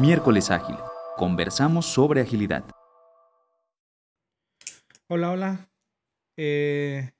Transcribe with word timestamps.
Miércoles 0.00 0.50
Ágil. 0.50 0.76
Conversamos 1.18 1.84
sobre 1.84 2.22
agilidad. 2.22 2.64
Hola, 5.08 5.30
hola. 5.30 5.70
Eh, 6.38 7.10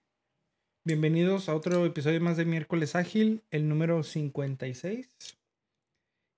bienvenidos 0.87 1.51
a 1.51 1.55
otro 1.55 1.85
episodio 1.85 2.23
más 2.23 2.39
de 2.39 2.47
Miércoles 2.47 2.97
Ágil, 2.97 3.43
el 3.51 3.69
número 3.69 4.03
56. 4.03 5.15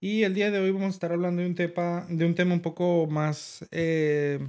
Y 0.01 0.25
el 0.25 0.35
día 0.35 0.51
de 0.51 0.59
hoy 0.59 0.73
vamos 0.73 0.89
a 0.89 0.97
estar 0.97 1.13
hablando 1.13 1.43
de 1.43 1.49
un 1.49 1.55
tema, 1.55 2.07
de 2.09 2.27
un 2.27 2.35
tema 2.35 2.55
un 2.55 2.63
poco 2.63 3.07
más 3.07 3.65
eh, 3.71 4.41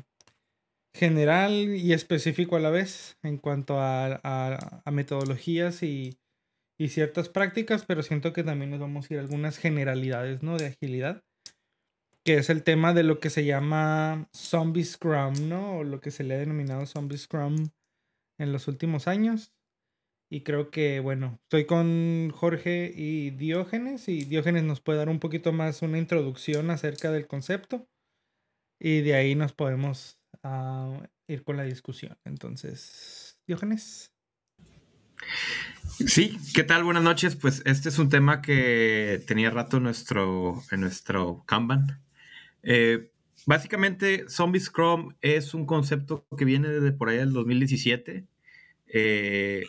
general 0.95 1.75
y 1.75 1.93
específico 1.93 2.55
a 2.55 2.59
la 2.59 2.71
vez 2.71 3.19
en 3.21 3.37
cuanto 3.37 3.75
a, 3.79 4.81
metodologías 4.91 5.83
y, 5.83 6.17
ciertas 6.87 7.29
prácticas, 7.29 7.85
pero 7.85 8.01
siento 8.01 8.33
que 8.33 8.43
también 8.43 8.71
nos 8.71 8.79
vamos 8.79 9.09
a 9.09 9.13
ir 9.13 9.19
a 9.19 9.23
algunas 9.23 9.57
generalidades 9.57 10.41
¿no? 10.41 10.57
de 10.57 10.65
agilidad 10.65 11.23
que 12.23 12.37
es 12.37 12.49
el 12.49 12.63
tema 12.63 12.93
de 12.93 13.03
lo 13.03 13.19
que 13.19 13.29
se 13.29 13.45
llama 13.45 14.29
Zombie 14.35 14.85
Scrum, 14.85 15.49
¿no? 15.49 15.79
O 15.79 15.83
lo 15.83 15.99
que 15.99 16.11
se 16.11 16.23
le 16.23 16.35
ha 16.35 16.39
denominado 16.39 16.85
Zombie 16.85 17.17
Scrum 17.17 17.69
en 18.39 18.53
los 18.53 18.67
últimos 18.67 19.07
años. 19.07 19.53
Y 20.31 20.41
creo 20.41 20.71
que, 20.71 20.99
bueno, 20.99 21.39
estoy 21.43 21.65
con 21.65 22.31
Jorge 22.31 22.91
y 22.95 23.29
Diógenes 23.31 24.07
y 24.07 24.25
Diógenes 24.25 24.63
nos 24.63 24.81
puede 24.81 24.99
dar 24.99 25.09
un 25.09 25.19
poquito 25.19 25.51
más 25.51 25.81
una 25.81 25.99
introducción 25.99 26.71
acerca 26.71 27.11
del 27.11 27.27
concepto 27.27 27.87
y 28.79 29.01
de 29.01 29.13
ahí 29.15 29.35
nos 29.35 29.53
podemos 29.53 30.19
uh, 30.43 31.03
ir 31.27 31.43
con 31.43 31.57
la 31.57 31.63
discusión. 31.63 32.17
Entonces, 32.23 33.37
Diógenes. 33.45 34.11
Sí, 36.07 36.37
¿qué 36.55 36.63
tal? 36.63 36.83
Buenas 36.83 37.03
noches. 37.03 37.35
Pues 37.35 37.61
este 37.65 37.89
es 37.89 37.99
un 37.99 38.09
tema 38.09 38.41
que 38.41 39.23
tenía 39.27 39.51
rato 39.51 39.79
nuestro, 39.79 40.63
en 40.71 40.81
nuestro 40.81 41.43
Kanban. 41.45 42.03
Eh, 42.63 43.11
básicamente, 43.45 44.25
Zombie 44.29 44.59
Scrum 44.59 45.15
es 45.21 45.53
un 45.53 45.65
concepto 45.65 46.25
que 46.37 46.45
viene 46.45 46.69
desde 46.69 46.93
por 46.93 47.09
ahí 47.09 47.17
del 47.17 47.33
2017. 47.33 48.25
Eh, 48.87 49.65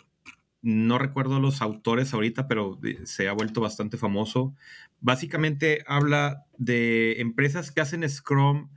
no 0.63 0.99
recuerdo 0.99 1.41
los 1.41 1.61
autores 1.61 2.15
ahorita, 2.15 2.49
pero 2.49 2.81
se 3.05 3.29
ha 3.29 3.33
vuelto 3.33 3.61
bastante 3.61 3.99
famoso. 3.99 4.55
Básicamente 5.01 5.85
habla 5.87 6.47
de 6.57 7.21
empresas 7.21 7.71
que 7.71 7.83
hacen 7.83 8.09
Scrum 8.09 8.71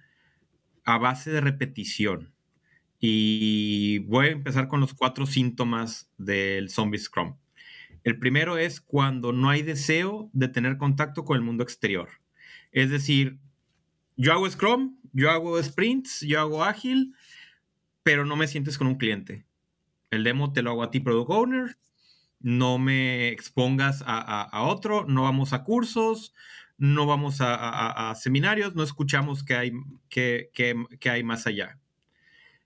a 0.83 0.97
base 0.97 1.31
de 1.31 1.41
repetición. 1.41 2.33
Y 2.99 3.99
voy 3.99 4.27
a 4.27 4.31
empezar 4.31 4.67
con 4.67 4.81
los 4.81 4.93
cuatro 4.93 5.25
síntomas 5.25 6.11
del 6.17 6.69
Zombie 6.69 6.99
Scrum. 6.99 7.37
El 8.03 8.19
primero 8.19 8.57
es 8.57 8.81
cuando 8.81 9.33
no 9.33 9.49
hay 9.49 9.61
deseo 9.61 10.29
de 10.33 10.47
tener 10.47 10.77
contacto 10.77 11.25
con 11.25 11.37
el 11.37 11.43
mundo 11.43 11.63
exterior. 11.63 12.09
Es 12.71 12.89
decir, 12.89 13.39
yo 14.17 14.33
hago 14.33 14.49
Scrum, 14.49 14.97
yo 15.13 15.31
hago 15.31 15.61
sprints, 15.63 16.21
yo 16.21 16.39
hago 16.39 16.63
ágil, 16.63 17.15
pero 18.03 18.25
no 18.25 18.35
me 18.35 18.47
sientes 18.47 18.77
con 18.77 18.87
un 18.87 18.97
cliente. 18.97 19.45
El 20.11 20.23
demo 20.23 20.51
te 20.53 20.61
lo 20.61 20.71
hago 20.71 20.83
a 20.83 20.91
ti, 20.91 20.99
Product 20.99 21.29
Owner. 21.29 21.77
No 22.39 22.77
me 22.77 23.29
expongas 23.29 24.03
a, 24.05 24.61
otro, 24.63 25.05
no 25.07 25.23
vamos 25.23 25.53
a 25.53 25.63
cursos, 25.63 26.33
no 26.77 27.07
vamos 27.07 27.37
a, 27.39 28.13
seminarios, 28.15 28.75
no 28.75 28.83
escuchamos 28.83 29.43
qué 29.43 29.55
hay, 29.55 29.71
hay 31.09 31.23
más 31.23 31.47
allá. 31.47 31.79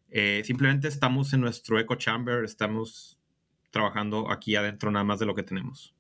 Eh, 0.09 0.41
simplemente 0.43 0.89
estamos 0.89 1.31
en 1.31 1.39
nuestro 1.39 1.79
echo 1.79 1.95
chamber, 1.95 2.43
estamos 2.43 3.17
trabajando 3.71 4.29
aquí 4.29 4.57
adentro 4.57 4.91
nada 4.91 5.05
más 5.05 5.19
de 5.19 5.25
lo 5.25 5.35
que 5.35 5.43
tenemos. 5.43 5.95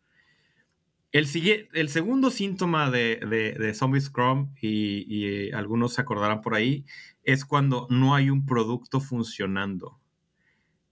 El, 1.11 1.27
el 1.73 1.89
segundo 1.89 2.31
síntoma 2.31 2.89
de, 2.89 3.17
de, 3.59 3.73
Zombie 3.73 3.99
Scrum, 3.99 4.53
y, 4.61 5.51
algunos 5.51 5.95
se 5.95 6.01
acordarán 6.01 6.41
por 6.41 6.55
ahí, 6.55 6.85
es 7.23 7.43
cuando 7.43 7.85
no 7.89 8.15
hay 8.15 8.29
un 8.29 8.45
producto 8.45 9.01
funcionando. 9.01 9.99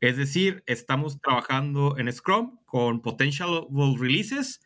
Es 0.01 0.17
decir, 0.17 0.63
estamos 0.65 1.19
trabajando 1.21 1.97
en 1.97 2.11
Scrum 2.11 2.57
con 2.65 3.01
potential 3.01 3.67
releases, 3.97 4.61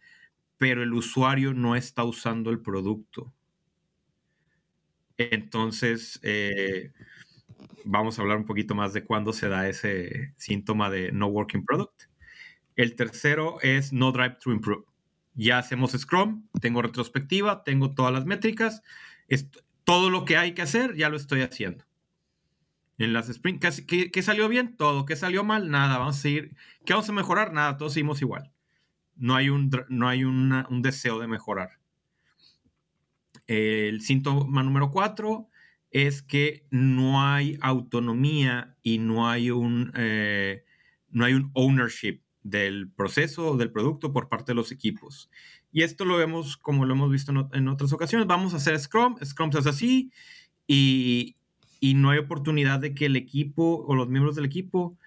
pero 0.58 0.82
el 0.84 0.94
usuario 0.94 1.54
no 1.54 1.76
está 1.76 2.04
usando 2.04 2.50
el 2.50 2.60
producto. 2.60 3.32
Entonces, 5.18 6.20
eh, 6.24 6.92
vamos 7.86 8.18
a 8.18 8.24
hablar 8.24 8.38
un 8.38 8.46
poquito 8.46 8.74
más 8.74 8.94
de 8.94 9.04
cuándo 9.04 9.34
se 9.34 9.50
da 9.50 9.70
ese 9.70 10.34
síntoma 10.38 10.90
de 10.90 11.12
no 11.12 11.28
working 11.28 11.64
product. 11.64 12.04
El 12.76 12.96
tercero 12.96 13.60
es 13.62 13.94
no 13.94 14.12
drive 14.12 14.38
to 14.42 14.52
improve 14.52 14.86
ya 15.36 15.58
hacemos 15.58 15.92
Scrum, 15.92 16.48
tengo 16.62 16.82
retrospectiva, 16.82 17.64
tengo 17.64 17.94
todas 17.94 18.14
las 18.14 18.26
métricas, 18.26 18.82
todo 19.84 20.10
lo 20.10 20.26
que 20.26 20.38
hay 20.38 20.54
que 20.54 20.62
hacer 20.62 20.96
ya 20.96 21.10
lo 21.10 21.18
estoy 21.18 21.42
haciendo. 21.42 21.86
En 23.00 23.12
las 23.12 23.28
sprints, 23.28 23.82
¿qué, 23.82 24.22
salió 24.22 24.48
bien? 24.48 24.78
Todo. 24.78 25.06
¿Qué 25.06 25.16
salió 25.16 25.44
mal? 25.44 25.72
Nada. 25.72 25.98
Vamos 25.98 26.18
a 26.18 26.22
seguir. 26.22 26.56
¿Qué 26.86 26.94
vamos 26.94 27.10
a 27.10 27.14
mejorar? 27.14 27.52
Nada. 27.52 27.76
Todos 27.76 27.94
seguimos 27.94 28.22
igual. 28.22 28.52
No 29.16 29.36
hay 29.36 29.50
un, 29.50 29.72
no 29.90 30.08
hay 30.08 30.24
un 30.24 30.82
deseo 30.84 31.20
de 31.20 31.28
mejorar. 31.28 31.80
El 33.48 34.02
síntoma 34.02 34.64
número 34.64 34.92
cuatro 34.92 35.50
es 35.92 36.22
que 36.22 36.66
no 36.72 37.22
hay 37.22 37.58
autonomía 37.62 38.76
y 38.82 38.98
no 38.98 39.30
hay 39.30 39.52
un, 39.52 39.92
eh, 39.96 40.64
no 41.10 41.26
hay 41.26 41.34
un 41.34 41.52
ownership 41.54 42.22
del 42.44 42.90
proceso 42.90 43.52
o 43.52 43.58
del 43.58 43.72
producto 43.72 44.12
por 44.12 44.30
parte 44.30 44.52
de 44.52 44.56
los 44.56 44.72
equipos. 44.72 45.30
Y 45.72 45.84
esto 45.84 46.06
lo 46.06 46.18
vemos 46.18 46.58
como 46.58 46.86
lo 46.86 46.94
hemos 46.94 47.10
visto 47.10 47.50
en, 47.54 47.68
otras 47.68 47.94
ocasiones. 47.94 48.28
Vamos 48.28 48.54
a 48.54 48.58
hacer 48.58 48.78
Scrum, 48.80 49.16
Scrum 49.24 49.52
se 49.52 49.60
hace 49.60 49.70
así 49.70 50.12
y, 50.68 51.36
no 51.96 52.12
hay 52.12 52.20
oportunidad 52.20 52.80
de 52.80 52.94
que 52.94 53.08
el 53.08 53.16
equipo 53.16 53.84
o 53.86 53.96
los 53.96 54.08
miembros 54.08 54.36
del 54.36 54.46
equipo 54.46 54.98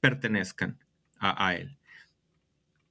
pertenezcan 0.00 0.78
a, 1.18 1.54
él. 1.54 1.78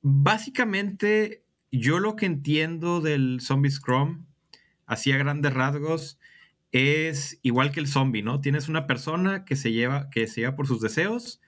Básicamente, 0.02 1.44
yo 1.72 2.00
lo 2.00 2.16
que 2.16 2.26
entiendo 2.26 3.00
del 3.00 3.40
zombie 3.42 3.72
Scrum, 3.72 4.26
así 4.86 5.12
a 5.12 5.18
grandes 5.18 5.54
rasgos, 5.54 6.20
es 6.72 7.40
igual 7.44 7.72
que 7.72 7.80
el 7.80 7.88
zombie, 7.88 8.24
¿no? 8.24 8.42
Tienes 8.42 8.70
una 8.70 8.88
persona 8.88 9.46
que 9.46 9.56
se 9.56 9.72
lleva, 9.72 10.10
que 10.10 10.26
se 10.26 10.42
lleva 10.42 10.56
por 10.56 10.66
sus 10.66 10.82
deseos, 10.82 11.42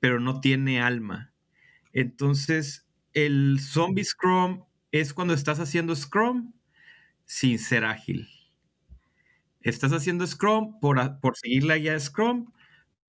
pero 0.00 0.20
no 0.20 0.40
tiene 0.40 0.80
alma 0.80 1.32
entonces, 1.92 2.86
el 3.12 3.58
zombie 3.60 4.04
Scrum 4.04 4.64
es 4.92 5.12
cuando 5.12 5.34
estás 5.34 5.60
haciendo 5.60 5.94
Scrum 5.94 6.52
sin 7.24 7.58
ser 7.58 7.84
ágil. 7.84 8.28
Estás 9.60 9.92
haciendo 9.92 10.26
Scrum 10.26 10.80
por, 10.80 11.20
por 11.20 11.36
seguir 11.36 11.64
la 11.64 11.76
guía 11.76 11.92
de 11.92 12.00
Scrum, 12.00 12.52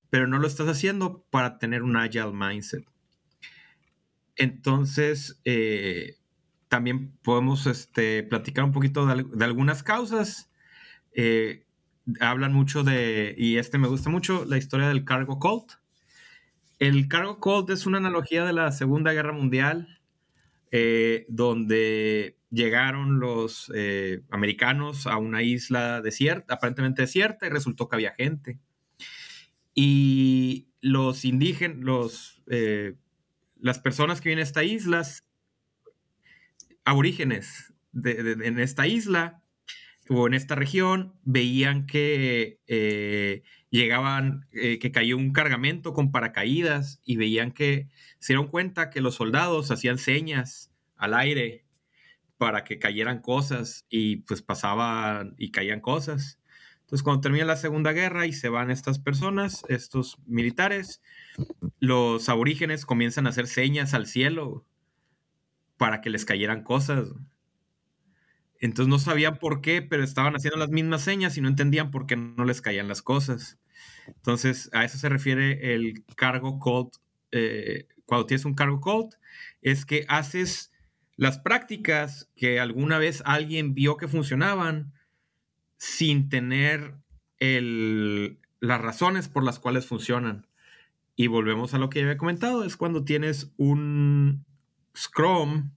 pero 0.09 0.27
no 0.27 0.39
lo 0.39 0.47
estás 0.47 0.67
haciendo 0.67 1.23
para 1.29 1.57
tener 1.57 1.83
un 1.83 1.95
agile 1.95 2.31
mindset. 2.33 2.85
Entonces, 4.35 5.39
eh, 5.45 6.17
también 6.69 7.11
podemos 7.23 7.67
este, 7.67 8.23
platicar 8.23 8.63
un 8.63 8.71
poquito 8.71 9.05
de, 9.05 9.45
algunas 9.45 9.83
causas. 9.83 10.49
Eh, 11.13 11.65
hablan 12.19 12.53
mucho 12.53 12.83
de, 12.83 13.35
y 13.37 13.57
este 13.57 13.77
me 13.77 13.87
gusta 13.87 14.09
mucho, 14.09 14.45
la 14.45 14.57
historia 14.57 14.87
del 14.87 15.05
cargo 15.05 15.39
cult. 15.39 15.73
El 16.79 17.09
cargo 17.09 17.41
cold 17.41 17.69
es 17.71 17.85
una 17.85 17.97
analogía 17.97 18.45
de 18.45 18.53
la 18.53 18.71
Segunda 18.71 19.11
Guerra 19.11 19.33
Mundial, 19.33 19.99
eh, 20.71 21.25
donde 21.27 22.37
llegaron 22.51 23.19
los 23.19 23.69
eh, 23.75 24.21
americanos 24.29 25.05
a 25.05 25.17
una 25.17 25.43
isla 25.43 26.01
desierta, 26.01 26.53
aparentemente 26.53 27.01
desierta, 27.01 27.45
y 27.45 27.49
resultó 27.49 27.89
que 27.89 27.97
había 27.97 28.13
gente. 28.13 28.59
Y 29.75 30.69
los 30.79 31.25
indígenas, 31.25 31.77
los, 31.79 32.41
eh, 32.47 32.95
las 33.59 33.79
personas 33.79 34.21
que 34.21 34.29
vienen 34.29 34.43
a 34.43 34.47
esta 34.47 34.63
isla, 34.63 35.03
aborígenes 36.85 37.73
en 37.93 38.57
esta 38.57 38.87
isla 38.87 39.43
o 40.07 40.27
en 40.27 40.33
esta 40.33 40.55
región, 40.55 41.19
veían 41.23 41.87
que 41.87 42.59
llegaban, 43.69 44.47
eh, 44.51 44.79
que 44.79 44.91
cayó 44.91 45.17
un 45.17 45.31
cargamento 45.31 45.93
con 45.93 46.11
paracaídas 46.11 46.99
y 47.05 47.17
veían 47.17 47.51
que 47.51 47.87
se 48.19 48.33
dieron 48.33 48.47
cuenta 48.47 48.89
que 48.89 49.01
los 49.01 49.15
soldados 49.15 49.71
hacían 49.71 49.97
señas 49.97 50.71
al 50.97 51.13
aire 51.13 51.65
para 52.37 52.63
que 52.63 52.79
cayeran 52.79 53.21
cosas 53.21 53.85
y 53.89 54.17
pues 54.17 54.41
pasaban 54.41 55.35
y 55.37 55.51
caían 55.51 55.81
cosas. 55.81 56.39
Entonces 56.81 57.03
cuando 57.03 57.21
termina 57.21 57.45
la 57.45 57.55
Segunda 57.55 57.91
Guerra 57.91 58.25
y 58.25 58.33
se 58.33 58.49
van 58.49 58.71
estas 58.71 58.97
personas, 58.97 59.63
estos 59.69 60.17
militares, 60.25 61.03
los 61.79 62.27
aborígenes 62.29 62.87
comienzan 62.87 63.27
a 63.27 63.29
hacer 63.29 63.45
señas 63.45 63.93
al 63.93 64.07
cielo 64.07 64.65
para 65.77 66.01
que 66.01 66.09
les 66.09 66.25
cayeran 66.25 66.63
cosas. 66.63 67.09
Entonces 68.59 68.89
no 68.89 68.97
sabían 68.97 69.37
por 69.37 69.61
qué, 69.61 69.83
pero 69.83 70.03
estaban 70.03 70.35
haciendo 70.35 70.57
las 70.57 70.69
mismas 70.69 71.03
señas 71.03 71.37
y 71.37 71.41
no 71.41 71.47
entendían 71.47 71.91
por 71.91 72.07
qué 72.07 72.15
no 72.15 72.43
les 72.43 72.59
caían 72.61 72.87
las 72.87 73.03
cosas. 73.03 73.58
Entonces 74.15 74.69
a 74.73 74.85
eso 74.85 74.97
se 74.97 75.09
refiere 75.09 75.73
el 75.73 76.03
cargo 76.15 76.59
cold. 76.59 76.91
Eh, 77.31 77.87
cuando 78.05 78.25
tienes 78.25 78.45
un 78.45 78.55
cargo 78.55 78.81
cold, 78.81 79.13
es 79.61 79.85
que 79.85 80.05
haces 80.07 80.71
las 81.15 81.37
prácticas 81.37 82.29
que 82.35 82.59
alguna 82.59 82.97
vez 82.97 83.21
alguien 83.25 83.73
vio 83.73 83.97
que 83.97 84.07
funcionaban, 84.07 84.93
sin 85.77 86.29
tener 86.29 86.95
las 87.39 88.81
razones 88.81 89.29
por 89.29 89.43
las 89.43 89.59
cuales 89.59 89.85
funcionan. 89.85 90.47
Y 91.15 91.27
volvemos 91.27 91.73
a 91.73 91.77
lo 91.77 91.89
que 91.89 91.99
ya 91.99 92.05
había 92.05 92.17
comentado, 92.17 92.63
es 92.63 92.77
cuando 92.77 93.03
tienes 93.03 93.51
un 93.57 94.45
Scrum 94.95 95.71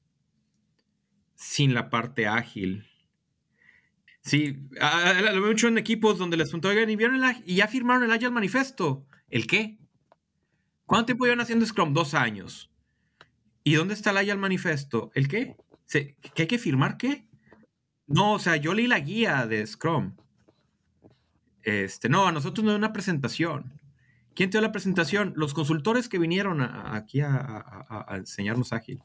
sin 1.35 1.75
la 1.75 1.91
parte 1.91 2.27
ágil. 2.27 2.87
Sí, 4.23 4.57
lo 4.71 5.43
veo 5.43 5.47
mucho 5.47 5.69
en 5.69 5.79
equipos 5.79 6.19
donde 6.19 6.37
les 6.37 6.49
pregunto, 6.49 6.69
oigan, 6.69 6.89
¿y, 6.89 6.97
y 7.53 7.57
ya 7.57 7.67
firmaron 7.67 8.05
el 8.05 8.13
Agile 8.13 8.31
Manifesto? 8.31 9.05
¿El 9.29 9.47
qué? 9.47 9.79
¿Cuánto 10.87 11.07
tiempo 11.07 11.25
llevan 11.25 11.41
haciendo 11.41 11.67
Scrum? 11.67 11.93
Dos 11.93 12.15
años. 12.15 12.71
¿Y 13.65 13.75
dónde 13.75 13.95
está 13.95 14.11
el 14.11 14.19
Agile 14.19 14.37
Manifesto? 14.37 15.11
¿El 15.15 15.29
qué? 15.29 15.57
¿Qué 15.89 16.17
hay 16.37 16.47
que 16.47 16.59
firmar 16.59 16.97
qué? 16.97 17.27
No, 18.07 18.35
o 18.35 18.39
sea, 18.39 18.57
yo 18.57 18.75
leí 18.75 18.87
la 18.87 19.01
guía 19.01 19.47
de 19.47 19.67
Scrum. 19.67 20.15
Este, 21.63 22.09
no, 22.09 22.27
a 22.27 22.33
nosotros 22.33 22.65
no 22.65 22.71
hay 22.71 22.77
una 22.77 22.93
presentación. 22.93 23.81
¿Quién 24.35 24.51
te 24.51 24.59
dio 24.59 24.63
la 24.63 24.73
presentación? 24.73 25.33
Los 25.37 25.55
consultores 25.55 26.09
que 26.09 26.19
vinieron 26.19 26.61
aquí 26.63 27.21
a, 27.21 28.07
enseñarnos 28.11 28.73
ágil. 28.73 29.01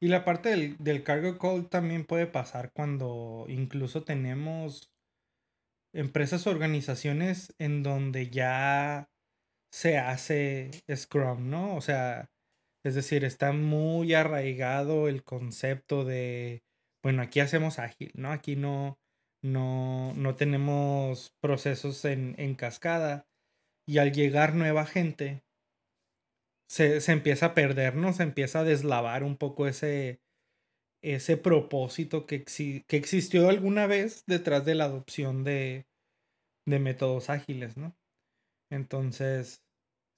Y 0.00 0.08
la 0.08 0.24
parte 0.24 0.50
del, 0.50 0.76
del, 0.78 1.02
cargo 1.02 1.38
call 1.38 1.68
también 1.68 2.04
puede 2.04 2.26
pasar 2.26 2.72
cuando 2.72 3.46
incluso 3.48 4.04
tenemos 4.04 4.92
empresas 5.92 6.46
o 6.46 6.50
organizaciones 6.50 7.54
en 7.58 7.82
donde 7.82 8.30
ya 8.30 9.10
se 9.72 9.98
hace 9.98 10.70
Scrum, 10.94 11.50
¿no? 11.50 11.74
O 11.74 11.80
sea, 11.80 12.30
es 12.84 12.94
decir, 12.94 13.24
está 13.24 13.52
muy 13.52 14.14
arraigado 14.14 15.08
el 15.08 15.24
concepto 15.24 16.04
de, 16.04 16.62
bueno, 17.02 17.22
aquí 17.22 17.40
hacemos 17.40 17.78
ágil, 17.78 18.12
¿no? 18.14 18.32
Aquí 18.32 18.56
no, 18.56 18.98
no, 19.42 20.12
no 20.14 20.36
tenemos 20.36 21.34
procesos 21.40 22.04
en, 22.04 22.34
en 22.38 22.54
cascada 22.54 23.26
y 23.86 23.98
al 23.98 24.12
llegar 24.12 24.54
nueva 24.54 24.86
gente, 24.86 25.42
se, 26.68 27.00
empieza 27.10 27.46
a 27.46 27.54
perder, 27.54 27.96
¿no? 27.96 28.12
Se 28.12 28.22
empieza 28.22 28.60
a 28.60 28.64
deslavar 28.64 29.24
un 29.24 29.36
poco 29.36 29.66
ese, 29.66 30.20
ese 31.02 31.36
propósito 31.36 32.26
que, 32.26 32.44
que 32.44 32.96
existió 32.96 33.48
alguna 33.48 33.86
vez 33.86 34.24
detrás 34.26 34.64
de 34.64 34.74
la 34.74 34.84
adopción 34.84 35.44
de, 35.44 35.86
de 36.66 36.78
métodos 36.78 37.30
ágiles, 37.30 37.76
¿no? 37.76 37.96
Entonces, 38.70 39.64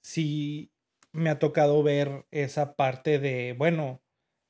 sí 0.03 0.71
me 1.13 1.29
ha 1.29 1.39
tocado 1.39 1.83
ver 1.83 2.25
esa 2.31 2.75
parte 2.75 3.19
de, 3.19 3.53
bueno, 3.57 4.01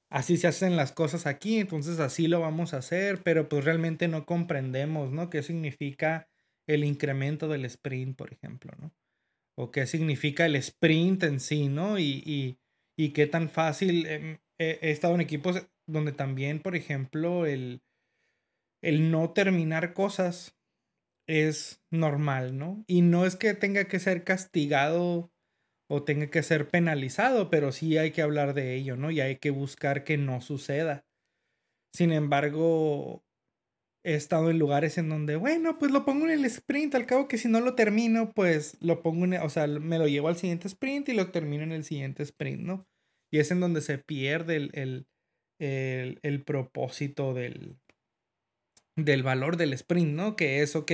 así 0.10 0.38
se 0.38 0.48
hacen 0.48 0.76
las 0.76 0.92
cosas 0.92 1.28
aquí, 1.28 1.60
entonces 1.60 2.00
así 2.00 2.28
lo 2.28 2.40
vamos 2.42 2.74
a 2.74 2.78
hacer, 2.78 3.24
pero 3.24 3.50
pues 3.50 3.66
realmente 3.66 4.08
no 4.08 4.26
comprendemos, 4.26 5.12
¿no? 5.12 5.30
¿Qué 5.30 5.44
significa 5.44 6.30
el 6.68 6.84
incremento 6.84 7.48
del 7.48 7.66
sprint, 7.66 8.18
por 8.18 8.34
ejemplo, 8.34 8.74
¿no? 8.80 8.92
O 9.62 9.70
qué 9.70 9.86
significa 9.86 10.48
el 10.48 10.56
sprint 10.56 11.22
en 11.22 11.40
sí, 11.40 11.68
¿no? 11.68 12.00
Y, 12.00 12.58
y, 12.98 13.10
qué 13.10 13.28
tan 13.28 13.48
fácil. 13.48 14.08
Em, 14.08 14.40
he, 14.60 14.90
estado 14.90 15.14
en 15.14 15.22
equipos 15.22 15.68
donde 15.88 16.14
también, 16.14 16.60
por 16.60 16.76
ejemplo, 16.76 17.46
el, 17.46 17.84
el 18.82 19.12
no 19.12 19.34
terminar 19.34 19.94
cosas 19.94 20.58
es 21.28 21.84
normal, 21.92 22.58
¿no? 22.58 22.84
Y 22.88 23.04
no 23.04 23.24
es 23.28 23.36
que 23.36 23.54
tenga 23.54 23.86
que 23.86 24.00
ser 24.00 24.24
castigado 24.24 25.32
o 25.88 26.04
tenga 26.04 26.32
que 26.32 26.42
ser 26.42 26.68
penalizado, 26.68 27.52
pero 27.52 27.72
sí 27.72 28.00
hay 28.00 28.10
que 28.10 28.24
hablar 28.24 28.56
de 28.56 28.74
ello, 28.74 28.98
¿no? 28.98 29.12
Y 29.12 29.22
hay 29.22 29.36
que 29.36 29.52
buscar 29.52 30.04
que 30.04 30.18
no 30.18 30.42
suceda. 30.42 31.06
Sin 31.94 32.12
embargo, 32.12 33.24
he 34.04 34.16
estado 34.16 34.50
en 34.50 34.60
lugares 34.60 34.98
en 34.98 35.10
donde, 35.10 35.36
bueno, 35.36 35.78
pues 35.78 35.92
lo 35.92 36.06
pongo 36.06 36.26
en 36.26 36.32
el 36.32 36.46
sprint, 36.46 36.96
al 36.96 37.06
cabo 37.06 37.28
que 37.28 37.38
si 37.38 37.48
no 37.48 37.60
lo 37.60 37.76
termino, 37.76 38.32
pues 38.32 38.78
lo 38.82 39.02
pongo 39.02 39.26
en, 39.26 39.36
o 39.36 39.50
sea, 39.50 39.68
me 39.68 40.00
lo 40.00 40.08
llevo 40.08 40.28
al 40.28 40.38
siguiente 40.38 40.68
sprint 40.68 41.10
y 41.10 41.14
lo 41.14 41.32
termino 41.32 41.64
en 41.64 41.72
el 41.72 41.84
siguiente 41.84 42.24
sprint, 42.24 42.62
¿no? 42.62 42.88
Y 43.32 43.40
es 43.40 43.52
en 43.52 43.60
donde 43.60 43.82
se 43.82 43.98
pierde 43.98 44.56
el, 44.56 45.06
el, 45.60 46.20
el, 46.22 46.44
propósito 46.44 47.34
del, 47.34 47.78
del 48.96 49.24
valor 49.24 49.58
del 49.58 49.74
sprint, 49.74 50.14
¿no? 50.14 50.36
Que 50.36 50.62
es, 50.62 50.76
ok, 50.76 50.92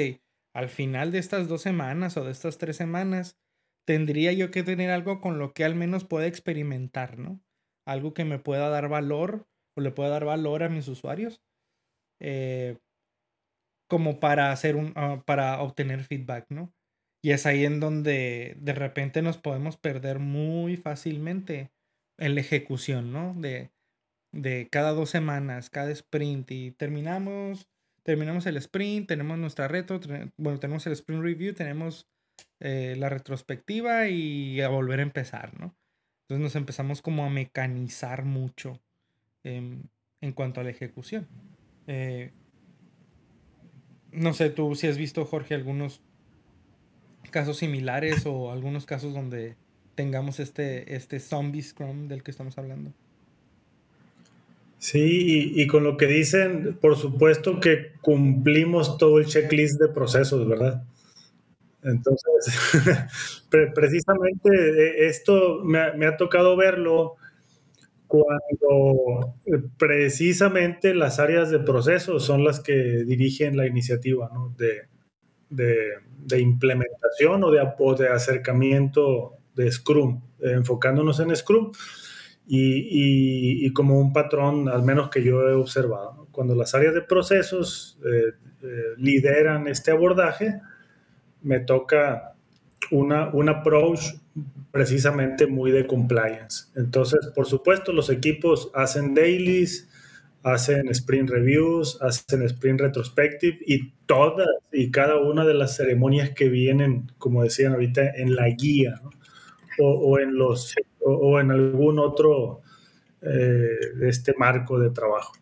al 0.53 0.69
final 0.69 1.11
de 1.11 1.19
estas 1.19 1.47
dos 1.47 1.61
semanas 1.61 2.17
o 2.17 2.25
de 2.25 2.31
estas 2.31 2.57
tres 2.57 2.75
semanas, 2.75 3.37
tendría 3.87 4.33
yo 4.33 4.51
que 4.51 4.63
tener 4.63 4.91
algo 4.91 5.21
con 5.21 5.39
lo 5.39 5.53
que 5.53 5.63
al 5.63 5.75
menos 5.75 6.03
pueda 6.03 6.27
experimentar, 6.27 7.17
¿no? 7.17 7.41
Algo 7.85 8.13
que 8.13 8.25
me 8.25 8.37
pueda 8.37 8.67
dar 8.69 8.89
valor 8.89 9.47
o 9.77 9.81
le 9.81 9.91
pueda 9.91 10.09
dar 10.09 10.25
valor 10.25 10.63
a 10.63 10.69
mis 10.69 10.89
usuarios. 10.89 11.41
Eh, 12.19 12.77
como 13.87 14.19
para 14.19 14.51
hacer 14.51 14.75
un 14.75 14.93
ah, 14.95 15.23
para 15.25 15.61
obtener 15.61 16.03
feedback, 16.03 16.45
¿no? 16.49 16.73
Y 17.21 17.31
es 17.31 17.45
ahí 17.45 17.65
en 17.65 17.79
donde 17.79 18.55
de 18.59 18.73
repente 18.73 19.21
nos 19.21 19.37
podemos 19.37 19.77
perder 19.77 20.19
muy 20.19 20.77
fácilmente 20.77 21.71
en 22.17 22.35
la 22.35 22.41
ejecución, 22.41 23.11
¿no? 23.11 23.33
De, 23.35 23.71
de 24.31 24.67
cada 24.71 24.91
dos 24.91 25.09
semanas, 25.09 25.69
cada 25.69 25.91
sprint 25.91 26.51
y 26.51 26.71
terminamos, 26.71 27.67
terminamos 28.03 28.45
el 28.45 28.57
sprint, 28.57 29.07
tenemos 29.07 29.37
nuestra 29.37 29.67
retro, 29.67 29.99
bueno, 30.37 30.59
tenemos 30.59 30.85
el 30.87 30.93
sprint 30.93 31.23
review, 31.23 31.53
tenemos 31.53 32.07
eh, 32.59 32.95
la 32.97 33.09
retrospectiva 33.09 34.07
y 34.07 34.61
a 34.61 34.69
volver 34.69 34.99
a 34.99 35.03
empezar, 35.03 35.59
¿no? 35.59 35.75
Entonces 36.21 36.43
nos 36.43 36.55
empezamos 36.55 37.01
como 37.01 37.25
a 37.25 37.29
mecanizar 37.29 38.25
mucho 38.25 38.81
en, 39.43 39.89
cuanto 40.35 40.59
a 40.59 40.63
la 40.63 40.71
ejecución. 40.71 41.27
Eh, 41.87 42.31
no 44.17 44.33
sé, 44.33 44.49
tú 44.49 44.75
si 44.75 44.87
has 44.87 44.97
visto, 44.97 45.25
Jorge, 45.25 45.55
algunos 45.55 46.01
casos 47.29 47.57
similares 47.57 48.25
o 48.25 48.51
algunos 48.51 48.85
casos 48.85 49.13
donde 49.13 49.55
tengamos 49.95 50.39
este, 50.39 50.95
este 50.95 51.19
zombie 51.19 51.61
scrum 51.61 52.07
del 52.07 52.23
que 52.23 52.31
estamos 52.31 52.57
hablando. 52.57 52.91
Sí, 54.79 55.53
y, 55.55 55.65
con 55.67 55.83
lo 55.83 55.97
que 55.97 56.05
dicen, 56.05 56.77
por 56.79 56.95
supuesto 56.97 57.59
que 57.59 57.93
cumplimos 58.01 58.99
todo 58.99 59.17
el 59.17 59.25
checklist 59.25 59.79
de 59.79 59.87
procesos, 59.87 60.47
¿verdad? 60.47 60.83
Entonces, 61.81 62.53
precisamente 63.73 64.49
eh, 64.51 65.07
esto 65.07 65.63
me, 65.63 66.05
ha 66.05 66.17
tocado 66.17 66.55
verlo 66.55 67.15
cuando 68.07 69.35
eh, 69.45 69.61
precisamente 69.77 70.95
las 70.95 71.19
áreas 71.19 71.49
de 71.49 71.59
proceso 71.59 72.19
son 72.19 72.43
las 72.43 72.59
que 72.59 73.03
dirigen 73.05 73.57
la 73.57 73.67
iniciativa 73.67 74.29
de, 74.57 76.39
implementación 76.39 77.43
o 77.43 77.51
de, 77.51 77.67
de 77.97 78.09
acercamiento 78.09 79.33
de 79.55 79.71
Scrum, 79.71 80.21
eh, 80.39 80.51
enfocándonos 80.53 81.19
en 81.19 81.35
Scrum 81.35 81.71
y, 82.49 83.73
como 83.73 83.99
un 83.99 84.13
patrón, 84.13 84.69
al 84.69 84.83
menos 84.83 85.09
que 85.09 85.21
yo 85.21 85.41
he 85.49 85.53
observado. 85.53 86.27
Cuando 86.31 86.55
las 86.55 86.73
áreas 86.73 86.93
de 86.93 87.01
procesos 87.01 87.99
lideran 88.95 89.67
este 89.67 89.91
abordaje, 89.91 90.61
me 91.41 91.59
toca 91.59 92.36
una, 92.91 93.29
un 93.33 93.49
approach 93.49 94.01
precisamente 94.71 95.47
muy 95.47 95.71
de 95.71 95.87
compliance. 95.87 96.65
Entonces, 96.75 97.31
por 97.35 97.45
supuesto, 97.45 97.91
los 97.91 98.09
equipos 98.09 98.69
hacen 98.73 99.13
dailies, 99.13 99.89
hacen 100.43 100.87
sprint 100.89 101.29
reviews, 101.29 101.97
hacen 102.01 102.43
sprint 102.43 102.81
retrospective 102.81 103.57
y 103.65 103.91
todas 104.05 104.47
y 104.71 104.91
cada 104.91 105.17
una 105.17 105.45
de 105.45 105.53
las 105.53 105.75
ceremonias 105.75 106.31
que 106.31 106.49
vienen, 106.49 107.11
como 107.17 107.43
decían 107.43 107.73
ahorita, 107.73 108.09
en 108.15 108.35
la 108.35 108.47
guía 108.49 109.01
o, 109.79 110.19
en 110.19 110.35
los 110.35 110.73
o, 110.99 111.39
en 111.39 111.51
algún 111.51 111.99
otro 111.99 112.61
eh, 113.21 113.77
este 114.03 114.33
marco 114.37 114.79
de 114.79 114.89
trabajo. 114.89 115.33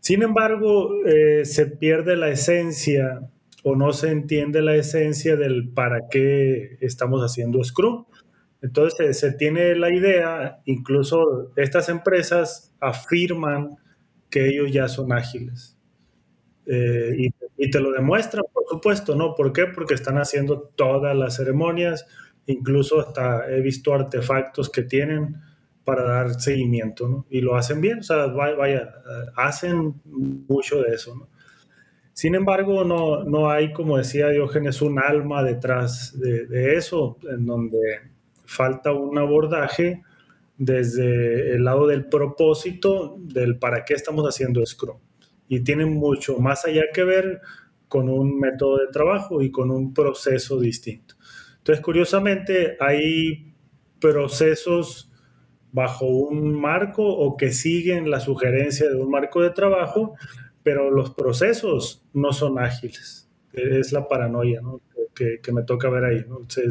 Sin 0.00 0.22
embargo, 0.22 0.90
eh, 1.06 1.44
se 1.44 1.66
pierde 1.66 2.16
la 2.16 2.28
esencia 2.28 3.20
o 3.64 3.74
no 3.74 3.92
se 3.94 4.10
entiende 4.10 4.60
la 4.60 4.76
esencia 4.76 5.36
del 5.36 5.70
para 5.70 6.08
qué 6.10 6.76
estamos 6.82 7.22
haciendo 7.22 7.64
Scrum. 7.64 8.04
Entonces 8.60 9.18
se 9.18 9.32
tiene 9.32 9.74
la 9.74 9.92
idea, 9.92 10.60
incluso 10.66 11.50
estas 11.56 11.88
empresas 11.88 12.74
afirman 12.78 13.70
que 14.30 14.48
ellos 14.48 14.70
ya 14.70 14.86
son 14.88 15.12
ágiles. 15.12 15.78
Eh, 16.66 17.30
y, 17.56 17.70
te 17.70 17.80
lo 17.80 17.90
demuestran, 17.92 18.44
por 18.52 18.64
supuesto, 18.68 19.14
¿no? 19.16 19.34
¿Por 19.34 19.52
qué? 19.52 19.66
Porque 19.66 19.94
están 19.94 20.18
haciendo 20.18 20.60
todas 20.76 21.16
las 21.16 21.36
ceremonias, 21.36 22.06
incluso 22.46 23.00
hasta 23.00 23.50
he 23.50 23.62
visto 23.62 23.94
artefactos 23.94 24.68
que 24.68 24.82
tienen 24.82 25.36
para 25.84 26.02
dar 26.02 26.40
seguimiento, 26.40 27.08
¿no? 27.08 27.26
Y 27.30 27.40
lo 27.40 27.56
hacen 27.56 27.80
bien, 27.80 28.00
o 28.00 28.02
sea, 28.02 28.26
vaya, 28.26 28.92
hacen 29.36 29.94
mucho 30.04 30.82
de 30.82 30.94
eso, 30.94 31.14
¿no? 31.14 31.33
Sin 32.14 32.36
embargo, 32.36 32.84
no, 32.84 33.24
no 33.24 33.50
hay, 33.50 33.72
como 33.72 33.98
decía 33.98 34.28
Diógenes, 34.28 34.80
un 34.82 35.00
alma 35.00 35.42
detrás 35.42 36.16
de, 36.18 36.76
eso, 36.76 37.18
en 37.28 37.44
donde 37.44 37.78
falta 38.46 38.92
un 38.92 39.18
abordaje 39.18 40.02
desde 40.56 41.56
el 41.56 41.64
lado 41.64 41.88
del 41.88 42.06
propósito, 42.06 43.16
del 43.18 43.58
para 43.58 43.84
qué 43.84 43.94
estamos 43.94 44.24
haciendo 44.26 44.64
Scrum. 44.64 44.96
Y 45.48 45.64
tiene 45.64 45.86
mucho 45.86 46.38
más 46.38 46.64
allá 46.64 46.84
que 46.94 47.02
ver 47.02 47.40
con 47.88 48.08
un 48.08 48.38
método 48.38 48.78
de 48.78 48.92
trabajo 48.92 49.42
y 49.42 49.50
con 49.50 49.72
un 49.72 49.92
proceso 49.92 50.60
distinto. 50.60 51.16
Entonces, 51.58 51.84
curiosamente, 51.84 52.76
hay 52.78 53.52
procesos 53.98 55.10
bajo 55.72 56.06
un 56.06 56.54
marco 56.60 57.02
o 57.04 57.36
que 57.36 57.50
siguen 57.50 58.08
la 58.08 58.20
sugerencia 58.20 58.88
de 58.88 58.94
un 58.94 59.10
marco 59.10 59.42
de 59.42 59.50
trabajo, 59.50 60.14
pero 60.64 60.90
los 60.90 61.10
procesos 61.10 62.02
no 62.12 62.32
son 62.32 62.58
ágiles. 62.58 63.28
Es 63.52 63.92
la 63.92 64.08
paranoia 64.08 64.60
que, 65.14 65.40
me 65.52 65.62
toca 65.62 65.88
ver 65.88 66.04
ahí. 66.04 66.24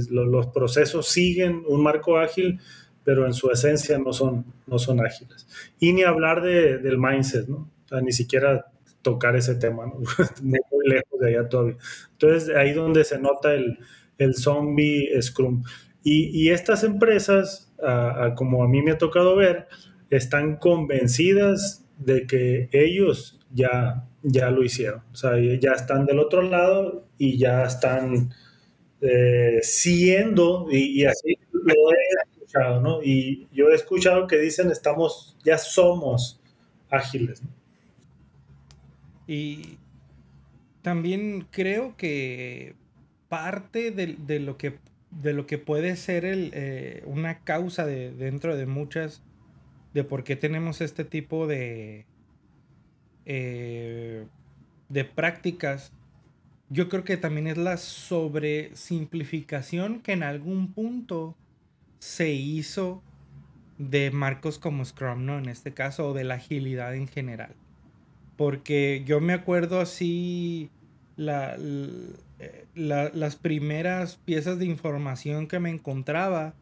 los, 0.09 0.47
procesos 0.47 1.07
siguen 1.07 1.63
un 1.65 1.81
marco 1.81 2.17
ágil, 2.17 2.59
pero 3.05 3.25
en 3.25 3.33
su 3.33 3.49
esencia 3.49 3.97
no 3.97 4.11
son, 4.11 4.45
no 4.67 4.77
son 4.77 4.99
ágiles. 5.05 5.47
Y 5.79 5.93
ni 5.93 6.03
hablar 6.03 6.41
del 6.41 6.97
mindset, 6.97 7.47
¿no? 7.47 7.69
ni 8.01 8.11
siquiera 8.11 8.65
tocar 9.01 9.35
ese 9.35 9.55
tema, 9.55 9.85
¿no? 9.85 9.99
muy 10.41 10.87
lejos 10.89 11.19
de 11.19 11.29
allá 11.29 11.47
todavía. 11.47 11.77
Entonces, 12.13 12.55
ahí 12.55 12.73
donde 12.73 13.03
se 13.03 13.19
nota 13.19 13.53
el, 13.53 13.77
el 14.17 14.35
zombie 14.35 15.09
Scrum. 15.21 15.63
Y, 16.05 16.49
estas 16.49 16.83
empresas, 16.83 17.71
como 18.35 18.63
a 18.63 18.67
mí 18.67 18.81
me 18.81 18.91
ha 18.91 18.97
tocado 18.97 19.37
ver, 19.37 19.67
están 20.09 20.57
convencidas 20.57 21.82
de 21.97 22.27
que 22.27 22.69
ellos 22.71 23.39
ya, 23.53 24.05
ya 24.21 24.49
lo 24.49 24.63
hicieron. 24.63 25.01
O 25.11 25.15
sea, 25.15 25.31
ya 25.39 25.71
están 25.73 26.05
del 26.05 26.19
otro 26.19 26.41
lado 26.41 27.05
y 27.17 27.37
ya 27.37 27.63
están 27.63 28.33
eh, 29.01 29.59
siendo, 29.61 30.67
y, 30.71 31.05
así 31.05 31.37
lo 31.51 31.73
he 31.91 32.31
escuchado, 32.31 32.81
¿no? 32.81 33.03
Y 33.03 33.47
yo 33.51 33.69
he 33.69 33.75
escuchado 33.75 34.27
que 34.27 34.37
dicen, 34.37 34.71
estamos, 34.71 35.37
ya 35.43 35.57
somos 35.57 36.39
ágiles. 36.89 37.41
Y 39.27 39.77
también 40.81 41.47
creo 41.51 41.95
que 41.95 42.75
parte 43.29 43.91
de 43.91 44.39
lo 44.39 44.57
que 44.57 44.77
de 45.21 45.33
lo 45.33 45.45
que 45.45 45.57
puede 45.57 45.95
ser 45.95 46.25
el, 46.25 46.51
eh, 46.53 47.03
una 47.05 47.39
causa 47.43 47.85
de, 47.85 48.11
dentro 48.11 48.55
de 48.55 48.65
muchas 48.65 49.21
de 49.93 50.03
por 50.03 50.23
qué 50.23 50.35
tenemos 50.35 50.81
este 50.81 51.03
tipo 51.03 51.47
de 51.47 52.05
eh, 53.25 54.25
de 54.89 55.05
prácticas 55.05 55.91
yo 56.73 56.89
creo 56.89 57.03
que 57.03 57.17
también 57.17 57.45
es 57.47 57.57
la 57.57 57.77
sobresimplificación 57.77 60.01
que 60.01 60.13
en 60.13 60.23
algún 60.23 60.73
punto 60.73 61.35
se 61.99 62.31
hizo 62.31 63.03
de 63.77 64.09
marcos 64.09 64.57
como 64.57 64.83
Scrum, 64.83 65.23
¿no? 65.25 65.37
En 65.37 65.49
este 65.49 65.71
caso, 65.73 66.09
o 66.09 66.13
de 66.13 66.23
la 66.23 66.33
agilidad 66.35 66.95
en 66.95 67.07
general. 67.07 67.53
Porque 68.37 69.03
yo 69.05 69.19
me 69.21 69.33
acuerdo 69.33 69.79
así 69.79 70.71
la, 71.15 71.55
eh, 72.39 72.65
las 72.73 73.35
primeras 73.35 74.15
piezas 74.17 74.57
de 74.57 74.65
información 74.65 75.47
que 75.47 75.59
me 75.59 75.69
encontraba, 75.69 76.55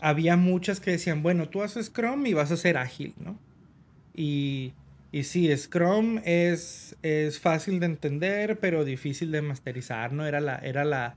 había 0.00 0.36
muchas 0.36 0.80
que 0.80 0.92
decían, 0.92 1.22
bueno, 1.22 1.48
tú 1.48 1.62
haces 1.62 1.86
Scrum 1.86 2.26
y 2.26 2.34
vas 2.34 2.50
a 2.50 2.56
ser 2.56 2.76
ágil, 2.76 3.14
¿no? 3.18 3.38
Y, 4.14 4.72
y 5.12 5.24
sí, 5.24 5.54
Scrum 5.56 6.20
es, 6.24 6.96
es 7.02 7.38
fácil 7.38 7.80
de 7.80 7.86
entender, 7.86 8.58
pero 8.58 8.84
difícil 8.84 9.30
de 9.30 9.42
masterizar, 9.42 10.12
¿no? 10.12 10.26
Era 10.26 10.40
la, 10.40 10.56
era 10.56 10.84
la, 10.84 11.16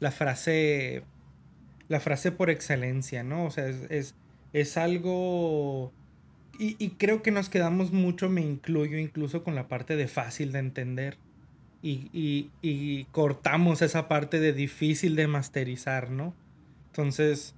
la 0.00 0.10
frase, 0.10 1.02
la 1.88 2.00
frase 2.00 2.32
por 2.32 2.50
excelencia, 2.50 3.22
¿no? 3.22 3.44
O 3.44 3.50
sea, 3.50 3.66
es, 3.68 4.14
es, 4.52 4.76
algo... 4.76 5.92
Y, 6.58 6.76
y 6.78 6.90
creo 6.90 7.22
que 7.22 7.30
nos 7.30 7.48
quedamos 7.48 7.92
mucho, 7.92 8.28
me 8.28 8.40
incluyo 8.40 8.98
incluso 8.98 9.44
con 9.44 9.54
la 9.54 9.68
parte 9.68 9.96
de 9.96 10.08
fácil 10.08 10.52
de 10.52 10.60
entender 10.60 11.18
y, 11.82 13.06
cortamos 13.12 13.82
esa 13.82 14.08
parte 14.08 14.40
de 14.40 14.52
difícil 14.52 15.16
de 15.16 15.26
masterizar, 15.26 16.10
¿no? 16.10 16.34
Entonces, 16.88 17.54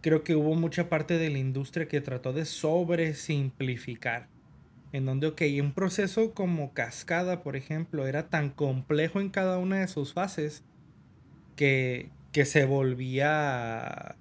creo 0.00 0.22
que 0.24 0.36
hubo 0.36 0.54
mucha 0.54 0.88
parte 0.88 1.18
de 1.18 1.30
la 1.30 1.38
industria 1.38 1.88
que 1.88 2.00
trató 2.00 2.32
de 2.32 2.44
sobresimplificar. 2.44 4.28
En 4.92 5.04
donde, 5.04 5.26
ok, 5.26 5.42
un 5.60 5.72
proceso 5.72 6.32
como 6.32 6.72
cascada, 6.72 7.42
por 7.42 7.56
ejemplo, 7.56 8.06
era 8.06 8.28
tan 8.28 8.50
complejo 8.50 9.20
en 9.20 9.28
cada 9.28 9.58
una 9.58 9.80
de 9.80 9.88
sus 9.88 10.14
fases 10.14 10.64
que, 11.56 12.10
que 12.32 12.44
se 12.44 12.64
volvía, 12.64 14.16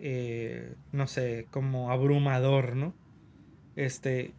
eh, 0.00 0.74
no 0.92 1.06
sé, 1.06 1.46
como 1.50 1.90
abrumador, 1.90 2.76
¿no? 2.76 2.94
Este, 3.74 4.34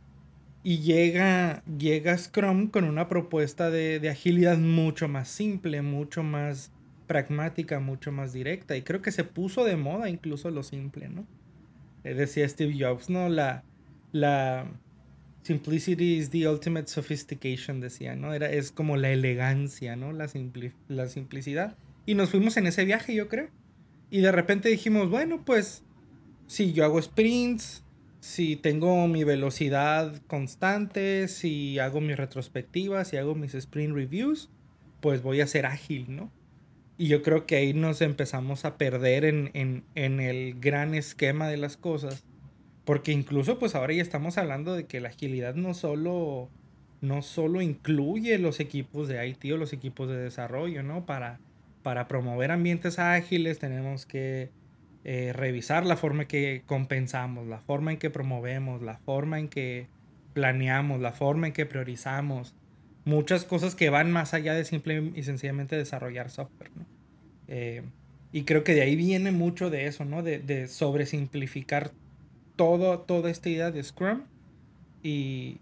y 0.64 0.80
llega, 0.80 1.62
llega 1.78 2.18
Scrum 2.18 2.68
con 2.68 2.86
una 2.86 3.10
propuesta 3.10 3.70
de, 3.70 4.10
agilidad 4.10 4.58
mucho 4.58 5.10
más 5.10 5.28
simple, 5.28 5.82
mucho 5.82 6.24
más 6.24 6.72
pragmática, 7.08 7.80
mucho 7.80 8.12
más 8.12 8.34
directa. 8.34 8.76
Y 8.76 8.82
creo 8.82 9.02
que 9.02 9.12
se 9.12 9.24
puso 9.24 9.64
de 9.66 9.76
moda 9.76 10.10
incluso 10.10 10.50
lo 10.52 10.64
simple, 10.64 11.10
¿no? 11.10 11.26
Eh, 12.04 12.14
decía 12.14 12.48
Steve 12.48 12.76
Jobs, 12.78 13.10
¿no? 13.10 13.30
La, 13.30 13.64
la 14.12 14.68
simplicity 15.44 16.16
is 16.16 16.30
the 16.30 16.48
ultimate 16.48 16.88
sophistication, 16.88 17.80
decía, 17.80 18.16
¿no? 18.16 18.34
Era, 18.34 18.50
es 18.50 18.72
como 18.72 18.98
la 18.98 19.12
elegancia, 19.12 19.96
¿no? 19.96 20.12
La, 20.12 20.30
la 20.88 21.08
simplicidad. 21.08 21.78
Y 22.06 22.16
nos 22.16 22.30
fuimos 22.30 22.58
en 22.58 22.68
ese 22.68 22.86
viaje, 22.86 23.14
yo 23.16 23.28
creo. 23.28 23.50
Y 24.10 24.22
de 24.22 24.32
repente 24.32 24.70
dijimos, 24.70 25.10
bueno, 25.10 25.44
pues 25.46 25.84
si 26.48 26.74
yo 26.74 26.86
hago 26.86 27.02
sprints, 27.02 27.84
si 28.20 28.56
tengo 28.56 29.08
mi 29.08 29.24
velocidad 29.24 30.16
constante, 30.28 31.28
si 31.28 31.80
hago 31.80 32.00
mis 32.00 32.16
retrospectivas, 32.16 33.10
si 33.10 33.18
hago 33.18 33.36
mis 33.36 33.54
sprint 33.54 33.96
reviews, 33.96 34.50
pues 35.02 35.22
voy 35.22 35.42
a 35.42 35.48
ser 35.48 35.66
ágil, 35.66 36.06
¿no? 36.16 36.32
Y 36.98 37.08
yo 37.08 37.24
creo 37.24 37.46
que 37.46 37.56
ahí 37.56 37.74
nos 37.74 38.02
empezamos 38.02 38.66
a 38.66 38.78
perder 38.78 39.26
en, 39.26 39.52
en, 39.96 40.20
el 40.20 40.60
gran 40.60 40.94
esquema 40.94 41.48
de 41.48 41.58
las 41.58 41.78
cosas. 41.78 42.24
Porque 42.86 43.12
incluso 43.12 43.60
pues 43.60 43.76
ahora 43.76 43.94
ya 43.94 44.02
estamos 44.02 44.38
hablando 44.38 44.76
de 44.76 44.86
que 44.86 45.00
la 45.00 45.10
agilidad 45.10 45.56
no 45.56 45.74
solo, 45.74 46.50
no 47.02 47.22
solo 47.22 47.62
incluye 47.62 48.38
los 48.38 48.60
equipos 48.60 49.08
de 49.08 49.26
IT 49.28 49.54
o 49.54 49.58
los 49.58 49.74
equipos 49.74 50.10
de 50.10 50.18
desarrollo, 50.18 50.84
¿no? 50.84 51.06
Para, 51.06 51.40
para 51.82 52.08
promover 52.08 52.52
ambientes 52.52 53.00
ágiles 53.00 53.60
tenemos 53.60 54.06
que 54.06 54.52
eh, 55.06 55.34
revisar 55.34 55.86
la 55.86 55.98
forma 55.98 56.24
en 56.24 56.28
que 56.28 56.64
compensamos, 56.66 57.48
la 57.48 57.60
forma 57.60 57.92
en 57.92 57.98
que 57.98 58.10
promovemos, 58.10 58.82
la 58.82 58.98
forma 59.00 59.40
en 59.40 59.50
que 59.50 59.88
planeamos, 60.34 61.02
la 61.02 61.12
forma 61.12 61.48
en 61.48 61.54
que 61.54 61.66
priorizamos. 61.66 62.56
Muchas 63.06 63.44
cosas 63.44 63.76
que 63.76 63.90
van 63.90 64.12
más 64.12 64.34
allá 64.34 64.54
de 64.54 64.66
simple 64.66 65.12
y 65.16 65.24
sencillamente 65.24 65.76
desarrollar 65.76 66.30
software. 66.30 66.72
Eh, 67.48 67.84
y 68.32 68.44
creo 68.44 68.64
que 68.64 68.74
de 68.74 68.82
ahí 68.82 68.96
viene 68.96 69.32
mucho 69.32 69.70
de 69.70 69.88
eso, 69.88 70.06
¿no? 70.06 70.24
De, 70.24 70.40
de 70.40 70.68
sobresimplificar 70.68 71.92
todo, 72.56 73.00
toda 73.00 73.30
esta 73.30 73.50
idea 73.50 73.72
de 73.72 73.84
Scrum 73.84 74.22
y, 75.04 75.60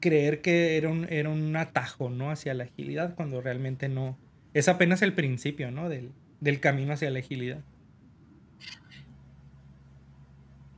creer 0.00 0.40
que 0.40 0.76
era 0.76 0.88
un, 0.88 1.06
era 1.10 1.28
un 1.28 1.54
atajo, 1.56 2.08
¿no? 2.08 2.30
Hacia 2.30 2.54
la 2.54 2.64
agilidad, 2.64 3.14
cuando 3.14 3.40
realmente 3.40 3.88
no. 3.88 4.16
Es 4.54 4.68
apenas 4.68 5.02
el 5.02 5.12
principio, 5.12 5.70
¿no? 5.70 5.88
Del, 5.88 6.10
del 6.40 6.60
camino 6.60 6.92
hacia 6.92 7.10
la 7.10 7.18
agilidad. 7.18 7.60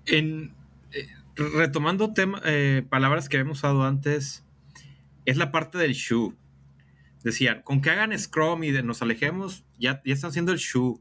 En, 0.07 0.52
eh, 0.93 1.07
retomando 1.37 2.12
eh, 2.45 2.83
palabras 2.88 3.28
que 3.28 3.37
habíamos 3.37 3.59
usado 3.59 3.85
antes, 3.85 4.45
es 5.26 5.37
la 5.37 5.52
parte 5.52 5.76
del 5.76 5.92
shoe. 5.92 6.35
Decían, 7.23 7.62
con 7.62 7.80
que 7.80 7.90
hagan 7.90 8.16
Scrum 8.18 8.64
y 8.64 8.71
nos 8.83 9.02
alejemos, 9.02 9.64
ya, 9.78 10.00
ya 10.04 10.14
están 10.14 10.30
haciendo 10.30 10.52
el 10.52 10.59
shoe 10.59 11.00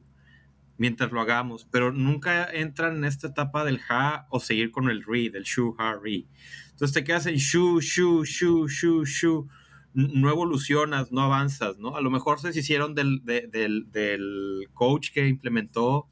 mientras 0.77 1.11
lo 1.11 1.21
hagamos, 1.21 1.65
pero 1.71 1.93
nunca 1.93 2.45
entran 2.51 2.97
en 2.97 3.05
esta 3.05 3.27
etapa 3.27 3.63
del 3.63 3.79
ha 3.87 4.27
o 4.29 4.39
seguir 4.39 4.71
con 4.71 4.89
el 4.89 5.03
re, 5.03 5.29
del 5.29 5.43
shoe, 5.43 5.73
ha, 5.77 5.95
re. 6.01 6.25
Entonces 6.71 6.93
te 6.93 7.03
quedas 7.03 7.27
en 7.27 7.35
shoe, 7.35 7.79
shoe, 7.79 8.25
shoe, 8.25 8.67
shoe, 8.67 9.05
shoe. 9.05 9.45
No 9.93 10.29
evolucionas, 10.29 11.13
no 11.13 11.21
avanzas, 11.21 11.77
¿no? 11.77 11.95
A 11.95 12.01
lo 12.01 12.11
mejor 12.11 12.41
se 12.41 12.49
hicieron 12.49 12.95
del, 12.95 13.21
del, 13.23 13.89
del 13.91 14.67
coach 14.73 15.11
que 15.13 15.25
implementó 15.25 16.09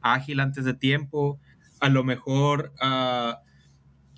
ágil 0.00 0.38
antes 0.38 0.64
de 0.64 0.74
tiempo, 0.74 1.40
a 1.80 1.88
lo 1.88 2.04
mejor 2.04 2.72
ah, 2.80 3.40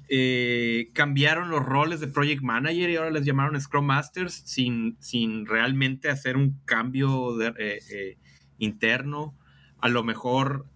eh, 0.09 0.89
cambiaron 0.93 1.51
los 1.51 1.65
roles 1.65 2.01
de 2.01 2.09
Project 2.09 2.43
Manager 2.43 2.91
y 2.91 2.97
ahora 2.97 3.11
les 3.11 3.25
llamaron 3.25 3.61
Scrum 3.61 3.87
Masters 3.87 4.43
sin, 4.45 4.97
sin 5.01 5.47
realmente 5.47 6.09
hacer 6.09 6.37
un 6.37 6.61
cambio 6.65 7.41
eh, 7.41 7.81
eh, 7.91 8.19
interno. 8.59 9.37
A 9.79 9.89
lo 9.89 10.03
mejor 10.03 10.67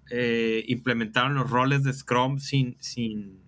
implementaron 0.67 1.35
los 1.35 1.49
roles 1.51 1.85
de 1.85 1.93
Scrum 1.93 2.39
sin, 2.39 2.77
sin, 2.81 3.41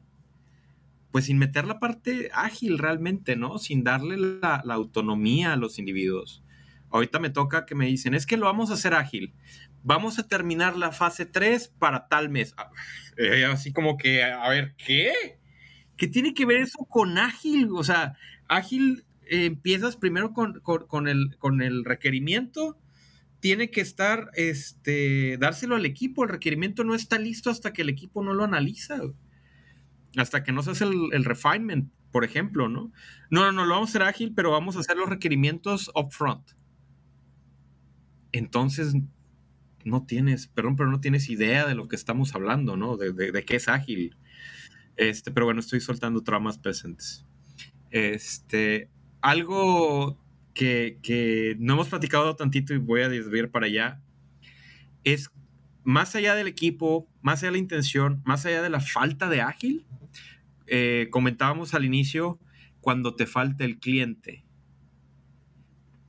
pues 1.10 1.26
sin 1.26 1.38
meter 1.38 1.66
la 1.66 1.78
parte 1.78 2.30
ágil 2.32 2.78
realmente, 2.78 3.36
¿no? 3.36 3.58
Sin 3.58 3.84
darle 3.84 4.16
la, 4.16 4.62
la 4.64 4.74
autonomía 4.74 5.52
a 5.52 5.56
los 5.56 5.78
individuos. 5.78 6.42
Ahorita 6.90 7.18
me 7.18 7.30
toca 7.30 7.66
que 7.66 7.74
me 7.74 7.86
dicen, 7.86 8.14
es 8.14 8.26
que 8.26 8.36
lo 8.36 8.46
vamos 8.46 8.70
a 8.70 8.74
hacer 8.74 8.94
ágil 8.94 9.34
vamos 9.82 10.18
a 10.18 10.26
terminar 10.26 10.76
la 10.76 10.92
fase 10.92 11.26
3 11.26 11.72
para 11.78 12.08
tal 12.08 12.28
mes. 12.28 12.54
Ah, 12.56 12.70
así 13.50 13.72
como 13.72 13.96
que, 13.96 14.22
a 14.22 14.48
ver, 14.48 14.74
¿qué? 14.76 15.40
¿Qué 16.02 16.08
tiene 16.08 16.34
que 16.34 16.46
ver 16.46 16.62
eso 16.62 16.84
con 16.90 17.16
ágil? 17.16 17.68
O 17.70 17.84
sea, 17.84 18.16
ágil 18.48 19.04
empiezas 19.24 19.94
primero 19.94 20.32
con, 20.32 20.58
con, 20.58 21.06
el, 21.06 21.36
con 21.38 21.62
el 21.62 21.84
requerimiento, 21.84 22.76
tiene 23.38 23.70
que 23.70 23.82
estar, 23.82 24.32
este, 24.34 25.36
dárselo 25.38 25.76
al 25.76 25.86
equipo. 25.86 26.24
El 26.24 26.30
requerimiento 26.30 26.82
no 26.82 26.96
está 26.96 27.20
listo 27.20 27.50
hasta 27.50 27.72
que 27.72 27.82
el 27.82 27.88
equipo 27.88 28.24
no 28.24 28.34
lo 28.34 28.42
analiza. 28.42 29.00
Hasta 30.16 30.42
que 30.42 30.50
no 30.50 30.64
se 30.64 30.72
hace 30.72 30.86
el, 30.86 31.24
refinement, 31.24 31.88
por 32.10 32.24
ejemplo, 32.24 32.68
¿no? 32.68 32.90
No, 33.30 33.42
no, 33.42 33.52
no, 33.52 33.64
lo 33.64 33.74
vamos 33.74 33.90
a 33.90 33.92
hacer 33.92 34.02
ágil, 34.02 34.32
pero 34.34 34.50
vamos 34.50 34.76
a 34.76 34.80
hacer 34.80 34.96
los 34.96 35.08
requerimientos 35.08 35.88
upfront. 35.94 36.50
Entonces, 38.32 38.92
no 39.84 40.04
tienes, 40.04 40.48
perdón, 40.48 40.74
pero 40.74 40.90
no 40.90 41.00
tienes 41.00 41.28
idea 41.28 41.64
de 41.64 41.76
lo 41.76 41.86
que 41.86 41.94
estamos 41.94 42.34
hablando, 42.34 42.76
¿no? 42.76 42.96
De, 42.96 43.12
de, 43.12 43.44
qué 43.44 43.54
es 43.54 43.68
ágil. 43.68 44.16
Este, 44.96 45.30
pero 45.30 45.46
bueno, 45.46 45.60
estoy 45.60 45.80
soltando 45.80 46.22
tramas 46.22 46.58
presentes. 46.58 47.24
Este, 47.90 48.88
algo 49.20 50.18
que, 50.54 51.56
no 51.58 51.74
hemos 51.74 51.88
platicado 51.88 52.36
tantito 52.36 52.74
y 52.74 52.78
voy 52.78 53.02
a 53.02 53.08
desviar 53.08 53.50
para 53.50 53.66
allá 53.66 54.00
es 55.04 55.30
más 55.84 56.14
allá 56.14 56.34
del 56.34 56.46
equipo, 56.46 57.08
más 57.22 57.40
allá 57.40 57.48
de 57.48 57.52
la 57.52 57.58
intención, 57.58 58.22
más 58.24 58.46
allá 58.46 58.62
de 58.62 58.70
la 58.70 58.80
falta 58.80 59.28
de 59.28 59.40
ágil, 59.40 59.84
eh, 60.66 61.08
comentábamos 61.10 61.74
al 61.74 61.84
inicio 61.84 62.38
cuando 62.80 63.16
te 63.16 63.26
falta 63.26 63.64
el 63.64 63.78
cliente 63.78 64.44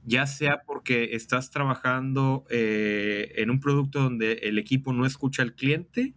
ya 0.06 0.28
sea 0.28 0.63
porque 0.66 1.16
estás 1.16 1.50
trabajando 1.50 2.46
eh, 2.50 3.34
en 3.36 3.50
un 3.50 3.60
producto 3.60 4.02
donde 4.02 4.34
el 4.44 4.58
equipo 4.60 4.94
no 4.94 5.06
escucha 5.06 5.44
al 5.44 5.56
cliente, 5.56 6.13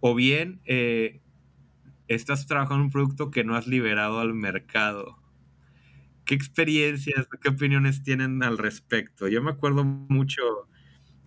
o 0.00 0.14
bien 0.14 0.60
eh, 0.64 1.20
estás 2.08 2.46
trabajando 2.46 2.82
en 2.82 2.86
un 2.86 2.90
producto 2.90 3.30
que 3.30 3.44
no 3.44 3.54
has 3.54 3.66
liberado 3.66 4.20
al 4.20 4.34
mercado. 4.34 5.18
¿Qué 6.24 6.34
experiencias, 6.34 7.26
qué 7.40 7.48
opiniones 7.48 8.02
tienen 8.02 8.42
al 8.42 8.58
respecto? 8.58 9.28
Yo 9.28 9.42
me 9.42 9.50
acuerdo 9.50 9.84
mucho 9.84 10.42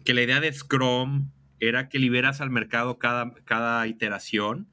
que 0.03 0.13
la 0.13 0.21
idea 0.21 0.39
de 0.39 0.53
Scrum 0.53 1.31
era 1.59 1.89
que 1.89 1.99
liberas 1.99 2.41
al 2.41 2.49
mercado 2.49 2.99
cada, 2.99 3.33
cada 3.45 3.87
iteración 3.87 4.67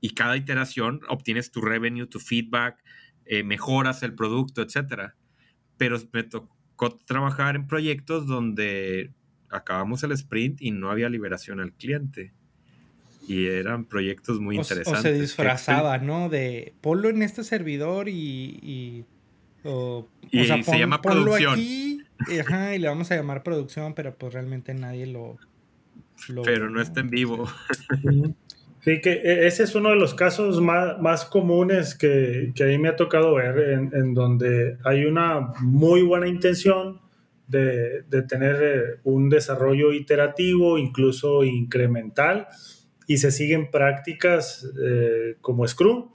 y 0.00 0.10
cada 0.10 0.36
iteración 0.36 1.00
obtienes 1.08 1.50
tu 1.50 1.60
revenue, 1.60 2.06
tu 2.06 2.20
feedback, 2.20 2.82
eh, 3.24 3.42
mejoras 3.42 4.02
el 4.02 4.14
producto, 4.14 4.62
etcétera 4.62 5.16
pero 5.76 5.98
me 6.12 6.22
tocó 6.22 6.96
trabajar 7.04 7.56
en 7.56 7.66
proyectos 7.66 8.26
donde 8.26 9.12
acabamos 9.50 10.02
el 10.02 10.12
sprint 10.12 10.60
y 10.60 10.70
no 10.70 10.90
había 10.90 11.08
liberación 11.08 11.60
al 11.60 11.72
cliente. 11.72 12.32
Y 13.26 13.46
eran 13.46 13.84
proyectos 13.84 14.40
muy 14.40 14.56
interesantes. 14.56 15.00
O 15.00 15.02
se 15.02 15.12
disfrazaba, 15.12 15.98
¿no? 15.98 16.28
De 16.28 16.74
ponlo 16.80 17.08
en 17.08 17.22
este 17.22 17.44
servidor 17.44 18.08
y. 18.08 18.58
y 18.62 19.04
o, 19.64 20.06
se 20.30 20.78
llama 20.78 21.00
producción. 21.00 21.54
Aquí, 21.54 22.02
y 22.28 22.78
le 22.78 22.88
vamos 22.88 23.10
a 23.10 23.16
llamar 23.16 23.42
producción, 23.42 23.94
pero 23.94 24.14
pues 24.14 24.34
realmente 24.34 24.74
nadie 24.74 25.06
lo. 25.06 25.38
pero 26.44 26.68
no 26.70 26.80
está 26.80 27.00
en 27.00 27.10
vivo. 27.10 27.48
Sí, 28.84 29.00
que 29.00 29.12
e, 29.12 29.46
ese 29.46 29.62
es 29.62 29.74
uno 29.74 29.88
de 29.88 29.96
los 29.96 30.12
casos 30.12 30.60
más, 30.60 31.00
más 31.00 31.24
comunes 31.24 31.94
que, 31.94 32.52
que, 32.54 32.64
a 32.64 32.66
mí 32.66 32.76
me 32.76 32.90
ha 32.90 32.96
tocado 32.96 33.34
ver, 33.34 33.58
en, 33.70 33.90
en 33.94 34.12
donde 34.12 34.76
hay 34.84 35.06
una 35.06 35.52
muy 35.60 36.02
buena 36.02 36.28
intención 36.28 37.00
de, 37.48 38.02
de, 38.02 38.22
tener 38.22 38.62
eh, 38.62 39.00
un 39.04 39.30
desarrollo 39.30 39.92
iterativo, 39.94 40.76
incluso 40.76 41.44
incremental, 41.44 42.48
y 43.06 43.18
se 43.18 43.30
siguen 43.30 43.70
prácticas 43.70 44.68
eh, 44.82 45.36
como 45.40 45.66
Scrum 45.66 46.10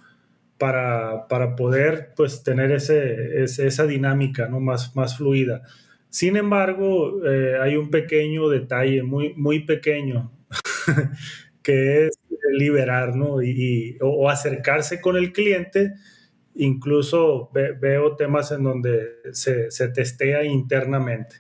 para, 0.58 1.27
para, 1.27 1.55
poder 1.55 2.13
pues, 2.15 2.43
tener 2.43 2.71
ese, 2.71 3.43
esa 3.43 3.86
dinámica 3.86 4.47
¿no? 4.47 4.60
más, 4.60 4.95
más 4.95 5.17
fluida. 5.17 5.63
Sin 6.10 6.38
embargo, 6.38 7.23
eh, 7.25 7.58
hay 7.62 7.75
un 7.75 7.91
pequeño 7.91 8.49
detalle, 8.49 9.04
muy, 9.04 9.34
muy 9.36 9.60
pequeño, 9.60 10.32
que 11.63 12.08
es 12.08 12.19
liberar, 12.52 13.15
¿no? 13.15 13.41
Y, 13.43 13.97
o, 14.02 14.30
acercarse 14.30 14.99
con 15.02 15.17
el 15.17 15.32
cliente. 15.32 15.93
Incluso 16.56 17.52
veo 17.54 18.15
temas 18.15 18.52
en 18.52 18.63
donde 18.63 19.17
se, 19.32 19.69
se 19.71 19.88
testea 19.89 20.43
internamente. 20.43 21.38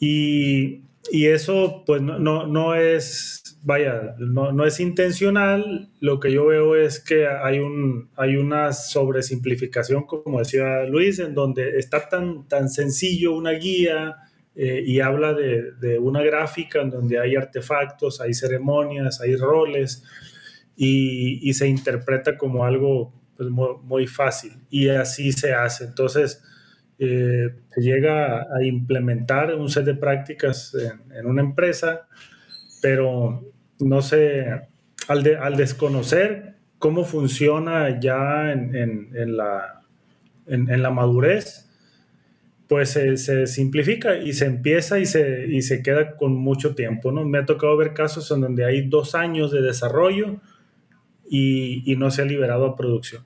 Y, 0.00 0.82
y, 1.12 1.26
eso, 1.26 1.84
pues, 1.86 2.00
no, 2.00 2.18
no, 2.18 2.46
no 2.46 2.74
es, 2.74 3.47
vaya, 3.68 4.14
no, 4.18 4.52
no, 4.52 4.64
es 4.64 4.80
intencional. 4.80 5.90
Lo 6.00 6.18
que 6.20 6.32
yo 6.32 6.46
veo 6.46 6.74
es 6.74 7.00
que 7.00 7.28
hay, 7.28 7.58
un, 7.58 8.08
hay 8.16 8.36
una 8.36 8.72
sobresimplificación, 8.72 10.04
como 10.04 10.38
decía 10.38 10.84
Luis, 10.84 11.18
en 11.18 11.34
donde 11.34 11.78
está 11.78 12.08
tan, 12.08 12.48
tan 12.48 12.70
sencillo 12.70 13.36
una 13.36 13.52
guía, 13.52 14.16
eh, 14.60 14.82
y 14.84 14.98
habla 14.98 15.34
de, 15.34 16.00
una 16.00 16.20
gráfica 16.20 16.80
en 16.80 16.90
donde 16.90 17.20
hay 17.20 17.36
artefactos, 17.36 18.20
hay 18.20 18.34
ceremonias, 18.34 19.20
hay 19.20 19.36
roles 19.36 20.02
y, 20.74 21.52
se 21.52 21.68
interpreta 21.68 22.36
como 22.36 22.64
algo 22.64 23.12
pues, 23.36 23.48
muy, 23.50 24.08
fácil 24.08 24.54
y 24.68 24.88
así 24.88 25.30
se 25.30 25.54
hace. 25.54 25.84
Entonces, 25.84 26.42
eh, 26.98 27.54
se 27.72 27.80
llega 27.80 28.48
a 28.52 28.64
implementar 28.64 29.54
un 29.54 29.68
set 29.68 29.84
de 29.84 29.94
prácticas 29.94 30.74
en, 31.14 31.26
una 31.26 31.42
empresa, 31.42 32.08
pero 32.82 33.44
no 33.80 34.02
sé, 34.02 34.46
al, 35.08 35.36
al 35.40 35.56
desconocer 35.56 36.56
cómo 36.78 37.04
funciona 37.04 38.00
ya 38.00 38.52
en, 38.52 39.36
la, 39.36 39.82
en 40.46 40.82
la 40.82 40.90
madurez, 40.90 41.68
pues 42.68 42.90
se, 42.90 43.46
simplifica 43.46 44.18
y 44.18 44.34
se 44.34 44.44
empieza 44.44 44.98
y 44.98 45.06
se, 45.06 45.46
y 45.48 45.62
se 45.62 45.82
queda 45.82 46.16
con 46.16 46.34
mucho 46.34 46.74
tiempo, 46.74 47.10
¿no? 47.10 47.24
Me 47.24 47.38
ha 47.38 47.46
tocado 47.46 47.76
ver 47.78 47.94
casos 47.94 48.30
en 48.30 48.42
donde 48.42 48.66
hay 48.66 48.86
dos 48.86 49.14
años 49.14 49.50
de 49.50 49.62
desarrollo 49.62 50.38
y, 51.28 51.96
no 51.96 52.10
se 52.10 52.22
ha 52.22 52.24
liberado 52.26 52.66
a 52.66 52.76
producción. 52.76 53.24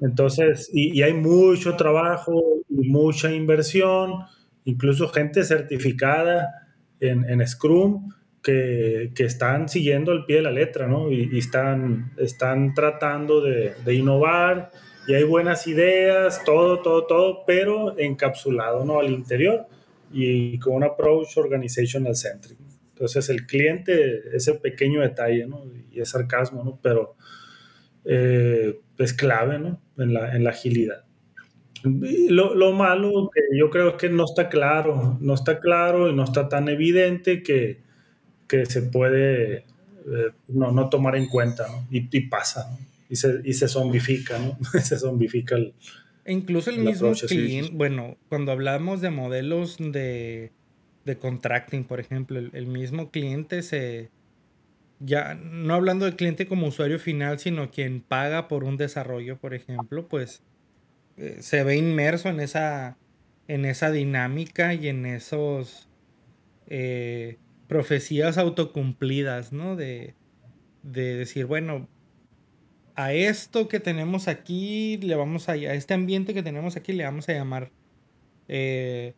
Entonces, 0.00 0.68
y, 0.72 1.00
hay 1.02 1.14
mucho 1.14 1.76
trabajo 1.76 2.42
y 2.68 2.88
mucha 2.88 3.32
inversión, 3.32 4.24
incluso 4.64 5.08
gente 5.08 5.44
certificada 5.44 6.66
en, 6.98 7.46
Scrum 7.46 8.12
que, 8.46 9.24
están 9.24 9.68
siguiendo 9.68 10.12
el 10.12 10.24
pie 10.24 10.36
de 10.36 10.42
la 10.42 10.52
letra, 10.52 10.86
¿no? 10.86 11.10
Y, 11.10 11.36
están, 11.38 12.12
están 12.16 12.74
tratando 12.74 13.40
de, 13.40 13.74
de 13.84 13.94
innovar 13.94 14.70
y 15.08 15.14
hay 15.14 15.22
buenas 15.24 15.66
ideas, 15.66 16.42
todo, 16.44 16.80
todo, 16.80 17.06
todo, 17.06 17.44
pero 17.46 17.98
encapsulado 17.98 18.84
¿no? 18.84 18.98
al 18.98 19.10
interior 19.10 19.66
y 20.12 20.58
con 20.58 20.74
un 20.74 20.84
approach 20.84 21.36
organizational 21.36 22.16
centric. 22.16 22.58
Entonces 22.92 23.28
el 23.28 23.46
cliente, 23.46 24.34
ese 24.34 24.54
pequeño 24.54 25.02
detalle, 25.02 25.46
¿no? 25.46 25.62
y 25.92 26.00
es 26.00 26.10
sarcasmo, 26.10 26.64
¿no? 26.64 26.80
pero 26.82 27.14
eh, 28.04 28.80
es 28.98 29.12
clave 29.12 29.58
¿no? 29.58 29.80
en, 29.96 30.12
la, 30.12 30.34
en 30.34 30.42
la 30.42 30.50
agilidad. 30.50 31.04
Lo, 31.84 32.54
lo, 32.54 32.72
malo 32.72 33.30
que 33.32 33.42
yo 33.56 33.70
creo 33.70 33.90
es 33.90 33.94
que 33.94 34.08
no 34.08 34.24
está 34.24 34.48
claro, 34.48 35.18
no 35.20 35.34
está 35.34 35.60
claro 35.60 36.10
y 36.10 36.14
no 36.14 36.24
está 36.24 36.48
tan 36.48 36.68
evidente 36.68 37.44
que, 37.44 37.85
que 38.48 38.66
se 38.66 38.82
puede 38.82 39.56
eh, 39.58 39.64
no, 40.48 40.72
no, 40.72 40.88
tomar 40.88 41.16
en 41.16 41.26
cuenta 41.26 41.66
¿no? 41.68 41.86
y, 41.90 42.08
y, 42.10 42.20
pasa. 42.28 42.70
¿no? 42.70 42.78
y 43.08 43.16
se, 43.16 43.40
y 43.44 43.52
se 43.52 43.68
zombifica, 43.68 44.38
¿no? 44.38 44.58
se 44.80 44.98
zombifica 44.98 45.56
el... 45.56 45.74
E 46.24 46.32
incluso 46.32 46.70
el, 46.70 46.80
mismo 46.80 47.12
cliente, 47.12 47.70
bueno, 47.72 48.16
cuando 48.28 48.50
hablamos 48.50 49.00
de 49.00 49.10
modelos 49.10 49.76
de, 49.78 50.50
de 51.04 51.18
contracting, 51.18 51.84
por 51.84 52.00
ejemplo, 52.00 52.38
el, 52.38 52.66
mismo 52.66 53.10
cliente 53.10 53.62
se... 53.62 54.10
Ya, 54.98 55.34
no 55.34 55.74
hablando 55.74 56.06
del 56.06 56.16
cliente 56.16 56.46
como 56.46 56.66
usuario 56.66 56.98
final, 56.98 57.38
sino 57.38 57.70
quien 57.70 58.00
paga 58.00 58.48
por 58.48 58.64
un 58.64 58.76
desarrollo, 58.76 59.36
por 59.36 59.54
ejemplo, 59.54 60.08
pues 60.08 60.42
eh, 61.16 61.36
se 61.40 61.62
ve 61.62 61.76
inmerso 61.76 62.28
en 62.28 62.40
esa, 62.40 62.96
en 63.46 63.66
esa 63.66 63.90
dinámica 63.90 64.74
y 64.74 64.88
en 64.88 65.06
esos 65.06 65.88
eh, 66.66 67.36
profecías 67.68 68.38
autocumplidas, 68.38 69.52
¿no? 69.52 69.76
De, 69.76 70.14
de 70.82 71.16
decir, 71.16 71.46
bueno, 71.46 71.88
a 72.94 73.12
esto 73.12 73.68
que 73.68 73.80
tenemos 73.80 74.28
aquí, 74.28 74.98
le 74.98 75.14
vamos 75.16 75.48
a, 75.48 75.52
a 75.52 75.74
este 75.74 75.94
ambiente 75.94 76.34
que 76.34 76.42
tenemos 76.42 76.76
aquí, 76.76 76.92
le 76.92 77.04
vamos 77.04 77.28
a 77.28 77.32
llamar 77.32 77.70
eh, 78.48 79.14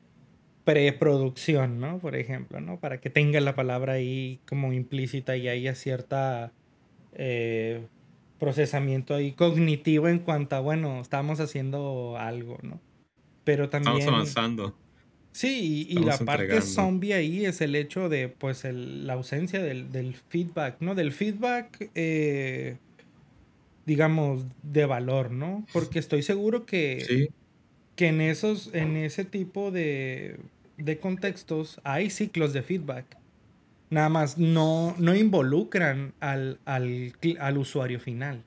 preproducción, 0.65 1.81
¿no? 1.81 1.99
Por 1.99 2.17
ejemplo, 2.17 2.61
¿no? 2.61 2.81
Para 2.81 3.01
que 3.01 3.09
tenga 3.09 3.41
la 3.41 3.55
palabra 3.55 3.95
ahí 3.95 4.41
como 4.47 4.73
implícita 4.73 5.37
y 5.37 5.49
haya 5.49 5.75
cierta 5.75 6.53
eh, 7.13 7.87
procesamiento 8.39 9.15
ahí 9.15 9.33
cognitivo 9.33 10.09
en 10.09 10.19
cuanto 10.19 10.57
a, 10.57 10.61
bueno, 10.61 11.01
estamos 11.01 11.41
haciendo 11.41 12.17
algo, 12.19 12.59
¿no? 12.63 12.81
Pero 13.45 13.69
también... 13.71 13.99
Estamos 13.99 14.15
avanzando. 14.15 14.77
Sí, 15.38 15.87
y, 15.88 15.98
la 16.01 16.18
parte 16.18 16.61
zombie 16.62 17.14
ahí 17.14 17.44
es 17.44 17.61
el 17.61 17.77
hecho 17.77 18.09
de, 18.09 18.29
pues, 18.29 18.64
la 18.64 19.12
ausencia 19.12 19.62
del, 19.62 19.92
del, 19.92 20.14
feedback, 20.14 20.77
¿no? 20.81 20.94
Del 20.94 21.12
feedback... 21.12 21.90
Eh, 21.94 22.77
digamos, 23.87 24.44
de 24.62 24.85
valor, 24.85 25.31
¿no? 25.31 25.64
Porque 25.72 25.98
estoy 25.98 26.22
seguro 26.22 26.66
que 26.66 27.31
que 27.98 28.07
en 28.07 28.20
esos, 28.20 28.72
en 28.74 28.96
ese 28.96 29.24
tipo 29.24 29.72
de, 29.72 30.37
de 30.77 31.01
contextos 31.01 31.81
hay 31.83 32.11
ciclos 32.11 32.53
de 32.53 32.62
feedback. 32.62 33.05
Nada 33.90 34.09
más 34.09 34.38
no, 34.38 34.94
no 34.98 35.16
involucran 35.16 36.12
al, 36.20 36.61
al, 36.64 37.12
al 37.40 37.59
usuario 37.59 37.98
final. 37.98 38.44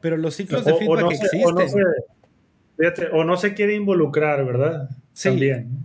Pero 0.00 0.16
los 0.16 0.34
ciclos 0.34 0.64
de 0.64 0.74
feedback 0.76 1.12
existen. 1.12 1.42
O 1.44 1.52
no, 1.52 1.68
se, 1.68 1.78
fíjate, 2.78 3.06
o 3.12 3.24
no 3.24 3.36
se 3.36 3.52
quiere 3.52 3.74
involucrar, 3.74 4.46
¿verdad? 4.46 4.88
Sí. 5.12 5.28
También. 5.28 5.84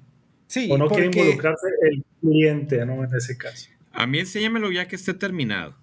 Sí, 0.51 0.67
o 0.69 0.77
no 0.77 0.89
porque- 0.89 1.09
quiere 1.09 1.17
involucrarse 1.21 1.67
el 1.89 2.03
cliente, 2.19 2.85
¿no? 2.85 3.03
En 3.05 3.15
ese 3.15 3.37
caso. 3.37 3.69
A 3.93 4.05
mí 4.05 4.19
enséñamelo 4.19 4.69
ya 4.69 4.85
que 4.89 4.97
esté 4.97 5.13
terminado. 5.13 5.75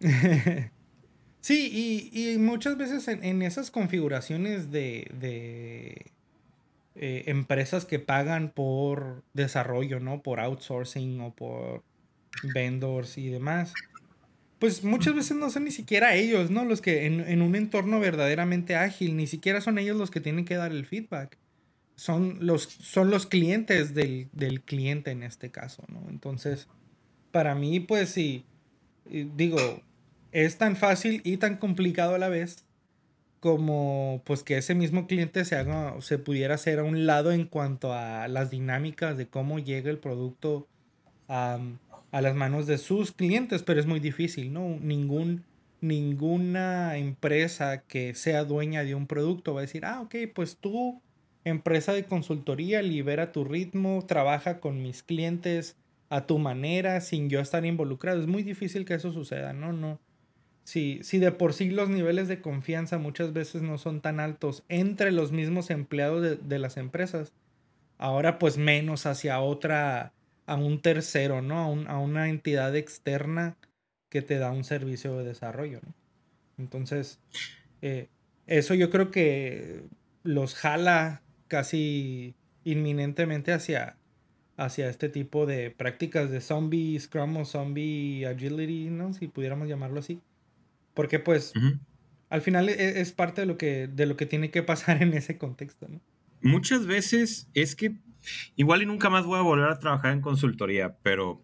Sí, 1.42 2.10
y, 2.12 2.32
y 2.34 2.36
muchas 2.38 2.76
veces 2.76 3.08
en, 3.08 3.24
en 3.24 3.40
esas 3.40 3.70
configuraciones 3.70 4.70
de, 4.70 5.10
de 5.18 6.12
eh, 6.96 7.24
empresas 7.28 7.86
que 7.86 7.98
pagan 7.98 8.50
por 8.50 9.22
desarrollo, 9.32 10.00
¿no? 10.00 10.22
Por 10.22 10.38
outsourcing 10.38 11.18
o 11.22 11.34
por 11.34 11.82
vendors 12.54 13.16
y 13.16 13.30
demás. 13.30 13.72
Pues 14.58 14.84
muchas 14.84 15.14
veces 15.14 15.34
no 15.38 15.48
son 15.48 15.64
ni 15.64 15.70
siquiera 15.70 16.14
ellos, 16.14 16.50
¿no? 16.50 16.66
Los 16.66 16.82
que 16.82 17.06
en, 17.06 17.20
en 17.20 17.40
un 17.40 17.54
entorno 17.56 18.00
verdaderamente 18.00 18.76
ágil, 18.76 19.16
ni 19.16 19.26
siquiera 19.26 19.62
son 19.62 19.78
ellos 19.78 19.96
los 19.96 20.10
que 20.10 20.20
tienen 20.20 20.44
que 20.44 20.56
dar 20.56 20.72
el 20.72 20.84
feedback. 20.84 21.38
Son 22.00 22.38
los, 22.40 22.62
son 22.62 23.10
los 23.10 23.26
clientes 23.26 23.92
del, 23.94 24.30
del 24.32 24.62
cliente 24.62 25.10
en 25.10 25.22
este 25.22 25.50
caso, 25.50 25.84
¿no? 25.88 26.08
Entonces, 26.08 26.66
para 27.32 27.54
mí, 27.54 27.80
pues 27.80 28.10
sí, 28.10 28.44
digo, 29.06 29.58
es 30.32 30.58
tan 30.58 30.76
fácil 30.76 31.20
y 31.24 31.36
tan 31.38 31.56
complicado 31.58 32.14
a 32.14 32.18
la 32.18 32.28
vez 32.28 32.64
como 33.40 34.22
pues 34.26 34.42
que 34.42 34.58
ese 34.58 34.74
mismo 34.74 35.06
cliente 35.06 35.44
se 35.44 35.56
haga 35.56 36.00
se 36.02 36.18
pudiera 36.18 36.54
hacer 36.56 36.78
a 36.80 36.84
un 36.84 37.06
lado 37.06 37.32
en 37.32 37.46
cuanto 37.46 37.92
a 37.94 38.28
las 38.28 38.50
dinámicas 38.50 39.16
de 39.16 39.28
cómo 39.28 39.58
llega 39.58 39.90
el 39.90 39.98
producto 39.98 40.68
a, 41.28 41.58
a 42.12 42.20
las 42.22 42.34
manos 42.36 42.66
de 42.66 42.78
sus 42.78 43.12
clientes, 43.12 43.62
pero 43.62 43.80
es 43.80 43.86
muy 43.86 44.00
difícil, 44.00 44.52
¿no? 44.52 44.78
Ningún 44.80 45.44
ninguna 45.80 46.98
empresa 46.98 47.82
que 47.86 48.14
sea 48.14 48.44
dueña 48.44 48.84
de 48.84 48.94
un 48.94 49.06
producto 49.06 49.54
va 49.54 49.60
a 49.60 49.62
decir, 49.62 49.84
"Ah, 49.86 50.02
ok, 50.02 50.14
pues 50.34 50.58
tú 50.58 51.02
empresa 51.44 51.92
de 51.92 52.04
consultoría 52.04 52.82
libera 52.82 53.32
tu 53.32 53.44
ritmo, 53.44 54.04
trabaja 54.06 54.60
con 54.60 54.82
mis 54.82 55.02
clientes 55.02 55.76
a 56.10 56.26
tu 56.26 56.38
manera 56.38 57.00
sin 57.00 57.28
yo 57.30 57.40
estar 57.40 57.64
involucrado." 57.64 58.20
Es 58.20 58.26
muy 58.26 58.42
difícil 58.42 58.84
que 58.84 58.94
eso 58.94 59.12
suceda, 59.12 59.52
¿no? 59.52 59.72
No 59.72 60.00
si, 60.64 61.00
si 61.02 61.18
de 61.18 61.32
por 61.32 61.52
sí 61.52 61.70
los 61.70 61.88
niveles 61.88 62.28
de 62.28 62.40
confianza 62.40 62.98
muchas 62.98 63.32
veces 63.32 63.62
no 63.62 63.78
son 63.78 64.00
tan 64.00 64.20
altos 64.20 64.62
entre 64.68 65.10
los 65.10 65.32
mismos 65.32 65.70
empleados 65.70 66.22
de, 66.22 66.36
de 66.36 66.58
las 66.58 66.76
empresas, 66.76 67.32
ahora 67.98 68.38
pues 68.38 68.56
menos 68.58 69.06
hacia 69.06 69.40
otra, 69.40 70.12
a 70.46 70.54
un 70.56 70.80
tercero, 70.80 71.42
¿no? 71.42 71.58
A, 71.58 71.66
un- 71.68 71.88
a 71.88 71.98
una 71.98 72.28
entidad 72.28 72.76
externa 72.76 73.56
que 74.10 74.22
te 74.22 74.38
da 74.38 74.52
un 74.52 74.64
servicio 74.64 75.16
de 75.18 75.24
desarrollo, 75.24 75.80
¿no? 75.84 75.94
Entonces, 76.58 77.18
eh, 77.82 78.08
eso 78.46 78.74
yo 78.74 78.90
creo 78.90 79.10
que 79.10 79.82
los 80.22 80.54
jala 80.54 81.22
casi 81.50 82.34
inminentemente 82.64 83.52
hacia, 83.52 83.98
hacia 84.56 84.88
este 84.88 85.08
tipo 85.08 85.44
de 85.44 85.70
prácticas 85.70 86.30
de 86.30 86.40
zombie 86.40 86.98
Scrum 86.98 87.36
o 87.36 87.44
zombie 87.44 88.24
agility, 88.24 88.88
¿no? 88.88 89.12
Si 89.12 89.28
pudiéramos 89.28 89.68
llamarlo 89.68 89.98
así. 90.00 90.20
Porque 90.94 91.18
pues 91.18 91.52
al 92.30 92.40
final 92.40 92.68
e- 92.68 93.00
es 93.00 93.12
parte 93.12 93.42
de 93.42 93.46
lo 93.46 93.58
que, 93.58 93.88
de 93.88 94.06
lo 94.06 94.16
que 94.16 94.26
tiene 94.26 94.50
que 94.50 94.62
pasar 94.62 95.02
en 95.02 95.12
ese 95.12 95.36
contexto, 95.36 95.88
¿no? 95.88 96.00
Muchas 96.42 96.86
veces 96.86 97.48
es 97.52 97.76
que 97.76 97.98
igual 98.56 98.82
y 98.82 98.86
nunca 98.86 99.10
más 99.10 99.26
voy 99.26 99.38
a 99.38 99.42
volver 99.42 99.68
a 99.68 99.78
trabajar 99.78 100.12
en 100.12 100.20
consultoría, 100.22 100.96
pero 101.02 101.42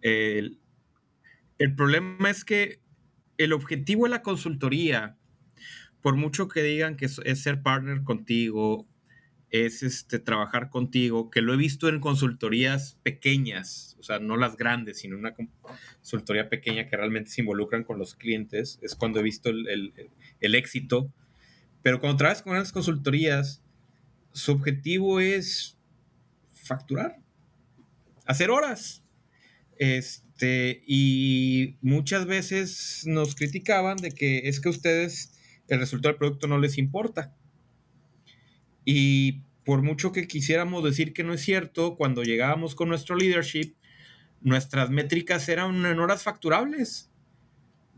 el, 0.00 0.60
el 1.58 1.74
problema 1.74 2.30
es 2.30 2.44
que 2.44 2.80
el 3.36 3.52
objetivo 3.52 4.04
de 4.04 4.10
la 4.10 4.22
consultoría, 4.22 5.16
por 6.00 6.16
mucho 6.16 6.48
que 6.48 6.62
digan 6.62 6.96
que 6.96 7.06
es, 7.06 7.20
es 7.24 7.42
ser 7.42 7.62
partner 7.62 8.02
contigo, 8.02 8.86
es 9.50 9.82
este, 9.82 10.18
trabajar 10.18 10.68
contigo, 10.70 11.30
que 11.30 11.40
lo 11.40 11.54
he 11.54 11.56
visto 11.56 11.88
en 11.88 12.00
consultorías 12.00 12.98
pequeñas, 13.02 13.96
o 13.98 14.02
sea, 14.02 14.18
no 14.18 14.36
las 14.36 14.56
grandes, 14.56 14.98
sino 15.00 15.16
una 15.16 15.34
consultoría 16.02 16.48
pequeña 16.50 16.86
que 16.86 16.96
realmente 16.96 17.30
se 17.30 17.40
involucran 17.40 17.84
con 17.84 17.98
los 17.98 18.14
clientes, 18.14 18.78
es 18.82 18.94
cuando 18.94 19.20
he 19.20 19.22
visto 19.22 19.48
el, 19.50 19.92
el- 20.40 20.54
éxito. 20.54 21.12
Pero 21.82 22.00
cuando 22.00 22.18
trabajas 22.18 22.42
con 22.42 22.54
las 22.56 22.72
consultorías, 22.72 23.62
su 24.32 24.52
objetivo 24.52 25.20
es 25.20 25.78
facturar, 26.52 27.18
hacer 28.26 28.50
horas. 28.50 29.02
Este, 29.78 30.82
y 30.86 31.76
muchas 31.80 32.26
veces 32.26 33.04
nos 33.06 33.34
criticaban 33.34 33.96
de 33.96 34.10
que 34.10 34.48
es 34.48 34.60
que 34.60 34.68
ustedes 34.68 35.32
el 35.68 35.78
resultado 35.80 36.12
del 36.12 36.18
producto 36.18 36.48
no 36.48 36.58
les 36.58 36.78
importa. 36.78 37.36
Y 38.90 39.42
por 39.66 39.82
mucho 39.82 40.12
que 40.12 40.26
quisiéramos 40.26 40.82
decir 40.82 41.12
que 41.12 41.22
no 41.22 41.34
es 41.34 41.42
cierto, 41.42 41.94
cuando 41.96 42.22
llegábamos 42.22 42.74
con 42.74 42.88
nuestro 42.88 43.16
leadership, 43.16 43.74
nuestras 44.40 44.88
métricas 44.88 45.46
eran 45.50 45.84
en 45.84 46.00
horas 46.00 46.22
facturables. 46.22 47.10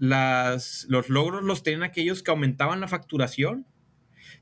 Las, 0.01 0.87
los 0.89 1.09
logros 1.09 1.45
los 1.45 1.63
tenían 1.63 1.85
aquellos 1.85 2.25
que 2.25 2.33
aumentaban 2.33 2.81
la 2.81 2.89
facturación, 2.89 3.67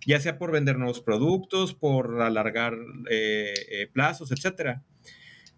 ya 0.06 0.20
sea 0.20 0.38
por 0.38 0.50
vender 0.50 0.78
nuevos 0.78 1.02
productos, 1.02 1.74
por 1.74 2.22
alargar 2.22 2.78
eh, 3.10 3.52
eh, 3.70 3.86
plazos, 3.92 4.32
etc. 4.32 4.78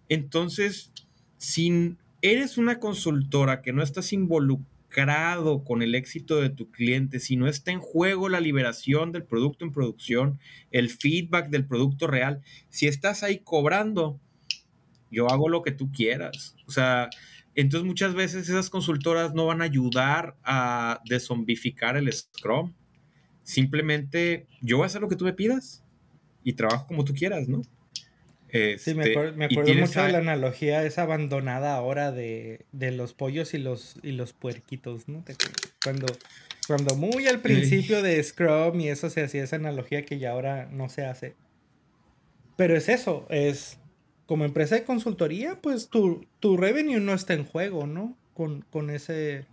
Entonces, 0.09 0.90
si 1.37 1.94
eres 2.20 2.59
una 2.59 2.81
consultora 2.81 3.62
que 3.62 3.72
no 3.72 3.85
estás 3.85 4.12
involucrado 4.90 5.62
con 5.64 5.83
el 5.83 5.94
éxito 5.94 6.40
de 6.40 6.50
tu 6.50 6.70
cliente, 6.70 7.20
si 7.20 7.37
no 7.37 7.46
está 7.46 7.70
en 7.70 7.81
juego 7.81 8.29
la 8.29 8.40
liberación 8.40 9.12
del 9.12 9.24
producto 9.24 9.64
en 9.64 9.72
producción, 9.72 10.38
el 10.72 10.90
feedback 10.90 11.48
del 11.48 11.66
producto 11.66 12.07
real, 12.07 12.42
si 12.68 12.87
estás 12.87 13.22
ahí 13.22 13.38
cobrando, 13.38 14.18
yo 15.11 15.31
hago 15.31 15.48
lo 15.48 15.62
que 15.62 15.72
tú 15.72 15.90
quieras. 15.92 16.57
O 16.66 16.72
sea, 16.72 17.09
entonces 17.55 17.87
muchas 17.87 18.14
veces 18.14 18.48
esas 18.48 18.70
consultoras 18.70 19.33
no 19.33 19.46
van 19.46 19.61
a 19.61 19.64
ayudar 19.64 20.37
a 20.44 21.00
deszombificar 21.09 21.96
el 21.96 22.12
Scrum. 22.12 22.72
Simplemente 23.42 24.46
yo 24.61 24.79
voy 24.79 24.85
a 24.85 24.87
hacer 24.87 25.00
lo 25.00 25.09
que 25.09 25.16
tú 25.16 25.24
me 25.24 25.33
pidas 25.33 25.85
y 26.42 26.55
trabajo 26.55 26.87
como 26.87 27.05
tú 27.05 27.14
quieras, 27.14 27.48
¿no? 27.48 27.62
Sí, 28.53 28.95
me 28.95 29.03
Este, 29.03 29.13
acuerdo, 29.13 29.37
me 29.37 29.45
acuerdo 29.47 29.75
mucho 29.75 30.03
de 30.03 30.13
la 30.13 30.19
analogía 30.19 30.85
esa 30.85 31.03
abandonada 31.03 31.75
ahora 31.75 32.13
de, 32.13 32.61
de 32.73 32.91
los 32.93 33.13
pollos 33.15 33.55
y 33.55 33.59
los, 33.59 33.97
y 34.03 34.13
los 34.13 34.33
puerquitos, 34.33 35.09
¿no? 35.09 35.25
Cuando, 35.85 36.07
cuando 36.67 36.95
muy 36.95 37.27
al 37.27 37.41
principio 37.41 38.03
de 38.03 38.23
Scrum 38.23 38.81
y 38.81 38.89
eso 38.89 39.11
se 39.11 39.23
hacía 39.23 39.45
esa 39.45 39.57
analogía 39.57 40.05
que 40.05 40.19
ya 40.19 40.33
ahora 40.33 40.69
no 40.73 40.89
se 40.89 41.05
hace. 41.05 41.35
Pero 42.57 42.77
es 42.77 42.89
eso, 42.89 43.27
es 43.31 43.79
como 44.27 44.45
empresa 44.45 44.75
de 44.75 44.85
consultoría, 44.85 45.59
pues 45.61 45.89
tu, 45.89 46.27
tu 46.41 46.57
revenue 46.57 47.01
no 47.01 47.15
está 47.15 47.35
en 47.35 47.45
juego, 47.45 47.87
¿no? 47.87 48.17
Con, 48.35 48.63
con 48.71 48.91
ese 48.91 49.45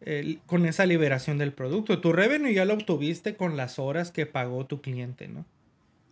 el- 0.00 0.40
con 0.46 0.66
esa 0.66 0.86
liberación 0.86 1.38
del 1.38 1.52
producto. 1.52 2.00
Tu 2.00 2.12
revenue 2.12 2.52
ya 2.52 2.64
lo 2.64 2.74
obtuviste 2.74 3.34
con 3.36 3.56
las 3.56 3.78
horas 3.78 4.10
que 4.12 4.26
pagó 4.26 4.66
tu 4.66 4.80
cliente, 4.80 5.28
¿no? 5.28 5.44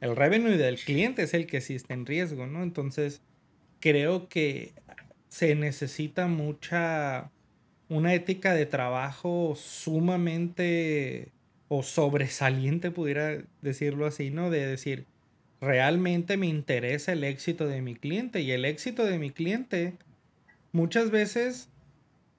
El 0.04 0.16
revenue 0.16 0.58
del 0.58 0.76
cliente 0.76 1.22
es 1.22 1.32
el 1.32 1.46
que 1.46 1.62
sí 1.62 1.74
está 1.74 1.94
en 1.94 2.04
riesgo, 2.04 2.46
¿no? 2.46 2.62
Entonces, 2.62 3.22
creo 3.80 4.28
que 4.28 4.74
se 5.30 5.54
necesita 5.54 6.26
mucha, 6.26 7.30
una 7.88 8.12
ética 8.12 8.52
de 8.52 8.66
trabajo 8.66 9.54
sumamente 9.56 11.32
o 11.68 11.82
sobresaliente, 11.82 12.90
pudiera 12.90 13.44
decirlo 13.62 14.04
así, 14.04 14.28
¿no? 14.28 14.50
De 14.50 14.66
decir, 14.66 15.06
realmente 15.58 16.36
me 16.36 16.48
interesa 16.48 17.12
el 17.12 17.24
éxito 17.24 17.66
de 17.66 17.80
mi 17.80 17.94
cliente 17.94 18.42
y 18.42 18.50
el 18.50 18.66
éxito 18.66 19.06
de 19.06 19.18
mi 19.18 19.30
cliente 19.30 19.94
muchas 20.72 21.10
veces 21.10 21.70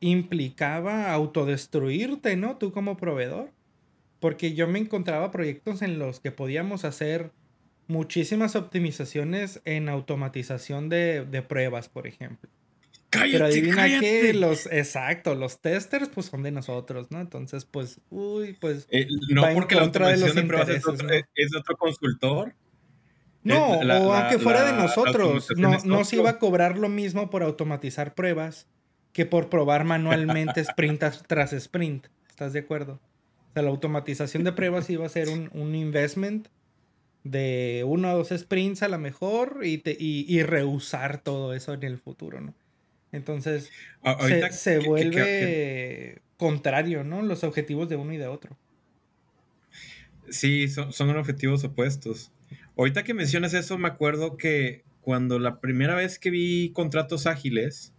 implicaba 0.01 1.11
autodestruirte, 1.11 2.35
¿no? 2.35 2.57
Tú 2.57 2.71
como 2.71 2.95
proveedor. 2.95 3.49
Porque 4.19 4.53
yo 4.53 4.67
me 4.67 4.77
encontraba 4.77 5.31
proyectos 5.31 5.81
en 5.81 5.97
los 5.97 6.19
que 6.19 6.31
podíamos 6.31 6.85
hacer 6.85 7.31
muchísimas 7.87 8.55
optimizaciones 8.55 9.61
en 9.65 9.89
automatización 9.89 10.89
de, 10.89 11.25
de 11.25 11.41
pruebas, 11.41 11.89
por 11.89 12.07
ejemplo. 12.07 12.49
¡Cállate, 13.09 13.31
Pero 13.33 13.45
adivina 13.45 13.75
cállate! 13.75 13.99
que 14.21 14.33
los, 14.33 14.65
exacto, 14.67 15.35
los 15.35 15.61
testers 15.61 16.09
pues 16.09 16.25
son 16.25 16.43
de 16.43 16.51
nosotros, 16.51 17.11
¿no? 17.11 17.21
Entonces, 17.21 17.63
pues, 17.65 18.01
uy, 18.09 18.57
pues... 18.59 18.87
Eh, 18.91 19.07
no 19.29 19.43
va 19.43 19.49
en 19.49 19.55
porque 19.55 19.75
la 19.75 19.81
contra 19.81 20.07
de 20.09 20.17
los 20.17 20.29
automatización 20.35 20.47
de 20.47 20.47
pruebas 20.47 20.69
es 20.69 20.87
otro, 20.87 21.07
¿no? 21.07 21.13
es 21.35 21.55
otro 21.55 21.77
consultor. 21.77 22.53
No, 23.43 23.83
la- 23.83 24.01
o 24.01 24.11
la- 24.11 24.21
aunque 24.21 24.39
fuera 24.39 24.61
la- 24.61 24.65
de 24.65 24.71
la 24.73 24.83
nosotros, 24.83 25.49
automatización 25.49 25.61
no, 25.87 25.97
no 25.97 26.03
se 26.03 26.15
iba 26.17 26.29
a 26.31 26.39
cobrar 26.39 26.77
lo 26.77 26.89
mismo 26.89 27.29
por 27.29 27.43
automatizar 27.43 28.15
pruebas 28.15 28.67
que 29.13 29.25
por 29.25 29.49
probar 29.49 29.85
manualmente 29.85 30.59
sprint 30.61 30.99
tras- 30.99 31.23
tras 31.27 31.53
sprint. 31.53 32.07
¿Estás 32.27 32.51
de 32.53 32.59
acuerdo? 32.59 32.99
O 33.49 33.53
sea, 33.53 33.61
la 33.63 33.69
automatización 33.69 34.43
de 34.43 34.51
pruebas 34.51 34.89
iba 34.89 35.05
a 35.05 35.09
ser 35.09 35.29
un, 35.29 35.49
un 35.53 35.73
investment 35.75 36.47
de 37.25 37.83
uno 37.85 38.13
o 38.13 38.17
dos 38.17 38.29
sprints 38.29 38.83
a 38.83 38.87
lo 38.87 38.99
mejor 38.99 39.61
y, 39.63 39.79
te, 39.79 39.97
y, 39.99 40.41
rehusar 40.43 41.17
todo 41.21 41.53
eso 41.55 41.73
en 41.73 41.83
el 41.83 41.97
futuro, 41.97 42.39
¿no? 42.39 42.53
Entonces 43.11 43.71
se, 44.51 44.79
vuelve 44.79 46.21
contrario, 46.37 47.03
¿no? 47.03 47.23
Los 47.23 47.43
objetivos 47.43 47.89
de 47.89 47.95
uno 47.95 48.13
y 48.13 48.17
de 48.17 48.27
otro. 48.27 48.55
Sí, 50.29 50.67
son, 50.67 50.93
son 50.93 51.15
objetivos 51.17 51.63
opuestos. 51.63 52.31
Ahorita 52.77 53.03
que 53.03 53.13
mencionas 53.15 53.53
eso, 53.55 53.77
me 53.79 53.87
acuerdo 53.87 54.37
que 54.37 54.83
cuando 55.01 55.39
la 55.39 55.59
primera 55.59 55.95
vez 55.95 56.19
que 56.19 56.29
vi 56.29 56.71
contratos 56.73 57.25
ágiles, 57.25 57.91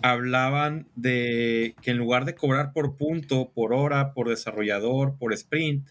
hablaban 0.00 0.86
de 0.94 1.74
que 1.82 1.90
en 1.90 1.98
lugar 1.98 2.24
de 2.24 2.36
cobrar 2.36 2.72
por 2.72 2.96
punto, 2.96 3.50
por 3.52 3.72
hora, 3.72 4.12
por 4.12 4.28
desarrollador, 4.28 5.16
por 5.18 5.32
sprint, 5.32 5.88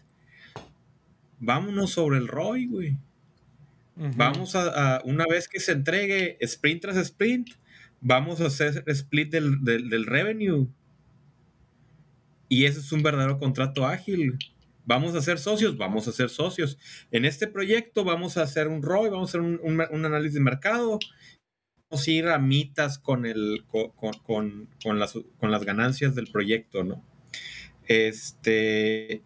vámonos 1.40 1.92
sobre 1.92 2.18
el 2.18 2.28
ROI, 2.28 2.66
güey. 2.66 2.96
Vamos 3.96 4.54
a, 4.54 5.02
una 5.04 5.26
vez 5.26 5.48
que 5.48 5.58
se 5.58 5.72
entregue 5.72 6.36
sprint 6.40 6.82
tras 6.82 6.96
sprint, 6.98 7.50
vamos 8.00 8.40
a 8.40 8.46
hacer 8.46 8.84
split 8.86 9.32
del, 9.32 9.64
del 9.64 10.06
revenue. 10.06 10.68
Y 12.48 12.64
ese 12.64 12.78
es 12.78 12.92
un 12.92 13.02
verdadero 13.02 13.38
contrato 13.38 13.86
ágil. 13.86 14.38
Vamos 14.88 15.14
a 15.14 15.20
ser 15.20 15.38
socios, 15.38 15.76
vamos 15.76 16.08
a 16.08 16.12
ser 16.12 16.30
socios. 16.30 16.78
En 17.10 17.26
este 17.26 17.46
proyecto 17.46 18.04
vamos 18.04 18.38
a 18.38 18.42
hacer 18.42 18.68
un 18.68 18.82
ROI, 18.82 19.10
vamos 19.10 19.28
a 19.28 19.38
hacer 19.38 19.42
un, 19.42 19.80
análisis 20.06 20.32
de 20.32 20.40
mercado. 20.40 20.98
Vamos 21.90 22.06
a 22.06 22.10
ir 22.10 22.28
a 22.28 22.38
mitas 22.38 22.98
con, 22.98 23.26
el, 23.26 23.64
con, 23.66 24.98
las, 24.98 25.12
con 25.38 25.50
las 25.50 25.64
ganancias 25.64 26.14
del 26.14 26.28
proyecto, 26.28 26.84
¿no? 26.84 27.04
Este, 27.86 29.22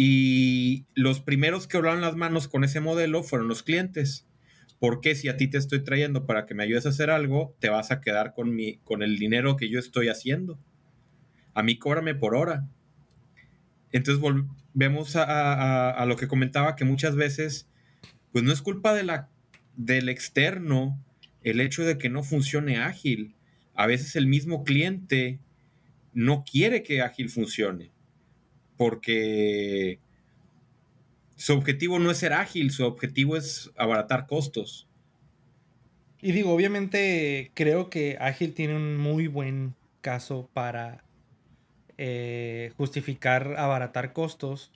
y 0.00 0.86
los 0.94 1.20
primeros 1.20 1.66
que 1.66 1.76
hablaron 1.76 2.00
las 2.00 2.14
manos 2.14 2.46
con 2.46 2.62
ese 2.62 2.78
modelo 2.78 3.24
fueron 3.24 3.48
los 3.48 3.64
clientes. 3.64 4.28
Porque 4.78 5.16
si 5.16 5.28
a 5.28 5.36
ti 5.36 5.48
te 5.48 5.58
estoy 5.58 5.82
trayendo 5.82 6.24
para 6.24 6.46
que 6.46 6.54
me 6.54 6.62
ayudes 6.62 6.86
a 6.86 6.90
hacer 6.90 7.10
algo, 7.10 7.56
te 7.58 7.68
vas 7.68 7.90
a 7.90 8.00
quedar 8.00 8.32
con, 8.32 8.54
mi, 8.54 8.76
con 8.84 9.02
el 9.02 9.18
dinero 9.18 9.56
que 9.56 9.68
yo 9.68 9.80
estoy 9.80 10.08
haciendo. 10.08 10.56
A 11.52 11.64
mí 11.64 11.78
cóbrame 11.78 12.14
por 12.14 12.36
hora. 12.36 12.68
Entonces 13.90 14.20
volvemos 14.22 15.16
a, 15.16 16.04
lo 16.06 16.14
que 16.14 16.28
comentaba, 16.28 16.76
que 16.76 16.84
muchas 16.84 17.16
veces, 17.16 17.68
pues 18.30 18.44
no 18.44 18.52
es 18.52 18.62
culpa 18.62 18.94
de 18.94 19.02
la, 19.02 19.28
del 19.74 20.08
externo 20.08 20.96
el 21.42 21.60
hecho 21.60 21.84
de 21.84 21.98
que 21.98 22.08
no 22.08 22.22
funcione 22.22 22.76
ágil. 22.76 23.34
A 23.74 23.88
veces 23.88 24.14
el 24.14 24.28
mismo 24.28 24.62
cliente 24.62 25.40
no 26.12 26.44
quiere 26.44 26.84
que 26.84 27.02
ágil 27.02 27.30
funcione, 27.30 27.90
porque 28.78 29.98
su 31.36 31.52
objetivo 31.52 31.98
no 31.98 32.10
es 32.10 32.18
ser 32.18 32.32
ágil, 32.32 32.70
su 32.70 32.86
objetivo 32.86 33.36
es 33.36 33.70
abaratar 33.76 34.26
costos. 34.26 34.88
Y 36.20 36.32
digo, 36.32 36.52
obviamente 36.52 37.50
creo 37.54 37.90
que 37.90 38.16
ágil 38.18 38.54
tiene 38.54 38.74
un 38.74 38.96
muy 38.96 39.26
buen 39.26 39.74
caso 40.00 40.48
para 40.54 41.04
eh, 41.98 42.72
justificar 42.76 43.56
abaratar 43.58 44.12
costos, 44.12 44.72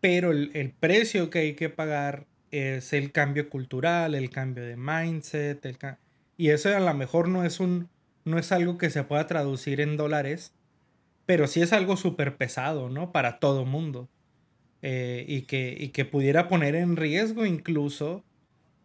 pero 0.00 0.32
el, 0.32 0.74
precio 0.78 1.30
que 1.30 1.38
hay 1.38 1.54
que 1.54 1.68
pagar 1.68 2.26
es 2.50 2.92
el 2.92 3.12
cambio 3.12 3.48
cultural, 3.48 4.14
el 4.14 4.30
cambio 4.30 4.64
de 4.64 4.76
mindset, 4.76 5.64
y 6.36 6.50
eso 6.50 6.76
a 6.76 6.80
lo 6.80 6.94
mejor 6.94 7.28
no 7.28 7.44
es 7.44 7.60
un 7.60 7.88
no 8.24 8.38
es 8.38 8.52
algo 8.52 8.78
que 8.78 8.90
se 8.90 9.02
pueda 9.04 9.26
traducir 9.26 9.80
en 9.80 9.96
dólares, 9.96 10.52
pero 11.26 11.46
sí 11.46 11.62
es 11.62 11.72
algo 11.72 11.96
súper 11.96 12.36
pesado, 12.36 12.88
¿no? 12.88 13.12
Para 13.12 13.38
todo 13.38 13.64
mundo. 13.64 14.08
Eh, 14.84 15.24
y, 15.28 15.42
que, 15.42 15.92
que 15.92 16.04
pudiera 16.04 16.48
poner 16.48 16.74
en 16.74 16.96
riesgo 16.96 17.46
incluso 17.46 18.24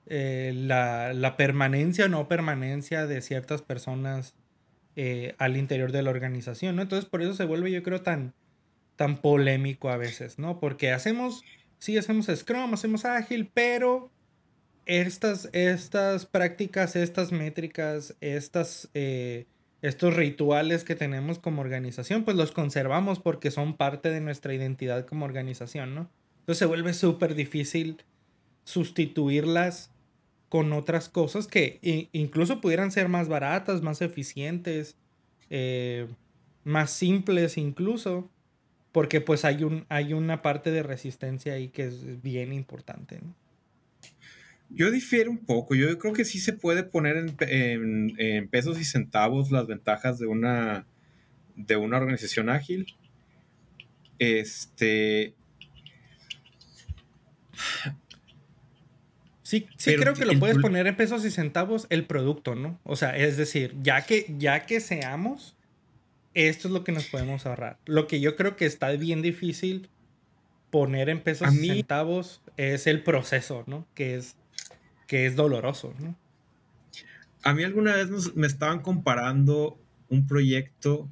eh, 0.06 0.54
la, 0.56 1.12
la, 1.13 1.36
permanencia 1.38 2.06
o 2.06 2.08
no 2.08 2.28
permanencia 2.28 3.08
de 3.08 3.19
ciertas 3.21 3.63
personas 3.63 4.36
eh, 4.95 5.34
al 5.39 5.58
interior 5.58 5.91
de 5.91 6.04
la 6.04 6.12
organización, 6.12 6.76
¿no? 6.76 6.84
Entonces 6.84 7.10
por 7.10 7.23
eso 7.23 7.34
se 7.34 7.45
vuelve 7.45 7.71
yo 7.71 7.82
creo 7.82 8.02
tan, 8.04 8.36
tan 8.95 9.17
polémico 9.17 9.89
a 9.89 9.97
veces, 9.97 10.38
¿no? 10.38 10.60
Porque 10.60 10.91
hacemos, 10.91 11.43
sí 11.80 11.97
hacemos 11.97 12.28
Scrum, 12.28 12.76
hacemos 12.76 13.04
ágil, 13.04 13.50
pero 13.52 14.12
estas, 14.86 15.50
estas 15.52 16.28
prácticas, 16.28 16.95
estas 16.95 17.32
métricas, 17.32 18.15
estas, 18.21 18.88
estos 19.82 20.16
rituales 20.16 20.84
que 20.84 20.96
tenemos 20.96 21.40
como 21.40 21.62
organización, 21.62 22.24
pues 22.24 22.36
los 22.36 22.52
conservamos 22.52 23.20
porque 23.20 23.52
son 23.52 23.78
parte 23.78 24.10
de 24.10 24.22
nuestra 24.22 24.54
identidad 24.54 25.06
como 25.06 25.26
organización, 25.26 25.94
¿no? 25.94 26.10
Entonces 26.40 26.60
se 26.60 26.66
vuelve 26.66 26.94
súper 26.94 27.36
difícil 27.36 27.98
sustituirlas 28.63 29.92
con 30.50 30.74
otras 30.74 31.10
cosas 31.10 31.48
que 31.48 32.10
incluso 32.13 32.62
pudieran 32.62 32.92
ser 32.92 33.10
más 33.10 33.28
baratas, 33.28 33.82
más 33.82 34.02
eficientes, 34.02 34.96
eh, 35.50 36.08
más 36.63 36.92
simples 36.92 37.58
incluso, 37.58 38.30
porque 38.92 39.22
pues 39.22 39.46
hay, 39.46 39.63
un, 39.63 39.86
hay 39.90 40.13
una 40.13 40.42
parte 40.42 40.72
de 40.72 40.84
resistencia 40.84 41.54
ahí 41.54 41.68
que 41.68 41.86
es 41.86 42.22
bien 42.22 42.54
importante. 42.54 43.20
Yo 44.70 44.92
difiero 44.92 45.32
un 45.32 45.46
poco, 45.46 45.76
yo 45.76 45.98
creo 45.98 46.14
que 46.14 46.26
sí 46.26 46.40
se 46.40 46.54
puede 46.54 46.84
poner 46.84 47.16
en, 47.40 48.50
pesos 48.50 48.80
y 48.80 48.84
centavos 48.84 49.52
las 49.52 49.68
ventajas 49.68 50.20
de 50.20 50.28
una, 50.28 50.86
de 51.56 51.78
una 51.78 51.98
organización 51.98 52.50
ágil. 52.50 52.86
Este, 54.20 55.34
Sí, 59.48 59.66
sí 59.78 59.96
creo 59.96 60.14
que 60.14 60.26
lo 60.26 60.38
puedes 60.40 60.58
poner 60.58 60.88
en 60.88 60.98
pesos 60.98 61.24
y 61.24 61.32
centavos 61.32 61.88
el 61.90 62.06
producto, 62.06 62.54
¿no? 62.54 62.82
O 62.84 62.98
sea, 62.98 63.16
es 63.16 63.38
decir, 63.38 63.78
ya 63.82 64.02
que, 64.02 64.26
ya 64.38 64.66
que 64.66 64.82
seamos, 64.82 65.56
esto 66.34 66.68
es 66.68 66.74
lo 66.74 66.84
que 66.84 66.92
nos 66.92 67.06
podemos 67.06 67.46
ahorrar. 67.46 67.78
Lo 67.86 68.08
que 68.08 68.20
yo 68.20 68.36
creo 68.36 68.58
que 68.58 68.66
está 68.66 68.92
bien 68.92 69.22
difícil 69.22 69.88
poner 70.70 71.08
en 71.08 71.22
pesos 71.22 71.54
y 71.54 71.66
centavos 71.66 72.42
es 72.58 72.88
el 72.88 73.04
proceso, 73.04 73.64
¿no? 73.68 73.88
Que 73.96 74.16
es, 74.16 74.36
que 75.08 75.26
es 75.26 75.36
doloroso, 75.36 75.93
¿no? 76.00 76.17
A 77.43 77.54
mí 77.54 77.63
alguna 77.63 77.96
vez 77.96 78.36
me 78.36 78.46
estaban 78.48 78.82
comparando 78.82 79.80
un 80.10 80.28
proyecto 80.28 81.10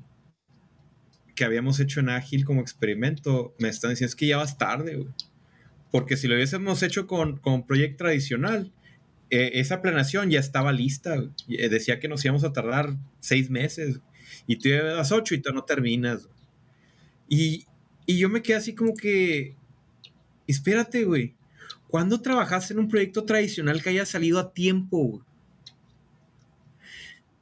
que 1.35 1.45
habíamos 1.45 1.79
hecho 1.79 1.99
en 1.99 2.09
Ágil 2.09 2.45
como 2.45 2.61
experimento. 2.61 3.53
Me 3.59 3.69
están 3.69 3.91
diciendo, 3.91 4.09
es 4.09 4.15
que 4.15 4.27
ya 4.27 4.37
vas 4.37 4.57
tarde, 4.57 4.95
güey. 4.95 5.13
Porque 5.91 6.17
si 6.17 6.27
lo 6.27 6.35
hubiésemos 6.35 6.81
hecho 6.83 7.07
con, 7.07 7.37
con 7.37 7.65
proyecto 7.65 8.03
tradicional, 8.05 8.73
eh, 9.29 9.51
esa 9.55 9.81
planeación 9.81 10.29
ya 10.29 10.39
estaba 10.39 10.71
lista. 10.71 11.15
Eh, 11.47 11.69
decía 11.69 11.99
que 11.99 12.07
nos 12.07 12.23
íbamos 12.25 12.43
a 12.43 12.53
tardar 12.53 12.97
seis 13.19 13.49
meses 13.49 13.99
y 14.47 14.57
tú 14.57 14.69
llevas 14.69 15.11
ocho 15.11 15.35
y 15.35 15.41
tú 15.41 15.53
no 15.53 15.63
terminas. 15.63 16.27
Y, 17.27 17.65
y 18.05 18.17
yo 18.17 18.29
me 18.29 18.41
quedé 18.41 18.57
así 18.57 18.75
como 18.75 18.93
que, 18.93 19.55
espérate, 20.47 21.05
güey. 21.05 21.35
¿Cuándo 21.95 22.19
trabajaste 22.19 22.73
en 22.73 22.79
un 22.79 22.89
proyecto 22.89 23.23
tradicional 23.23 23.81
que 23.81 23.87
haya 23.87 24.05
salido 24.05 24.37
a 24.37 24.51
tiempo? 24.51 25.23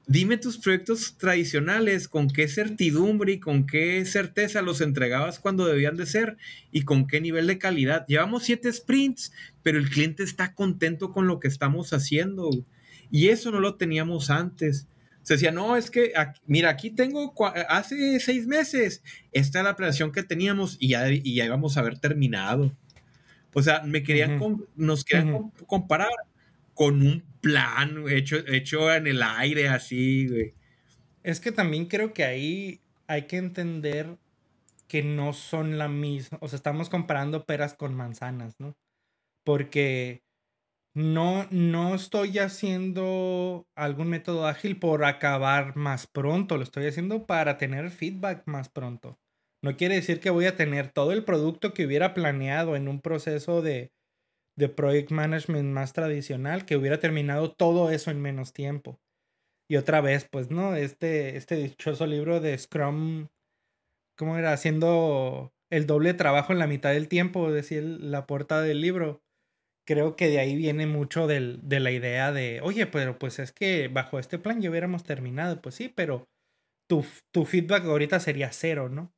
Dime 0.05 0.37
tus 0.37 0.59
proyectos 0.59 1.17
tradicionales, 1.17 2.07
con 2.07 2.29
qué 2.29 2.47
certidumbre 2.47 3.31
y 3.31 3.39
con 3.39 3.65
qué 3.65 4.05
certeza 4.05 4.61
los 4.61 4.81
entregabas 4.81 5.39
cuando 5.39 5.65
debían 5.65 5.97
de 5.97 6.05
ser 6.05 6.37
y 6.71 6.83
con 6.83 7.07
qué 7.07 7.19
nivel 7.19 7.47
de 7.47 7.57
calidad. 7.57 8.05
Llevamos 8.05 8.43
siete 8.43 8.71
sprints, 8.71 9.33
pero 9.63 9.79
el 9.79 9.89
cliente 9.89 10.21
está 10.21 10.53
contento 10.53 11.11
con 11.11 11.25
lo 11.25 11.39
que 11.39 11.47
estamos 11.47 11.91
haciendo. 11.91 12.51
Y 13.09 13.29
eso 13.29 13.49
no 13.49 13.59
lo 13.59 13.73
teníamos 13.73 14.29
antes. 14.29 14.87
Se 15.23 15.33
decía, 15.33 15.51
no, 15.51 15.77
es 15.77 15.89
que, 15.89 16.13
mira, 16.45 16.69
aquí 16.69 16.91
tengo, 16.91 17.33
hace 17.69 18.19
seis 18.19 18.45
meses, 18.45 19.01
esta 19.31 19.57
es 19.57 19.65
la 19.65 19.75
planeación 19.75 20.11
que 20.11 20.21
teníamos 20.21 20.77
y 20.79 20.89
ya, 20.89 21.09
y 21.09 21.33
ya 21.33 21.45
íbamos 21.45 21.75
a 21.75 21.79
haber 21.79 21.97
terminado. 21.97 22.71
O 23.53 23.61
sea, 23.61 23.81
me 23.83 24.03
querían, 24.03 24.39
nos 24.75 25.03
querían 25.03 25.51
comparar 25.67 26.09
con 26.73 27.01
un 27.01 27.23
plan 27.41 28.05
hecho, 28.09 28.37
hecho 28.47 28.93
en 28.93 29.07
el 29.07 29.21
aire, 29.21 29.69
así, 29.69 30.27
güey. 30.27 30.53
Es 31.23 31.39
que 31.39 31.51
también 31.51 31.85
creo 31.85 32.13
que 32.13 32.23
ahí 32.23 32.81
hay 33.07 33.23
que 33.23 33.37
entender 33.37 34.17
que 34.87 35.03
no 35.03 35.33
son 35.33 35.77
la 35.77 35.87
misma. 35.87 36.37
O 36.41 36.47
sea, 36.47 36.57
estamos 36.57 36.89
comparando 36.89 37.45
peras 37.45 37.73
con 37.73 37.95
manzanas, 37.95 38.55
¿no? 38.59 38.75
Porque 39.43 40.23
no, 40.93 41.47
no 41.49 41.95
estoy 41.95 42.37
haciendo 42.39 43.67
algún 43.75 44.09
método 44.09 44.47
ágil 44.47 44.77
por 44.77 45.05
acabar 45.05 45.75
más 45.75 46.07
pronto. 46.07 46.57
Lo 46.57 46.63
estoy 46.63 46.85
haciendo 46.87 47.25
para 47.25 47.57
tener 47.57 47.89
feedback 47.89 48.43
más 48.45 48.69
pronto. 48.69 49.17
No 49.63 49.77
quiere 49.77 49.95
decir 49.95 50.19
que 50.19 50.29
voy 50.29 50.45
a 50.45 50.55
tener 50.55 50.91
todo 50.91 51.11
el 51.11 51.23
producto 51.23 51.73
que 51.73 51.85
hubiera 51.85 52.13
planeado 52.13 52.75
en 52.75 52.87
un 52.87 53.01
proceso 53.01 53.61
de 53.61 53.91
de 54.57 54.69
project 54.69 55.11
management 55.11 55.73
más 55.73 55.93
tradicional 55.93 56.65
que 56.65 56.77
hubiera 56.77 56.99
terminado 56.99 57.51
todo 57.51 57.91
eso 57.91 58.11
en 58.11 58.21
menos 58.21 58.53
tiempo. 58.53 58.99
Y 59.69 59.77
otra 59.77 60.01
vez, 60.01 60.27
pues, 60.31 60.51
¿no? 60.51 60.75
Este, 60.75 61.37
este 61.37 61.55
dichoso 61.55 62.07
libro 62.07 62.39
de 62.39 62.57
Scrum, 62.57 63.29
¿cómo 64.17 64.37
era? 64.37 64.53
Haciendo 64.53 65.53
el 65.71 65.87
doble 65.87 66.13
trabajo 66.13 66.53
en 66.53 66.59
la 66.59 66.67
mitad 66.67 66.91
del 66.91 67.07
tiempo, 67.07 67.51
decía 67.51 67.81
la 67.81 68.27
portada 68.27 68.61
del 68.63 68.81
libro. 68.81 69.23
creo 69.87 70.15
que 70.15 70.29
de 70.29 70.39
ahí 70.39 70.55
viene 70.55 70.87
mucho 70.87 71.27
del, 71.27 71.59
de 71.63 71.79
la 71.81 71.91
idea 71.91 72.31
de, 72.31 72.61
oye, 72.63 72.87
pero 72.87 73.19
pues 73.19 73.39
es 73.39 73.51
que 73.53 73.89
bajo 73.89 74.19
este 74.19 74.39
plan 74.39 74.61
ya 74.61 74.69
hubiéramos 74.69 75.03
terminado. 75.03 75.61
Pues 75.61 75.75
sí, 75.75 75.89
pero 75.89 76.29
tu, 76.89 77.05
tu 77.33 77.45
feedback 77.45 77.85
ahorita 77.85 78.19
sería 78.19 78.51
cero, 78.53 78.89
¿no? 78.89 79.13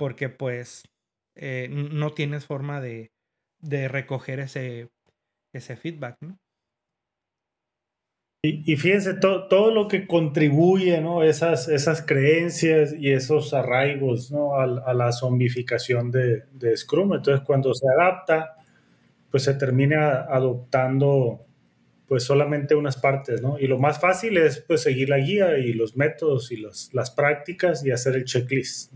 Porque 0.00 0.30
pues 0.30 0.84
eh, 1.36 1.68
no 1.70 2.14
tienes 2.14 2.46
forma 2.46 2.80
de, 2.80 3.10
de 3.60 3.86
recoger 3.86 4.40
ese, 4.40 4.88
ese 5.52 5.76
feedback, 5.76 6.16
¿no? 6.22 6.38
Y, 8.42 8.76
fíjense, 8.76 9.12
todo 9.12 9.70
lo 9.70 9.86
que 9.86 10.06
contribuye, 10.06 11.02
¿no? 11.02 11.22
Esas, 11.22 11.68
esas 11.68 12.00
creencias 12.00 12.94
y 12.98 13.12
esos 13.12 13.52
arraigos, 13.52 14.32
¿no? 14.32 14.54
A, 14.54 14.94
la 14.94 15.12
zombificación 15.12 16.10
de, 16.10 16.44
de, 16.52 16.74
Scrum. 16.74 17.12
Entonces, 17.12 17.44
cuando 17.46 17.74
se 17.74 17.86
adapta, 17.86 18.56
pues 19.30 19.42
se 19.42 19.52
termina 19.52 20.22
adoptando 20.22 21.44
pues 22.08 22.24
solamente 22.24 22.74
unas 22.74 22.96
partes, 22.96 23.42
¿no? 23.42 23.58
Y 23.58 23.66
lo 23.66 23.78
más 23.78 24.00
fácil 24.00 24.38
es 24.38 24.64
pues 24.66 24.80
seguir 24.80 25.10
la 25.10 25.18
guía 25.18 25.58
y 25.58 25.74
los 25.74 25.94
métodos 25.94 26.50
y 26.50 26.56
los, 26.56 26.88
las 26.94 27.10
prácticas 27.10 27.84
y 27.84 27.90
hacer 27.90 28.16
el 28.16 28.24
checklist. 28.24 28.94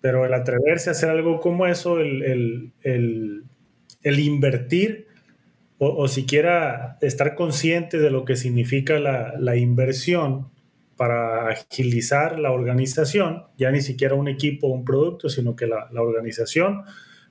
Pero 0.00 0.24
el 0.24 0.34
atreverse 0.34 0.90
a 0.90 0.92
hacer 0.92 1.10
algo 1.10 1.40
como 1.40 1.66
eso, 1.66 1.98
el, 1.98 2.72
el, 2.82 3.44
el, 4.02 4.18
invertir 4.18 5.06
o, 5.78 6.08
siquiera 6.08 6.96
estar 7.00 7.34
consciente 7.34 7.98
de 7.98 8.10
lo 8.10 8.24
que 8.24 8.36
significa 8.36 8.98
la, 8.98 9.34
la, 9.38 9.56
inversión 9.56 10.48
para 10.96 11.48
agilizar 11.48 12.38
la 12.38 12.52
organización, 12.52 13.44
ya 13.58 13.70
ni 13.70 13.82
siquiera 13.82 14.14
un 14.14 14.28
equipo 14.28 14.68
o 14.68 14.70
un 14.70 14.84
producto, 14.84 15.28
sino 15.28 15.54
que 15.54 15.66
la, 15.66 15.88
la 15.92 16.02
organización, 16.02 16.84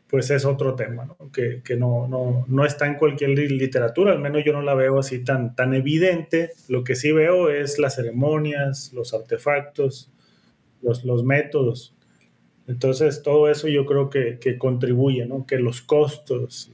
pues 0.07 0.29
es 0.29 0.45
otro 0.45 0.75
tema, 0.75 1.15
que, 1.33 1.61
que 1.63 1.75
no, 1.75 2.07
no, 2.07 2.45
no, 2.47 2.65
está 2.65 2.85
en 2.85 2.95
cualquier 2.95 3.31
literatura, 3.31 4.11
al 4.11 4.19
menos 4.19 4.43
yo 4.45 4.53
no 4.53 4.61
la 4.61 4.75
veo 4.75 4.99
así 4.99 5.23
tan, 5.23 5.55
tan 5.55 5.73
evidente. 5.73 6.51
Lo 6.69 6.83
que 6.83 6.95
sí 6.95 7.11
veo 7.11 7.49
es 7.49 7.79
las 7.79 7.95
ceremonias, 7.95 8.93
los 8.93 9.13
artefactos, 9.13 10.11
los, 10.81 11.03
los 11.03 11.23
métodos. 11.23 11.94
Entonces, 12.67 13.21
todo 13.21 13.49
eso 13.49 13.67
yo 13.67 13.85
creo 13.85 14.09
que, 14.09 14.39
que 14.39 14.57
contribuye, 14.57 15.25
¿no? 15.25 15.45
que 15.45 15.59
los 15.59 15.81
costos 15.81 16.71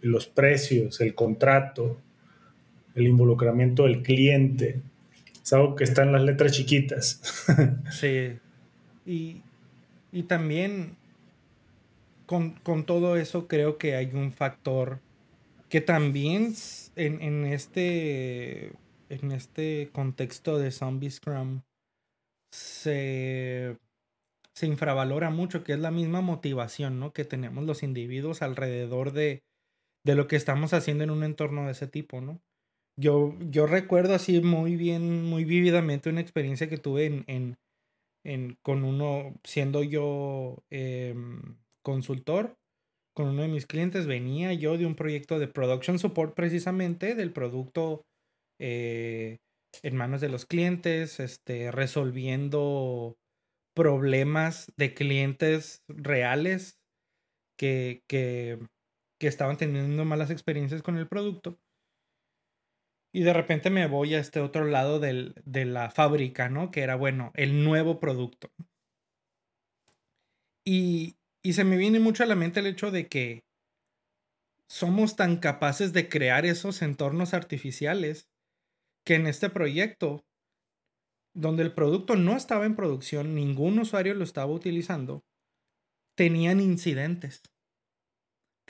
los 0.00 0.26
precios, 0.26 1.00
el 1.00 1.14
contrato, 1.14 1.98
el 2.94 3.06
involucramiento 3.06 3.84
del 3.84 4.02
cliente. 4.02 4.80
Es 5.42 5.52
algo 5.52 5.76
que 5.76 5.84
está 5.84 6.02
en 6.02 6.12
las 6.12 6.22
letras 6.22 6.52
chiquitas. 6.52 7.20
sí. 7.90 8.38
Y, 9.06 9.42
y 10.12 10.22
también 10.24 10.96
con, 12.26 12.52
con, 12.52 12.84
todo 12.84 13.16
eso 13.16 13.48
creo 13.48 13.76
que 13.76 13.96
hay 13.96 14.10
un 14.12 14.32
factor 14.32 15.00
que 15.68 15.80
también 15.80 16.54
en, 16.96 17.20
en, 17.22 17.46
este, 17.46 18.72
en 19.08 19.32
este 19.32 19.90
contexto 19.92 20.58
de 20.58 20.70
Zombie 20.70 21.10
Scrum 21.10 21.62
se, 22.52 23.76
se 24.54 24.66
infravalora 24.66 25.30
mucho, 25.30 25.64
que 25.64 25.72
es 25.72 25.78
la 25.78 25.90
misma 25.90 26.20
motivación 26.20 27.00
¿no? 27.00 27.12
que 27.12 27.24
tenemos 27.24 27.64
los 27.64 27.82
individuos 27.82 28.42
alrededor 28.42 29.12
de, 29.12 29.42
de 30.04 30.14
lo 30.14 30.26
que 30.26 30.36
estamos 30.36 30.72
haciendo 30.72 31.04
en 31.04 31.10
un 31.10 31.24
entorno 31.24 31.66
de 31.66 31.72
ese 31.72 31.86
tipo, 31.86 32.20
¿no? 32.20 32.42
Yo, 32.96 33.34
yo 33.50 33.66
recuerdo 33.66 34.14
así 34.14 34.40
muy 34.40 34.76
bien, 34.76 35.24
muy 35.24 35.44
vívidamente 35.44 36.10
una 36.10 36.20
experiencia 36.20 36.68
que 36.68 36.76
tuve 36.76 37.06
en, 37.06 37.24
en, 37.28 37.56
en 38.24 38.58
con 38.62 38.84
uno, 38.84 39.34
siendo 39.44 39.82
yo 39.82 40.64
em, 40.70 41.56
consultor, 41.82 42.56
con 43.14 43.28
uno 43.28 43.42
de 43.42 43.48
mis 43.48 43.66
clientes, 43.66 44.06
venía 44.06 44.52
yo 44.52 44.76
de 44.76 44.86
un 44.86 44.96
proyecto 44.96 45.38
de 45.38 45.48
production 45.48 45.98
support 45.98 46.34
precisamente, 46.34 47.14
del 47.14 47.32
producto 47.32 48.02
eh, 48.58 49.38
en 49.82 49.96
manos 49.96 50.20
de 50.20 50.28
los 50.28 50.44
clientes, 50.44 51.20
este, 51.20 51.70
resolviendo 51.70 53.16
problemas 53.74 54.72
de 54.76 54.94
clientes 54.94 55.82
reales 55.88 56.78
que, 57.58 58.02
que 58.08 58.58
que 59.20 59.28
estaban 59.28 59.58
teniendo 59.58 60.04
malas 60.06 60.30
experiencias 60.30 60.82
con 60.82 60.96
el 60.96 61.06
producto. 61.06 61.60
Y 63.12 63.22
de 63.22 63.34
repente 63.34 63.68
me 63.70 63.86
voy 63.86 64.14
a 64.14 64.20
este 64.20 64.40
otro 64.40 64.64
lado 64.64 64.98
del, 64.98 65.34
de 65.44 65.66
la 65.66 65.90
fábrica, 65.90 66.48
¿no? 66.48 66.70
Que 66.70 66.80
era, 66.80 66.94
bueno, 66.96 67.30
el 67.34 67.62
nuevo 67.62 68.00
producto. 68.00 68.50
Y, 70.64 71.16
y 71.42 71.52
se 71.52 71.64
me 71.64 71.76
viene 71.76 72.00
mucho 72.00 72.22
a 72.22 72.26
la 72.26 72.36
mente 72.36 72.60
el 72.60 72.66
hecho 72.66 72.90
de 72.90 73.08
que 73.08 73.44
somos 74.68 75.16
tan 75.16 75.36
capaces 75.36 75.92
de 75.92 76.08
crear 76.08 76.46
esos 76.46 76.80
entornos 76.80 77.34
artificiales 77.34 78.28
que 79.04 79.16
en 79.16 79.26
este 79.26 79.50
proyecto, 79.50 80.24
donde 81.40 81.62
el 81.62 81.72
producto 81.72 82.16
no 82.16 82.36
estaba 82.36 82.66
en 82.66 82.76
producción, 82.76 83.34
ningún 83.34 83.78
usuario 83.78 84.14
lo 84.14 84.24
estaba 84.24 84.52
utilizando, 84.52 85.24
tenían 86.16 86.60
incidentes 86.60 87.42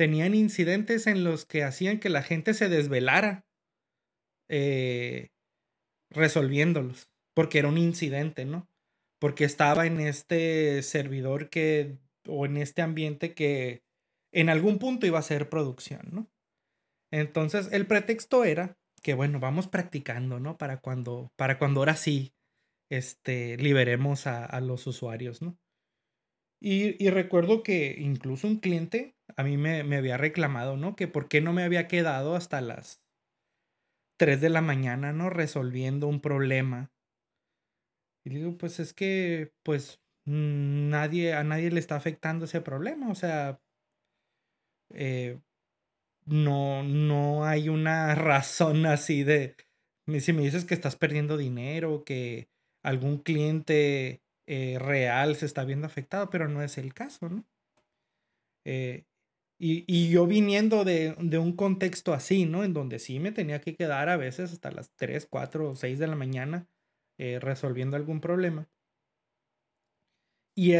tenían 0.01 0.35
incidentes 0.35 1.07
en 1.07 1.25
los 1.25 1.45
que 1.45 1.63
hacían 1.63 2.01
que 2.01 2.09
la 2.09 2.23
gente 2.23 2.55
se 2.55 2.71
desvelara 2.71 3.45
eh, 4.49 5.29
resolviéndolos, 6.09 7.11
porque 7.35 7.59
era 7.59 7.69
un 7.69 7.77
incidente, 7.77 8.47
¿no? 8.47 8.67
Porque 9.19 9.45
estaba 9.45 9.85
en 9.85 10.01
este 10.01 10.83
servidor 10.83 11.51
que, 11.51 11.99
o 12.27 12.47
en 12.47 12.57
este 12.57 12.81
ambiente 12.81 13.35
que 13.35 13.83
en 14.33 14.49
algún 14.49 14.79
punto 14.79 15.07
iba 15.07 15.19
a 15.19 15.23
ser 15.23 15.51
producción, 15.51 16.09
¿no? 16.11 16.31
Entonces, 17.13 17.69
el 17.71 17.87
pretexto 17.87 18.45
era 18.45 18.79
que, 19.03 19.13
bueno, 19.13 19.39
vamos 19.39 19.69
practicando, 19.69 20.41
¿no? 20.41 20.57
Para 20.57 20.81
cuando, 20.81 21.31
para 21.37 21.59
cuando 21.59 21.81
ahora 21.81 21.97
sí, 21.97 22.33
este, 22.91 23.57
liberemos 23.57 24.27
a, 24.27 24.45
a 24.45 24.61
los 24.61 24.87
usuarios, 24.87 25.41
¿no? 25.43 25.57
Y, 26.63 27.03
y, 27.03 27.09
recuerdo 27.09 27.63
que 27.63 27.97
incluso 27.99 28.47
un 28.47 28.59
cliente 28.59 29.17
a 29.37 29.43
mí 29.45 29.57
me, 29.57 29.83
me, 29.83 29.97
había 29.97 30.19
reclamado, 30.19 30.77
¿no? 30.77 30.95
Que 30.95 31.09
por 31.09 31.29
qué 31.29 31.41
no 31.41 31.55
me 31.55 31.63
había 31.63 31.89
quedado 31.89 32.37
hasta 32.37 32.61
las 32.61 33.03
3 34.19 34.43
de 34.43 34.51
la 34.51 34.61
mañana, 34.61 35.15
¿no? 35.15 35.31
Resolviendo 35.31 36.07
un 36.07 36.21
problema. 36.21 36.93
Y 38.27 38.31
digo, 38.31 38.59
pues 38.59 38.79
es 38.79 38.93
que, 38.93 39.55
pues, 39.63 40.03
nadie, 40.27 41.33
a 41.33 41.43
nadie 41.45 41.71
le 41.71 41.81
está 41.81 41.97
afectando 41.97 42.45
ese 42.45 42.61
problema. 42.61 43.11
O 43.11 43.15
sea, 43.15 43.63
eh, 44.91 45.41
no, 46.27 46.83
no 46.83 47.45
hay 47.45 47.69
una 47.69 48.15
razón 48.15 48.87
así 48.87 49.25
de, 49.25 49.57
si 50.19 50.33
me 50.33 50.43
dices 50.43 50.65
que 50.65 50.75
estás 50.75 50.97
perdiendo 50.97 51.37
dinero, 51.37 52.05
que 52.05 52.51
algún 52.83 53.19
cliente 53.19 54.23
eh, 54.47 54.79
real 54.79 55.37
se 55.37 55.47
está 55.47 55.65
viendo 55.65 55.87
afectado, 55.87 56.31
pero 56.31 56.49
no 56.49 56.63
es 56.63 56.79
el 56.79 56.95
caso, 56.95 57.29
¿no? 57.29 57.45
Eh, 58.65 59.05
y, 59.63 60.11
yo 60.11 60.27
viniendo 60.27 60.85
de, 60.85 61.15
un 61.39 61.55
contexto 61.55 62.15
así, 62.15 62.47
¿no? 62.47 62.65
En 62.65 62.73
donde 62.73 62.99
sí 62.99 63.21
me 63.21 63.31
tenía 63.31 63.61
que 63.61 63.77
quedar 63.77 64.09
a 64.09 64.17
veces 64.17 64.53
hasta 64.53 64.71
las 64.71 64.91
3, 64.97 65.27
4 65.27 65.71
o 65.71 65.77
6 65.77 65.99
de 65.99 66.07
la 66.07 66.17
mañana 66.17 66.67
eh, 67.19 67.39
resolviendo 67.41 67.97
algún 67.97 68.21
problema. 68.21 68.71
Y, 70.57 70.75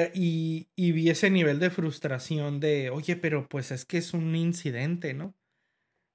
y, 0.77 0.93
vi 0.93 1.11
ese 1.11 1.31
nivel 1.31 1.59
de 1.59 1.71
frustración 1.71 2.61
de, 2.61 2.91
oye, 2.91 3.17
pero 3.17 3.49
pues 3.49 3.71
es 3.71 3.85
que 3.85 3.99
es 3.99 4.15
un 4.15 4.35
incidente, 4.35 5.15
¿no? 5.15 5.35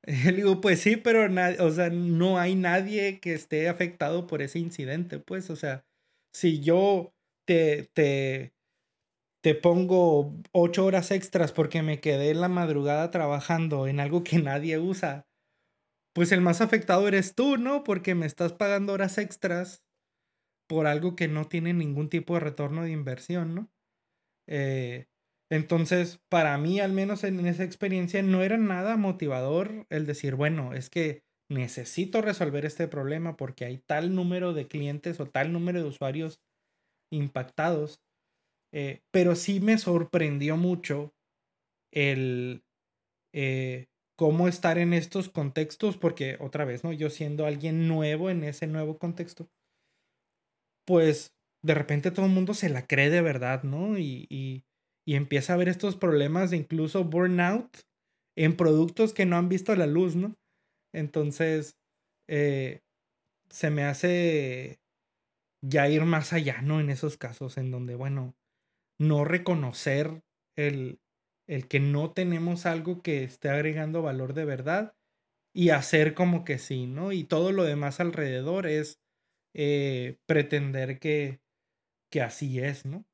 Y 0.08 0.32
digo, 0.32 0.62
pues 0.62 0.82
sí, 0.82 0.98
pero 0.98 1.26
o 1.66 1.72
sea, 1.72 1.90
no 1.90 2.38
hay 2.38 2.56
nadie 2.56 3.20
que 3.20 3.34
esté 3.34 3.70
afectado 3.70 4.28
por 4.28 4.42
ese 4.42 4.60
incidente, 4.60 5.20
pues, 5.20 5.50
o 5.50 5.56
sea, 5.56 5.84
si 6.34 6.62
yo 6.62 7.14
te, 7.48 7.90
te, 7.94 8.54
te 9.44 9.56
pongo 9.56 10.36
ocho 10.54 10.86
horas 10.86 11.12
extras 11.12 11.52
porque 11.52 11.82
me 11.84 12.02
quedé 12.02 12.32
en 12.32 12.42
la 12.42 12.50
madrugada 12.50 13.12
trabajando 13.12 13.88
en 13.88 14.00
algo 14.00 14.24
que 14.24 14.40
nadie 14.40 14.80
usa, 14.80 15.28
pues 16.14 16.32
el 16.32 16.42
más 16.42 16.62
afectado 16.62 17.08
eres 17.08 17.36
tú, 17.36 17.58
¿no? 17.58 17.84
Porque 17.84 18.16
me 18.16 18.26
estás 18.26 18.54
pagando 18.54 18.94
horas 18.94 19.18
extras 19.18 19.84
por 20.68 20.88
algo 20.88 21.16
que 21.16 21.28
no 21.28 21.48
tiene 21.48 21.74
ningún 21.74 22.10
tipo 22.10 22.36
de 22.36 22.42
retorno 22.42 22.84
de 22.84 22.92
inversión, 22.92 23.56
¿no? 23.56 23.72
Eh, 24.48 25.08
entonces, 25.50 26.20
para 26.30 26.58
mí, 26.58 26.80
al 26.80 26.92
menos 26.92 27.24
en 27.24 27.46
esa 27.46 27.64
experiencia, 27.64 28.24
no 28.24 28.42
era 28.42 28.58
nada 28.58 28.98
motivador 28.98 29.86
el 29.90 30.06
decir, 30.06 30.36
bueno, 30.36 30.74
es 30.74 30.90
que 30.90 31.24
necesito 31.50 32.22
resolver 32.22 32.66
este 32.66 32.88
problema 32.88 33.38
porque 33.38 33.66
hay 33.66 33.78
tal 33.78 34.16
número 34.16 34.54
de 34.54 34.68
clientes 34.68 35.20
o 35.20 35.28
tal 35.28 35.54
número 35.54 35.82
de 35.82 35.90
usuarios 35.90 36.42
impactados. 37.12 38.02
Eh, 38.74 39.02
pero 39.12 39.36
sí 39.36 39.60
me 39.60 39.78
sorprendió 39.78 40.58
mucho 40.58 41.14
el 41.94 42.64
eh, 43.34 43.88
cómo 44.18 44.48
estar 44.48 44.78
en 44.78 44.94
estos 44.94 45.30
contextos, 45.30 45.98
porque 45.98 46.38
otra 46.40 46.66
vez, 46.66 46.84
¿no? 46.84 46.92
Yo 46.94 47.10
siendo 47.10 47.46
alguien 47.46 47.88
nuevo 47.88 48.30
en 48.30 48.44
ese 48.44 48.68
nuevo 48.68 48.98
contexto, 48.98 49.50
pues 50.86 51.36
de 51.64 51.74
repente 51.74 52.12
todo 52.12 52.26
el 52.26 52.32
mundo 52.32 52.54
se 52.54 52.70
la 52.70 52.88
cree 52.88 53.10
de 53.10 53.22
verdad, 53.22 53.64
¿no? 53.64 53.98
Y, 53.98 54.28
y, 54.30 54.64
y 55.06 55.16
empieza 55.16 55.54
a 55.54 55.58
ver 55.58 55.70
estos 55.70 55.96
problemas 55.96 56.52
de 56.52 56.58
incluso 56.58 57.04
burnout 57.04 57.70
en 58.38 58.58
productos 58.58 59.14
que 59.14 59.26
no 59.26 59.38
han 59.38 59.50
visto 59.50 59.76
la 59.76 59.88
luz, 59.88 60.16
¿no? 60.16 60.36
Entonces, 60.94 61.78
eh, 62.30 62.82
se 63.50 63.70
me 63.70 63.84
hace 63.84 64.80
ya 65.62 65.90
ir 65.90 66.04
más 66.06 66.34
allá, 66.34 66.62
¿no? 66.62 66.80
En 66.80 66.90
esos 66.90 67.18
casos 67.18 67.58
en 67.58 67.72
donde, 67.72 67.96
bueno, 67.96 68.36
no 69.00 69.26
reconocer 69.26 70.24
el, 70.58 71.00
el 71.48 71.68
que 71.68 71.80
no 71.80 72.12
tenemos 72.14 72.66
algo 72.66 73.02
que 73.02 73.24
esté 73.24 73.50
agregando 73.50 74.02
valor 74.02 74.34
de 74.34 74.46
verdad 74.46 74.96
y 75.54 75.70
hacer 75.72 76.14
como 76.16 76.46
que 76.46 76.60
sí, 76.60 76.88
¿no? 76.88 77.12
Y 77.12 77.26
todo 77.26 77.52
lo 77.52 77.64
demás 77.64 78.00
alrededor 78.00 78.68
es 78.68 79.00
eh, 79.56 80.18
pretender 80.28 81.00
que, 81.00 81.42
que 82.12 82.22
así 82.22 82.60
es, 82.60 82.86
¿no? 82.86 83.06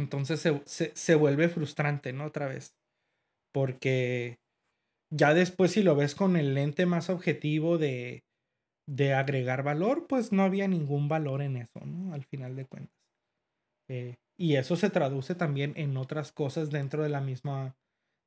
Entonces 0.00 0.40
se, 0.40 0.92
se, 0.94 1.14
vuelve 1.14 1.48
frustrante, 1.48 2.12
¿no? 2.12 2.26
Otra 2.26 2.46
vez. 2.48 2.74
Porque 3.52 4.38
ya 5.12 5.34
después 5.34 5.72
si 5.72 5.82
lo 5.82 5.94
ves 5.96 6.14
con 6.14 6.36
el 6.36 6.54
lente 6.54 6.86
más 6.86 7.10
objetivo 7.10 7.78
de, 7.78 8.24
de 8.88 9.14
agregar 9.14 9.62
valor, 9.62 10.06
pues 10.08 10.32
no 10.32 10.42
había 10.42 10.68
ningún 10.68 11.08
valor 11.08 11.42
en 11.42 11.56
eso, 11.56 11.80
¿no? 11.84 12.14
Al 12.14 12.24
final 12.24 12.56
de 12.56 12.66
cuentas. 12.66 12.96
Eh, 13.88 14.16
y 14.38 14.56
eso 14.56 14.76
se 14.76 14.90
traduce 14.90 15.34
también 15.34 15.74
en 15.76 15.96
otras 15.96 16.32
cosas 16.32 16.70
dentro 16.70 17.02
de 17.02 17.08
la 17.08 17.20
misma 17.20 17.76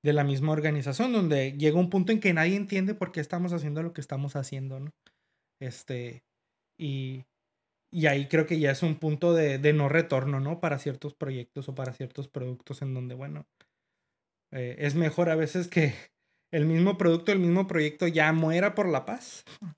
de 0.04 0.14
la 0.14 0.26
misma 0.26 0.52
organización, 0.52 1.14
donde 1.14 1.54
llega 1.54 1.80
un 1.80 1.90
punto 1.90 2.12
en 2.12 2.20
que 2.20 2.34
nadie 2.34 2.58
entiende 2.58 2.94
por 2.94 3.14
qué 3.14 3.22
estamos 3.22 3.54
haciendo 3.54 3.82
lo 3.82 3.94
que 3.94 4.02
estamos 4.02 4.36
haciendo, 4.36 4.82
¿no? 4.82 4.92
Este, 5.62 6.24
y, 6.78 7.24
y 7.94 8.08
ahí 8.08 8.28
creo 8.28 8.48
que 8.48 8.60
ya 8.60 8.72
es 8.72 8.82
un 8.82 8.96
punto 8.96 9.36
de, 9.36 9.60
de, 9.60 9.72
no 9.72 9.88
retorno, 9.88 10.40
¿no? 10.40 10.60
Para 10.60 10.80
ciertos 10.80 11.14
proyectos 11.14 11.70
o 11.70 11.76
para 11.76 11.94
ciertos 11.94 12.28
productos 12.28 12.82
en 12.82 12.96
donde, 12.96 13.14
bueno, 13.14 13.46
eh, 14.52 14.78
es 14.80 14.96
mejor 14.96 15.30
a 15.30 15.36
veces 15.36 15.68
que 15.68 15.94
el 16.52 16.66
mismo 16.66 16.98
producto, 16.98 17.32
el 17.32 17.40
mismo 17.40 17.68
proyecto 17.68 18.08
ya 18.08 18.34
muera 18.34 18.74
por 18.74 18.90
la 18.90 19.06
paz, 19.06 19.46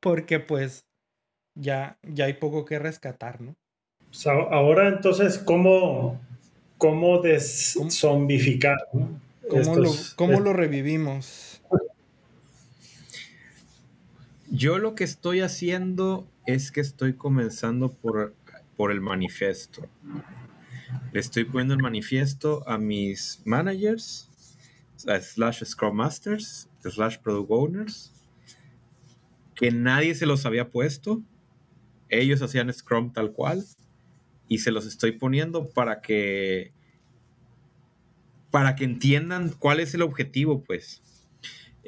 porque 0.00 0.38
pues 0.38 0.86
ya, 1.58 1.98
ya 2.02 2.26
hay 2.26 2.34
poco 2.34 2.64
que 2.64 2.78
rescatar, 2.78 3.40
¿no? 3.40 3.56
ahora 4.24 4.88
entonces, 4.88 5.36
¿cómo, 5.36 6.20
cómo 6.78 7.20
deszombificar? 7.20 8.78
¿Cómo, 10.16 10.40
lo, 10.40 10.52
revivimos? 10.52 11.55
Yo 14.56 14.78
lo 14.78 14.94
que 14.94 15.04
estoy 15.04 15.42
haciendo 15.42 16.26
es 16.46 16.72
que 16.72 16.80
estoy 16.80 17.12
comenzando 17.12 17.92
por, 17.92 18.34
por 18.74 18.90
el 18.90 19.02
manifiesto. 19.02 19.86
Le 21.12 21.20
estoy 21.20 21.44
poniendo 21.44 21.74
el 21.74 21.82
manifiesto 21.82 22.66
a 22.66 22.78
mis 22.78 23.42
managers, 23.44 24.30
slash 24.96 25.62
Scrum 25.62 25.96
Masters, 25.96 26.70
slash 26.82 27.18
Product 27.18 27.50
Owners, 27.50 28.14
que 29.54 29.70
nadie 29.70 30.14
se 30.14 30.24
los 30.24 30.46
había 30.46 30.70
puesto. 30.70 31.22
Ellos 32.08 32.40
hacían 32.40 32.72
Scrum 32.72 33.12
tal 33.12 33.32
cual 33.32 33.62
y 34.48 34.58
se 34.58 34.70
los 34.70 34.86
estoy 34.86 35.12
poniendo 35.12 35.68
para 35.68 36.00
que 36.00 36.72
para 38.50 38.74
que 38.74 38.84
entiendan 38.84 39.50
cuál 39.50 39.80
es 39.80 39.92
el 39.92 40.00
objetivo, 40.00 40.64
pues. 40.64 41.02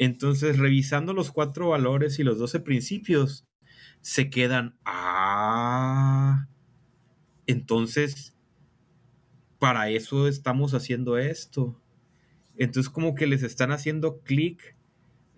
Entonces, 0.01 0.59
revisando 0.59 1.13
los 1.13 1.33
cuatro 1.33 1.71
valores 1.71 2.21
y 2.21 2.23
los 2.23 2.39
doce 2.39 2.61
principios, 2.61 3.49
se 4.01 4.31
quedan, 4.31 4.79
ah, 4.85 6.47
entonces, 7.49 8.37
para 9.59 9.91
eso 9.91 10.29
estamos 10.29 10.73
haciendo 10.73 11.19
esto. 11.19 11.83
Entonces, 12.57 12.91
como 12.91 13.17
que 13.17 13.27
les 13.27 13.43
están 13.43 13.73
haciendo 13.73 14.21
clic 14.21 14.77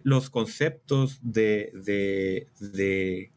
los 0.02 0.28
conceptos 0.28 1.20
de, 1.22 1.72
de, 1.72 2.48
de, 2.60 3.32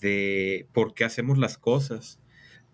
de 0.00 0.68
por 0.72 0.94
qué 0.94 1.04
hacemos 1.04 1.38
las 1.38 1.58
cosas. 1.58 2.20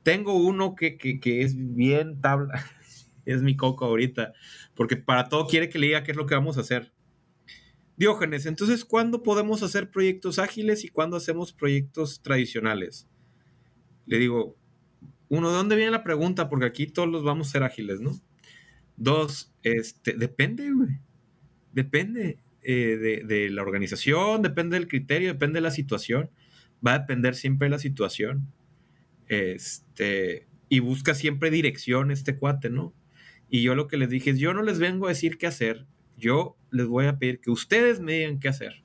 Tengo 0.02 0.34
uno 0.34 0.74
que, 0.74 0.96
que 0.96 1.42
es 1.42 1.54
bien 1.74 2.22
tabla 2.22 2.64
es 3.26 3.42
mi 3.42 3.54
coco 3.54 3.84
ahorita, 3.84 4.32
porque 4.74 4.96
para 4.96 5.28
todo 5.28 5.46
quiere 5.46 5.68
que 5.68 5.78
le 5.78 5.88
diga 5.88 6.04
qué 6.04 6.12
es 6.12 6.16
lo 6.16 6.24
que 6.26 6.34
vamos 6.34 6.56
a 6.56 6.62
hacer. 6.62 6.94
Diógenes, 8.00 8.46
entonces, 8.46 8.86
¿cuándo 8.86 9.22
podemos 9.22 9.62
hacer 9.62 9.90
proyectos 9.90 10.38
ágiles 10.38 10.86
y 10.86 10.88
cuándo 10.88 11.18
hacemos 11.18 11.52
proyectos 11.52 12.22
tradicionales? 12.22 13.06
Le 14.06 14.18
digo, 14.18 14.56
uno, 15.28 15.50
¿de 15.50 15.56
dónde 15.58 15.76
viene 15.76 15.90
la 15.90 16.02
pregunta? 16.02 16.48
Porque 16.48 16.64
aquí 16.64 16.86
todos 16.86 17.10
los 17.10 17.24
vamos 17.24 17.48
a 17.48 17.50
ser 17.50 17.62
ágiles, 17.62 18.00
¿no? 18.00 18.18
Dos, 18.96 19.52
este, 19.62 20.14
depende, 20.14 20.72
güey. 20.72 20.98
Depende 21.74 22.38
eh, 22.62 22.96
de, 22.96 23.22
de, 23.26 23.50
la 23.50 23.60
organización, 23.60 24.40
depende 24.40 24.78
del 24.78 24.88
criterio, 24.88 25.34
depende 25.34 25.58
de 25.58 25.64
la 25.64 25.70
situación. 25.70 26.30
Va 26.84 26.94
a 26.94 27.00
depender 27.00 27.34
siempre 27.34 27.66
de 27.66 27.72
la 27.72 27.78
situación. 27.78 28.50
Este, 29.26 30.46
y 30.70 30.78
busca 30.78 31.12
siempre 31.12 31.50
dirección 31.50 32.10
este 32.10 32.38
cuate, 32.38 32.70
¿no? 32.70 32.94
Y 33.50 33.60
yo 33.60 33.74
lo 33.74 33.88
que 33.88 33.98
les 33.98 34.08
dije 34.08 34.30
es, 34.30 34.38
yo 34.38 34.54
no 34.54 34.62
les 34.62 34.78
vengo 34.78 35.04
a 35.04 35.10
decir 35.10 35.36
qué 35.36 35.46
hacer, 35.46 35.84
yo 36.20 36.56
les 36.70 36.86
voy 36.86 37.06
a 37.06 37.18
pedir 37.18 37.40
que 37.40 37.50
ustedes 37.50 38.00
me 38.00 38.12
digan 38.12 38.38
qué 38.38 38.48
hacer. 38.48 38.84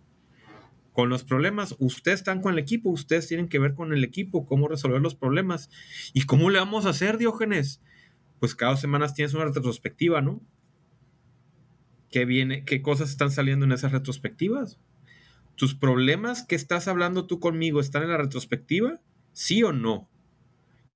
Con 0.91 1.09
los 1.09 1.23
problemas, 1.23 1.75
ustedes 1.77 2.19
están 2.19 2.41
con 2.41 2.53
el 2.53 2.59
equipo, 2.59 2.89
ustedes 2.89 3.27
tienen 3.27 3.49
que 3.49 3.59
ver 3.59 3.73
con 3.73 3.93
el 3.93 4.03
equipo, 4.03 4.45
cómo 4.45 4.67
resolver 4.67 5.01
los 5.01 5.13
problemas. 5.13 5.69
¿Y 6.13 6.23
cómo 6.23 6.49
le 6.49 6.59
vamos 6.59 6.85
a 6.85 6.89
hacer, 6.89 7.17
Diógenes? 7.17 7.81
Pues 8.39 8.55
cada 8.55 8.71
dos 8.71 8.81
semanas 8.81 9.13
tienes 9.13 9.33
una 9.33 9.45
retrospectiva, 9.45 10.21
¿no? 10.21 10.41
¿Qué 12.09 12.23
viene? 12.23 12.63
¿Qué 12.63 12.81
cosas 12.81 13.09
están 13.09 13.29
saliendo 13.29 13.65
en 13.65 13.73
esas 13.73 13.91
retrospectivas? 13.91 14.79
¿Tus 15.55 15.75
problemas 15.75 16.43
que 16.43 16.55
estás 16.55 16.87
hablando 16.87 17.27
tú 17.27 17.39
conmigo 17.39 17.81
están 17.81 18.03
en 18.03 18.09
la 18.09 18.17
retrospectiva? 18.17 19.01
¿Sí 19.33 19.63
o 19.63 19.73
no? 19.73 20.09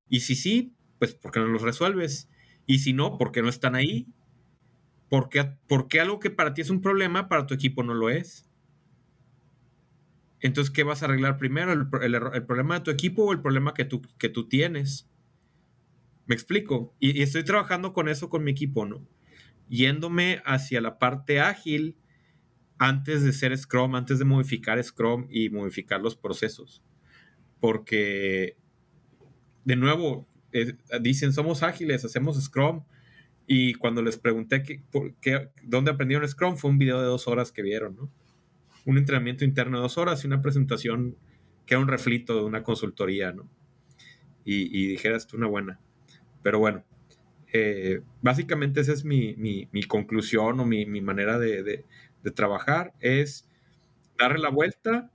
Y 0.08 0.22
si 0.22 0.36
sí, 0.36 0.74
pues 0.98 1.14
porque 1.14 1.40
no 1.40 1.48
los 1.48 1.62
resuelves. 1.62 2.30
Y 2.66 2.80
si 2.80 2.94
no, 2.94 3.18
¿por 3.18 3.32
qué 3.32 3.42
no 3.42 3.50
están 3.50 3.76
ahí? 3.76 4.08
¿Por 5.10 5.30
qué, 5.30 6.00
algo 6.00 6.20
que 6.20 6.30
para 6.30 6.54
ti 6.54 6.62
es 6.62 6.70
un 6.70 6.82
problema, 6.82 7.28
para 7.28 7.48
tu 7.48 7.56
equipo 7.56 7.84
no 7.84 7.96
lo 7.96 8.10
es? 8.10 8.48
Entonces, 10.40 10.72
¿qué 10.72 10.84
vas 10.84 11.02
a 11.02 11.06
arreglar 11.06 11.38
primero? 11.38 11.74
¿El, 11.74 11.90
problema 12.46 12.76
de 12.76 12.82
tu 12.82 12.92
equipo 12.92 13.24
o 13.24 13.34
el 13.34 13.42
problema 13.42 13.74
que 13.74 13.86
tú, 13.86 14.02
que 14.18 14.30
tú 14.30 14.48
tienes? 14.48 15.10
Me 16.28 16.36
explico. 16.36 16.96
Y, 17.00 17.24
estoy 17.24 17.44
trabajando 17.44 17.92
con 17.92 18.08
eso 18.08 18.30
con 18.30 18.44
mi 18.44 18.52
equipo, 18.52 18.86
¿no? 18.86 19.06
Yéndome 19.68 20.42
hacia 20.46 20.80
la 20.80 21.00
parte 21.00 21.40
ágil 21.40 21.98
antes 22.78 23.24
de 23.24 23.34
ser 23.34 23.58
Scrum, 23.58 23.96
antes 23.96 24.20
de 24.20 24.26
modificar 24.26 24.82
Scrum 24.82 25.28
y 25.30 25.50
modificar 25.50 26.02
los 26.02 26.16
procesos. 26.16 26.84
Porque, 27.60 28.58
de 29.66 29.76
nuevo, 29.76 30.28
dicen 31.02 31.34
somos 31.34 31.64
ágiles, 31.64 32.06
hacemos 32.06 32.42
Scrum. 32.42 32.84
Y 33.52 33.74
cuando 33.74 34.04
les 34.04 34.20
pregunté 34.20 34.62
qué, 34.62 34.84
qué, 35.20 35.50
dónde 35.64 35.90
aprendieron 35.90 36.28
Scrum, 36.28 36.56
fue 36.56 36.70
un 36.70 36.78
video 36.78 37.00
de 37.02 37.08
dos 37.08 37.28
horas 37.28 37.52
que 37.52 37.64
vieron, 37.64 37.96
¿no? 37.96 38.12
Un 38.86 39.00
entrenamiento 39.00 39.44
interno 39.44 39.78
de 39.78 39.82
dos 39.82 39.98
horas 39.98 40.24
y 40.24 40.28
una 40.28 40.44
presentación 40.44 41.18
que 41.66 41.74
era 41.74 41.82
un 41.82 41.88
reflito 41.88 42.36
de 42.36 42.44
una 42.44 42.62
consultoría, 42.62 43.32
¿no? 43.32 43.50
Y, 44.46 44.66
y 44.80 44.86
dijeras 44.86 45.26
tú 45.26 45.36
una 45.36 45.48
buena. 45.48 45.80
Pero 46.44 46.60
bueno, 46.60 46.84
eh, 47.52 48.02
básicamente 48.22 48.82
esa 48.82 48.94
es 48.94 49.04
mi, 49.04 49.34
mi, 49.36 49.84
conclusión 49.84 50.60
o 50.60 50.66
mi, 50.66 50.86
mi 50.86 51.02
manera 51.02 51.40
de, 51.40 51.64
de, 51.64 51.86
de, 52.22 52.32
trabajar, 52.32 52.94
es 53.00 53.50
darle 54.16 54.38
la 54.38 54.50
vuelta, 54.50 55.10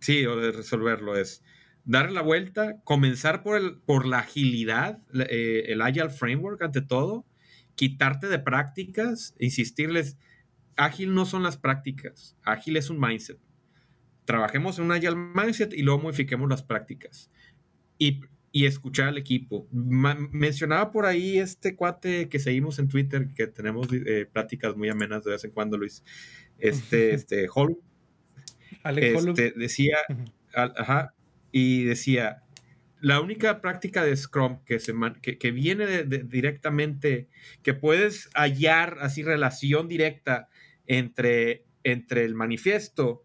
sí, 0.00 0.26
o 0.26 0.34
de 0.34 0.50
resolverlo, 0.50 1.16
es 1.16 1.44
darle 1.84 2.14
la 2.14 2.22
vuelta, 2.22 2.80
comenzar 2.82 3.44
por, 3.44 3.56
el, 3.56 3.76
por 3.76 4.04
la 4.04 4.18
agilidad, 4.18 4.98
eh, 5.14 5.66
el 5.68 5.80
Agile 5.80 6.10
Framework 6.10 6.60
ante 6.62 6.82
todo, 6.82 7.24
quitarte 7.76 8.26
de 8.26 8.38
prácticas, 8.38 9.34
insistirles, 9.38 10.18
ágil 10.76 11.14
no 11.14 11.24
son 11.24 11.42
las 11.42 11.56
prácticas, 11.56 12.36
ágil 12.42 12.76
es 12.76 12.90
un 12.90 12.98
mindset. 12.98 13.38
Trabajemos 14.24 14.78
en 14.78 14.86
un 14.86 14.92
Agile 14.92 15.14
Mindset 15.14 15.72
y 15.72 15.82
luego 15.82 16.02
modifiquemos 16.02 16.50
las 16.50 16.64
prácticas. 16.64 17.30
Y, 17.96 18.22
y 18.50 18.66
escuchar 18.66 19.08
al 19.08 19.18
equipo. 19.18 19.68
mencionaba 19.70 20.90
por 20.90 21.06
ahí 21.06 21.38
este 21.38 21.76
cuate 21.76 22.28
que 22.28 22.40
seguimos 22.40 22.80
en 22.80 22.88
Twitter, 22.88 23.28
que 23.34 23.46
tenemos 23.46 23.86
eh, 23.92 24.26
pláticas 24.30 24.76
muy 24.76 24.88
amenas 24.88 25.22
de 25.22 25.30
vez 25.30 25.44
en 25.44 25.52
cuando, 25.52 25.78
Luis. 25.78 26.02
Este, 26.58 27.14
este, 27.14 27.46
Holm. 27.54 27.76
este, 28.84 29.52
decía, 29.52 29.98
ajá, 30.52 31.14
y 31.52 31.84
decía, 31.84 32.42
la 33.06 33.20
única 33.20 33.60
práctica 33.60 34.02
de 34.02 34.16
Scrum 34.16 34.64
que, 34.64 34.80
se 34.80 34.92
que, 35.20 35.50
viene 35.52 36.02
directamente, 36.02 37.28
que 37.62 37.72
puedes 37.72 38.28
hallar 38.34 38.98
así 39.00 39.22
relación 39.22 39.86
directa 39.86 40.48
entre, 40.88 41.64
entre 41.84 42.24
el 42.24 42.34
manifiesto 42.34 43.24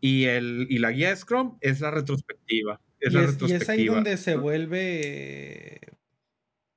y, 0.00 0.24
el, 0.24 0.66
y 0.68 0.80
la 0.80 0.90
guía 0.90 1.10
de 1.10 1.16
Scrum 1.16 1.58
es 1.60 1.80
la 1.80 1.92
retrospectiva. 1.92 2.80
Es 2.98 3.12
y, 3.12 3.14
la 3.14 3.20
es, 3.20 3.30
retrospectiva. 3.30 3.58
y 3.58 3.62
es 3.62 3.68
ahí 3.68 3.86
donde 3.86 4.16
se 4.16 4.34
vuelve 4.34 5.80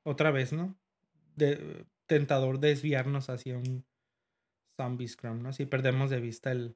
otra 0.03 0.29
vez, 0.29 0.53
¿no? 0.53 0.77
De, 1.35 1.87
tentador 2.05 2.59
desviarnos 2.59 3.31
hacia 3.31 3.57
un 3.57 3.83
Zombie 4.79 5.07
Scrum, 5.07 5.41
¿no? 5.41 5.53
Si 5.53 5.65
perdemos 5.65 6.11
de 6.11 6.21
vista 6.21 6.51
el, 6.51 6.75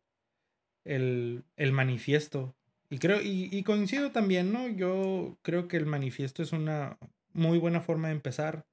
el, 0.85 1.45
el 1.55 1.71
manifiesto. 1.71 2.55
Y 2.89 2.99
creo, 2.99 3.21
y, 3.21 3.49
y, 3.51 3.63
coincido 3.63 4.11
también, 4.11 4.53
¿no? 4.53 4.67
Yo 4.69 5.37
creo 5.41 5.67
que 5.67 5.77
el 5.77 5.85
manifiesto 5.85 6.41
es 6.41 6.53
una 6.53 6.97
muy 7.33 7.57
buena 7.57 7.81
forma 7.81 8.07
de 8.07 8.13
empezar. 8.13 8.65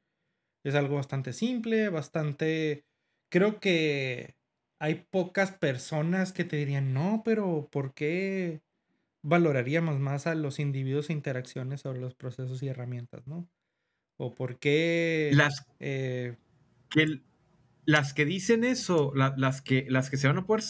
Es 0.63 0.75
algo 0.75 0.97
bastante 0.97 1.33
simple, 1.33 1.89
bastante. 1.89 2.85
Creo 3.29 3.59
que 3.59 4.37
hay 4.79 5.07
pocas 5.11 5.53
personas 5.53 6.33
que 6.33 6.45
te 6.45 6.57
dirían, 6.57 6.93
no, 6.95 7.23
pero 7.25 7.69
¿por 7.73 7.95
qué 7.95 8.63
valoraríamos 9.25 9.99
más 9.99 10.27
a 10.27 10.35
los 10.35 10.59
individuos 10.59 11.09
e 11.09 11.15
interacciones 11.15 11.81
sobre 11.81 12.01
los 12.01 12.15
procesos 12.15 12.63
y 12.63 12.69
herramientas, 12.69 13.27
¿no? 13.27 13.49
O 14.17 14.35
por 14.35 14.59
qué... 14.59 15.31
Las, 15.33 15.67
eh, 15.81 16.37
que, 16.91 17.23
las 17.87 18.13
que 18.13 18.27
dicen 18.27 18.65
eso, 18.65 19.13
las, 19.15 19.63
que, 19.63 19.87
las 19.89 20.11
que 20.11 20.19
se 20.19 20.29
van 20.29 20.39
a 20.39 20.47
poner, 20.47 20.65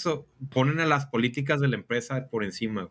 ponen 0.51 0.81
a 0.81 0.87
las 0.87 1.07
políticas 1.07 1.61
de 1.61 1.69
la 1.69 1.77
empresa 1.77 2.29
por 2.31 2.45
encima. 2.45 2.91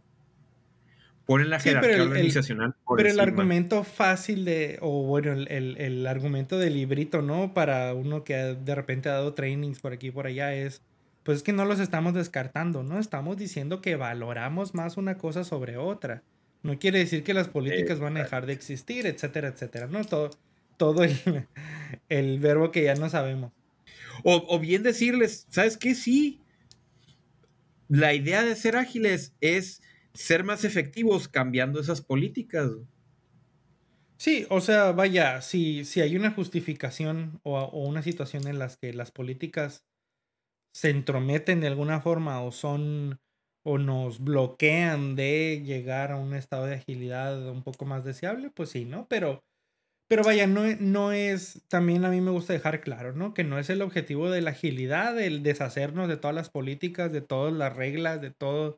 Ponen 1.26 1.50
la 1.50 1.60
jerarquía 1.60 2.04
organizacional 2.04 2.76
por 2.86 2.98
Pero 2.98 3.10
el 3.10 3.20
argumento 3.20 3.84
fácil 3.84 4.44
de, 4.44 4.78
o 4.82 5.04
bueno, 5.04 5.32
el, 5.32 5.50
el, 5.50 5.78
el, 5.78 6.06
argumento 6.06 6.60
del 6.60 6.74
librito, 6.74 7.22
¿no? 7.22 7.54
Para 7.54 7.94
uno 7.94 8.24
que 8.24 8.36
de 8.36 8.76
repente 8.76 9.10
ha 9.10 9.14
dado 9.14 9.34
trainings 9.34 9.80
por 9.80 9.94
aquí 9.94 10.08
y 10.08 10.12
por 10.12 10.28
allá 10.28 10.54
es 10.54 10.82
pues 11.24 11.38
es 11.38 11.44
que 11.44 11.54
no 11.54 11.66
los 11.66 11.80
estamos 11.80 12.14
descartando, 12.14 12.84
¿no? 12.84 13.00
Estamos 13.00 13.38
diciendo 13.38 13.82
que 13.82 13.96
valoramos 13.96 14.74
más 14.74 14.98
una 14.98 15.18
cosa 15.18 15.44
sobre 15.44 15.78
otra. 15.78 16.22
No 16.62 16.78
quiere 16.80 17.00
decir 17.00 17.24
que 17.24 17.34
las 17.34 17.48
políticas 17.48 18.00
van 18.00 18.18
a 18.18 18.24
dejar 18.24 18.46
de 18.46 18.54
existir, 18.54 19.06
etcétera, 19.06 19.48
etcétera, 19.48 19.88
¿no? 19.88 20.04
Todo, 20.04 20.32
todo 20.78 21.04
el, 21.04 21.18
el 22.10 22.40
verbo 22.40 22.72
que 22.72 22.84
ya 22.84 22.96
no 22.96 23.10
sabemos. 23.10 23.52
O, 24.24 24.60
bien 24.60 24.84
decirles, 24.84 25.48
¿sabes 25.50 25.78
qué? 25.78 25.96
Sí, 25.96 26.40
la 27.88 28.14
idea 28.14 28.44
de 28.44 28.56
ser 28.56 28.78
ágiles 28.78 29.34
es 29.42 29.82
ser 30.14 30.44
más 30.44 30.64
efectivos 30.64 31.28
cambiando 31.28 31.80
esas 31.80 32.02
políticas. 32.02 32.72
Sí, 34.18 34.46
o 34.50 34.62
sea, 34.62 34.92
vaya, 34.92 35.42
si, 35.42 35.84
si 35.86 36.00
hay 36.02 36.16
una 36.16 36.32
justificación 36.32 37.42
o, 37.44 37.66
una 37.86 38.02
situación 38.02 38.48
en 38.48 38.58
las 38.60 38.78
que 38.78 38.94
las 38.94 39.12
políticas 39.12 39.86
se 40.74 40.90
entrometen 40.90 41.62
de 41.62 41.68
alguna 41.68 42.02
forma 42.02 42.42
o 42.44 42.52
son 42.52 43.20
o 43.66 43.78
nos 43.78 44.20
bloquean 44.24 45.16
de 45.16 45.64
llegar 45.66 46.12
a 46.12 46.18
un 46.18 46.34
estado 46.34 46.66
de 46.66 46.76
agilidad 46.76 47.50
un 47.50 47.64
poco 47.64 47.86
más 47.86 48.04
deseable, 48.06 48.50
pues 48.52 48.70
sí, 48.70 48.86
¿no? 48.86 49.08
Pero, 49.10 49.44
pero 50.10 50.24
vaya, 50.24 50.48
no, 50.48 50.64
no 50.80 51.12
es, 51.14 51.64
también 51.70 52.06
a 52.06 52.10
mí 52.10 52.22
me 52.22 52.32
gusta 52.32 52.54
dejar 52.54 52.82
claro, 52.82 53.14
¿no? 53.14 53.34
Que 53.34 53.44
no 53.44 53.60
es 53.60 53.70
el 53.70 53.82
objetivo 53.82 54.30
de 54.32 54.42
la 54.42 54.52
agilidad 54.52 55.20
el 55.20 55.44
deshacernos 55.44 56.10
de 56.10 56.18
todas 56.18 56.36
las 56.36 56.50
políticas, 56.50 57.12
de 57.14 57.22
todas 57.22 57.54
las 57.54 57.76
reglas, 57.76 58.22
de 58.22 58.32
todo. 58.32 58.78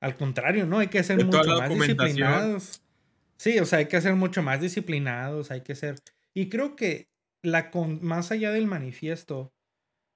Al 0.00 0.16
contrario, 0.16 0.66
¿no? 0.66 0.78
Hay 0.78 0.88
que 0.88 1.02
ser 1.02 1.24
mucho 1.24 1.44
más 1.44 1.68
disciplinados. 1.68 2.82
Sí, 3.38 3.58
o 3.58 3.66
sea, 3.66 3.80
hay 3.80 3.86
que 3.86 4.00
ser 4.00 4.14
mucho 4.14 4.42
más 4.42 4.60
disciplinados, 4.60 5.50
hay 5.50 5.62
que 5.62 5.74
ser... 5.74 5.96
Y 6.34 6.48
creo 6.48 6.76
que 6.76 7.08
la 7.42 7.70
con... 7.70 8.04
más 8.04 8.32
allá 8.32 8.50
del 8.50 8.66
manifiesto, 8.66 9.52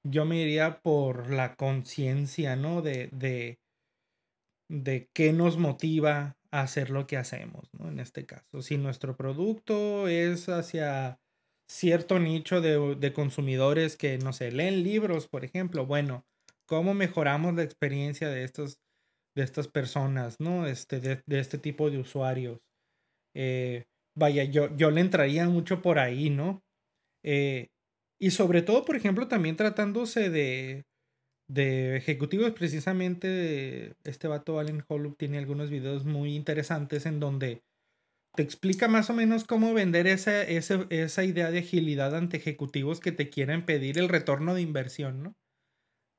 yo 0.06 0.24
me 0.24 0.36
iría 0.42 0.80
por 0.80 1.30
la 1.30 1.54
conciencia, 1.56 2.56
¿no? 2.56 2.82
De, 2.82 3.08
de, 3.12 3.58
de 4.68 5.08
qué 5.14 5.32
nos 5.32 5.56
motiva 5.56 6.36
a 6.50 6.60
hacer 6.60 6.90
lo 6.90 7.06
que 7.06 7.16
hacemos, 7.16 7.68
¿no? 7.72 7.88
En 7.88 7.98
este 7.98 8.26
caso, 8.26 8.62
si 8.62 8.76
nuestro 8.76 9.16
producto 9.16 10.06
es 10.08 10.48
hacia 10.48 11.18
cierto 11.66 12.18
nicho 12.18 12.60
de, 12.60 12.94
de 12.94 13.12
consumidores 13.12 13.96
que, 13.96 14.18
no 14.18 14.32
sé, 14.32 14.52
leen 14.52 14.82
libros, 14.82 15.26
por 15.26 15.44
ejemplo, 15.44 15.86
bueno, 15.86 16.26
¿cómo 16.66 16.94
mejoramos 16.94 17.54
la 17.54 17.62
experiencia 17.62 18.28
de 18.28 18.44
estos, 18.44 18.78
de 19.36 19.42
estas 19.44 19.68
personas, 19.68 20.36
¿no? 20.40 20.66
Este, 20.66 21.00
de, 21.00 21.22
de 21.26 21.40
este 21.40 21.58
tipo 21.58 21.90
de 21.90 21.98
usuarios. 21.98 22.60
Eh, 23.34 23.84
vaya, 24.16 24.44
yo, 24.44 24.74
yo 24.76 24.90
le 24.90 25.00
entraría 25.00 25.48
mucho 25.48 25.82
por 25.82 25.98
ahí, 25.98 26.30
¿no? 26.30 26.62
Eh, 27.24 27.68
y 28.20 28.30
sobre 28.30 28.62
todo, 28.62 28.84
por 28.84 28.96
ejemplo, 28.96 29.28
también 29.28 29.56
tratándose 29.56 30.30
de, 30.30 30.84
de 31.48 31.96
ejecutivos, 31.96 32.52
precisamente 32.52 33.94
este 34.04 34.28
vato 34.28 34.58
Allen 34.58 34.84
Holub 34.88 35.16
tiene 35.18 35.38
algunos 35.38 35.70
videos 35.70 36.04
muy 36.04 36.34
interesantes 36.34 37.06
en 37.06 37.20
donde 37.20 37.62
te 38.36 38.42
explica 38.42 38.88
más 38.88 39.10
o 39.10 39.14
menos 39.14 39.44
cómo 39.44 39.74
vender 39.74 40.06
esa, 40.06 40.42
esa, 40.42 40.86
esa 40.90 41.24
idea 41.24 41.50
de 41.50 41.60
agilidad 41.60 42.16
ante 42.16 42.36
ejecutivos 42.36 43.00
que 43.00 43.12
te 43.12 43.30
quieren 43.30 43.64
pedir 43.64 43.98
el 43.98 44.08
retorno 44.08 44.54
de 44.54 44.62
inversión, 44.62 45.22
¿no? 45.22 45.36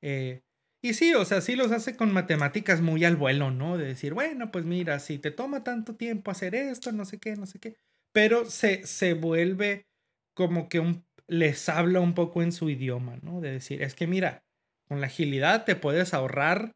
Eh, 0.03 0.41
y 0.85 0.93
sí, 0.93 1.15
o 1.15 1.25
sea, 1.25 1.41
sí 1.41 1.55
los 1.55 1.71
hace 1.71 1.95
con 1.95 2.13
matemáticas 2.13 2.81
muy 2.81 3.03
al 3.05 3.15
vuelo, 3.15 3.49
¿no? 3.49 3.77
De 3.77 3.85
decir, 3.85 4.13
bueno, 4.13 4.51
pues 4.51 4.65
mira, 4.65 4.99
si 4.99 5.17
te 5.17 5.31
toma 5.31 5.63
tanto 5.63 5.95
tiempo 5.95 6.29
hacer 6.29 6.53
esto, 6.53 6.91
no 6.91 7.05
sé 7.05 7.19
qué, 7.19 7.35
no 7.35 7.47
sé 7.47 7.59
qué. 7.59 7.75
Pero 8.11 8.45
se, 8.45 8.85
se 8.85 9.13
vuelve 9.15 9.87
como 10.35 10.69
que 10.69 10.79
un 10.79 11.03
les 11.27 11.69
habla 11.69 12.01
un 12.01 12.13
poco 12.13 12.43
en 12.43 12.51
su 12.51 12.69
idioma, 12.69 13.17
¿no? 13.23 13.41
De 13.41 13.51
decir, 13.51 13.81
es 13.81 13.95
que 13.95 14.05
mira, 14.05 14.43
con 14.87 15.01
la 15.01 15.07
agilidad 15.07 15.65
te 15.65 15.75
puedes 15.75 16.13
ahorrar 16.13 16.75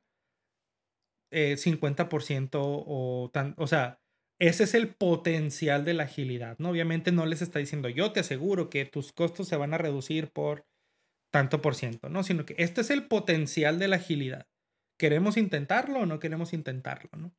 50% 1.31 2.45
eh, 2.45 2.83
o 2.87 3.29
tan, 3.31 3.53
o 3.57 3.67
sea, 3.67 3.99
ese 4.39 4.63
es 4.63 4.73
el 4.73 4.95
potencial 4.95 5.85
de 5.85 5.93
la 5.93 6.03
agilidad, 6.05 6.57
¿no? 6.57 6.69
Obviamente 6.69 7.11
no 7.11 7.25
les 7.25 7.41
está 7.41 7.59
diciendo, 7.59 7.89
yo 7.89 8.11
te 8.11 8.21
aseguro 8.21 8.69
que 8.69 8.85
tus 8.85 9.11
costos 9.11 9.47
se 9.47 9.57
van 9.57 9.73
a 9.73 9.77
reducir 9.77 10.31
por 10.31 10.65
tanto 11.31 11.61
por 11.61 11.75
ciento, 11.75 12.09
¿no? 12.09 12.23
Sino 12.23 12.45
que 12.45 12.55
este 12.57 12.81
es 12.81 12.89
el 12.89 13.07
potencial 13.07 13.79
de 13.79 13.87
la 13.87 13.97
agilidad. 13.97 14.47
¿Queremos 14.99 15.37
intentarlo 15.37 16.01
o 16.01 16.05
no 16.05 16.19
queremos 16.19 16.53
intentarlo, 16.53 17.09
¿no? 17.17 17.33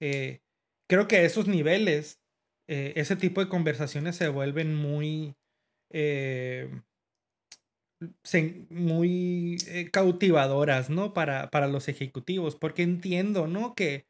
Eh, 0.00 0.40
creo 0.88 1.06
que 1.06 1.16
a 1.16 1.22
esos 1.22 1.46
niveles, 1.46 2.20
eh, 2.68 2.94
ese 2.96 3.16
tipo 3.16 3.40
de 3.40 3.48
conversaciones 3.48 4.16
se 4.16 4.28
vuelven 4.28 4.74
muy, 4.74 5.36
eh, 5.92 6.68
muy 8.70 9.58
eh, 9.68 9.90
cautivadoras, 9.90 10.90
¿no? 10.90 11.12
Para, 11.12 11.50
para 11.50 11.68
los 11.68 11.88
ejecutivos, 11.88 12.56
porque 12.56 12.82
entiendo, 12.82 13.46
¿no? 13.46 13.74
Que, 13.74 14.06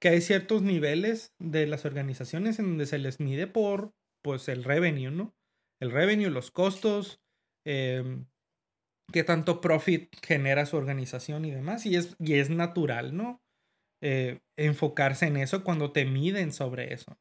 que 0.00 0.08
hay 0.08 0.20
ciertos 0.20 0.62
niveles 0.62 1.34
de 1.38 1.66
las 1.66 1.84
organizaciones 1.84 2.58
en 2.58 2.66
donde 2.66 2.86
se 2.86 2.98
les 2.98 3.20
mide 3.20 3.46
por, 3.46 3.94
pues, 4.22 4.48
el 4.48 4.64
revenue, 4.64 5.10
¿no? 5.10 5.34
El 5.80 5.90
revenue, 5.90 6.30
los 6.30 6.50
costos, 6.50 7.20
eh, 7.66 8.24
qué 9.12 9.24
tanto 9.24 9.60
profit 9.60 10.14
genera 10.24 10.66
su 10.66 10.76
organización 10.76 11.44
y 11.44 11.50
demás, 11.50 11.86
y 11.86 11.96
es, 11.96 12.16
y 12.18 12.34
es 12.34 12.50
natural, 12.50 13.16
¿no? 13.16 13.40
enfocarse 14.56 15.26
en 15.26 15.36
eso 15.36 15.64
cuando 15.64 15.90
te 15.90 16.04
miden 16.04 16.52
sobre 16.52 16.92
eso. 16.92 17.18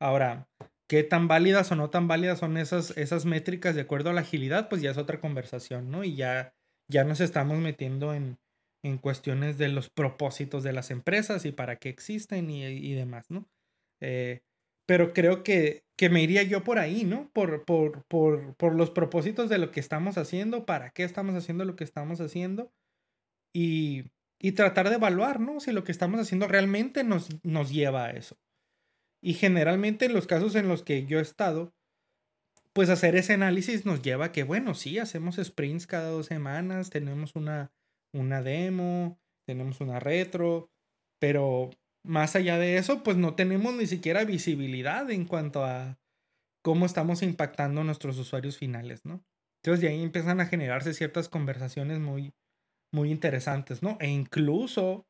Ahora, 0.00 0.48
qué 0.88 1.02
tan 1.02 1.28
válidas 1.28 1.70
o 1.72 1.76
no 1.76 1.90
tan 1.90 2.08
válidas 2.08 2.38
son 2.38 2.56
esas, 2.56 2.96
esas 2.96 3.24
métricas 3.24 3.74
de 3.74 3.82
acuerdo 3.82 4.10
a 4.10 4.12
la 4.12 4.20
agilidad, 4.22 4.68
pues 4.68 4.82
ya 4.82 4.90
es 4.90 4.98
otra 4.98 5.20
conversación, 5.20 5.90
¿no? 5.90 6.04
Y 6.04 6.14
ya, 6.14 6.54
ya 6.88 7.04
nos 7.04 7.20
estamos 7.20 7.58
metiendo 7.58 8.14
en, 8.14 8.38
en 8.82 8.98
cuestiones 8.98 9.58
de 9.58 9.68
los 9.68 9.88
propósitos 9.88 10.62
de 10.62 10.72
las 10.72 10.90
empresas 10.90 11.44
y 11.46 11.52
para 11.52 11.76
qué 11.76 11.88
existen 11.88 12.50
y, 12.50 12.64
y 12.64 12.92
demás, 12.94 13.30
¿no? 13.30 13.48
Eh, 14.00 14.42
pero 14.86 15.12
creo 15.12 15.42
que, 15.42 15.84
que, 15.96 16.10
me 16.10 16.22
iría 16.22 16.42
yo 16.42 16.64
por 16.64 16.78
ahí, 16.78 17.04
¿no? 17.04 17.30
Por, 17.32 17.64
por, 17.64 18.04
por, 18.04 18.54
por, 18.56 18.74
los 18.74 18.90
propósitos 18.90 19.48
de 19.48 19.58
lo 19.58 19.70
que 19.70 19.80
estamos 19.80 20.18
haciendo, 20.18 20.66
para 20.66 20.90
qué 20.90 21.04
estamos 21.04 21.34
haciendo 21.34 21.64
lo 21.64 21.76
que 21.76 21.84
estamos 21.84 22.20
haciendo 22.20 22.72
y, 23.54 24.04
y 24.40 24.52
tratar 24.52 24.88
de 24.88 24.96
evaluar, 24.96 25.40
¿no? 25.40 25.60
Si 25.60 25.72
lo 25.72 25.84
que 25.84 25.92
estamos 25.92 26.20
haciendo 26.20 26.46
realmente 26.48 27.04
nos, 27.04 27.28
nos 27.44 27.72
lleva 27.72 28.06
a 28.06 28.10
eso. 28.10 28.36
Y 29.22 29.34
generalmente 29.34 30.04
en 30.04 30.12
los 30.12 30.26
casos 30.26 30.54
en 30.54 30.68
los 30.68 30.82
que 30.82 31.06
yo 31.06 31.18
he 31.18 31.22
estado, 31.22 31.72
pues 32.74 32.90
hacer 32.90 33.16
ese 33.16 33.32
análisis 33.32 33.86
nos 33.86 34.02
lleva 34.02 34.26
a 34.26 34.32
que, 34.32 34.42
bueno, 34.42 34.74
sí, 34.74 34.98
hacemos 34.98 35.36
sprints 35.36 35.86
cada 35.86 36.10
dos 36.10 36.26
semanas, 36.26 36.90
tenemos 36.90 37.34
una, 37.36 37.72
una 38.12 38.42
demo, 38.42 39.18
tenemos 39.46 39.80
una 39.80 40.00
retro, 40.00 40.70
pero 41.18 41.70
más 42.04 42.36
allá 42.36 42.58
de 42.58 42.76
eso, 42.76 43.02
pues 43.02 43.16
no 43.16 43.34
tenemos 43.34 43.74
ni 43.74 43.86
siquiera 43.86 44.24
visibilidad 44.24 45.10
en 45.10 45.24
cuanto 45.24 45.64
a 45.64 45.98
cómo 46.62 46.86
estamos 46.86 47.22
impactando 47.22 47.80
a 47.80 47.84
nuestros 47.84 48.18
usuarios 48.18 48.58
finales, 48.58 49.04
¿no? 49.04 49.24
Entonces 49.62 49.80
de 49.80 49.88
ahí 49.88 50.02
empiezan 50.02 50.40
a 50.40 50.46
generarse 50.46 50.92
ciertas 50.92 51.28
conversaciones 51.28 51.98
muy, 51.98 52.34
muy 52.92 53.10
interesantes, 53.10 53.82
¿no? 53.82 53.96
E 54.00 54.08
incluso 54.08 55.06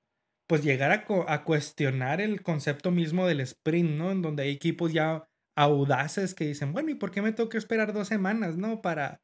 pues 0.47 0.63
llegar 0.63 0.93
a, 0.93 1.45
cuestionar 1.45 2.21
el 2.21 2.43
concepto 2.43 2.91
mismo 2.91 3.27
del 3.27 3.41
sprint, 3.41 3.91
¿no? 3.91 4.13
En 4.13 4.23
donde 4.23 4.45
hay 4.45 4.51
equipos 4.51 4.93
ya 4.93 5.29
audaces 5.57 6.35
que 6.35 6.47
dicen, 6.47 6.73
bueno, 6.73 6.91
¿y 6.91 6.95
por 6.95 7.11
qué 7.11 7.23
me 7.23 7.33
tengo 7.33 7.49
que 7.49 7.59
esperar 7.59 7.93
dos 7.93 8.09
semanas, 8.09 8.57
¿no? 8.57 8.83
Para, 8.83 9.23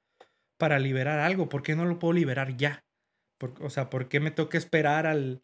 para 0.58 0.78
liberar 0.78 1.20
algo, 1.20 1.48
¿por 1.48 1.62
qué 1.62 1.76
no 1.76 1.84
lo 1.84 1.98
puedo 1.98 2.14
liberar 2.14 2.56
ya? 2.56 2.84
o 3.60 3.70
sea, 3.70 3.88
¿por 3.88 4.08
qué 4.08 4.20
me 4.20 4.30
tengo 4.30 4.50
que 4.50 4.58
esperar 4.58 5.06
al, 5.06 5.42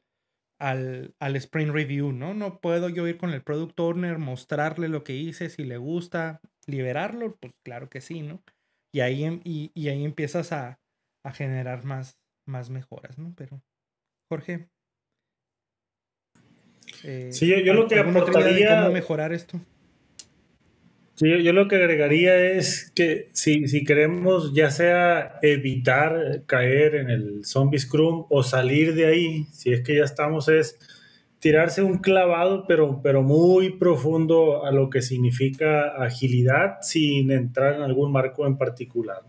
al, 0.59 1.15
al, 1.19 1.37
sprint 1.37 1.73
review, 1.73 2.13
¿no? 2.13 2.35
No 2.35 2.61
puedo 2.61 2.89
yo 2.89 3.07
ir 3.07 3.19
con 3.19 3.31
el 3.31 3.43
product 3.43 3.79
owner, 3.81 4.19
mostrarle 4.19 4.89
lo 4.89 5.05
que 5.05 5.15
hice, 5.15 5.51
si 5.51 5.65
le 5.65 5.77
gusta, 5.77 6.41
liberarlo, 6.67 7.37
pues 7.37 7.53
claro 7.65 7.89
que 7.89 8.01
sí, 8.01 8.23
¿no? 8.23 8.43
Y 8.93 9.01
ahí, 9.01 9.25
em, 9.25 9.41
y, 9.45 9.71
y 9.75 9.89
ahí 9.89 10.05
empiezas 10.05 10.53
a, 10.53 10.81
a 11.25 11.33
generar 11.33 11.85
más, 11.85 12.19
más 12.47 12.71
mejoras, 12.71 13.19
¿no? 13.19 13.35
Pero, 13.37 13.63
Jorge. 14.31 14.69
Eh, 17.05 17.31
sí, 17.33 17.49
yo, 17.65 17.75
lo 17.75 17.89
que 17.89 17.99
aportaría... 17.99 18.81
cómo 18.81 18.93
mejorar 18.93 19.33
esto? 19.33 19.61
Sí, 21.17 21.43
yo, 21.43 21.53
lo 21.55 21.67
que 21.67 21.77
agregaría 21.77 22.37
es 22.37 22.93
que 22.95 23.31
si, 23.33 23.69
si, 23.69 23.85
queremos 23.85 24.53
ya 24.53 24.71
sea 24.71 25.39
evitar 25.41 26.43
caer 26.45 26.95
en 26.95 27.09
el 27.09 27.45
zombie 27.47 27.79
scrum 27.79 28.27
o 28.29 28.43
salir 28.43 28.95
de 28.95 29.07
ahí, 29.07 29.47
si 29.51 29.73
es 29.73 29.81
que 29.81 29.97
ya 29.97 30.05
estamos, 30.05 30.51
es 30.51 30.79
tirarse 31.39 31.83
un 31.83 32.01
clavado, 32.01 32.67
pero, 32.67 33.01
pero 33.03 33.23
muy 33.23 33.79
profundo 33.79 34.67
a 34.67 34.73
lo 34.73 34.91
que 34.91 35.01
significa 35.01 35.87
agilidad 36.03 36.83
sin 36.83 37.31
entrar 37.31 37.77
en 37.77 37.83
algún 37.83 38.13
marco 38.13 38.47
en 38.47 38.59
particular. 38.59 39.23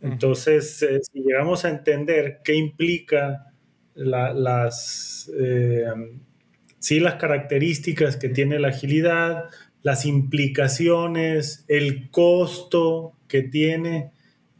Entonces, 0.00 0.82
eh, 0.82 1.00
si 1.02 1.20
llegamos 1.20 1.66
a 1.66 1.68
entender 1.68 2.40
qué 2.42 2.54
implica 2.54 3.52
las, 3.94 5.30
eh, 5.38 5.84
sí, 6.78 7.00
las 7.00 7.16
características 7.16 8.16
que 8.16 8.30
tiene 8.30 8.58
la 8.58 8.68
agilidad, 8.68 9.50
las 9.82 10.06
implicaciones, 10.06 11.64
el 11.68 12.10
costo 12.10 13.12
que 13.28 13.42
tiene 13.42 14.10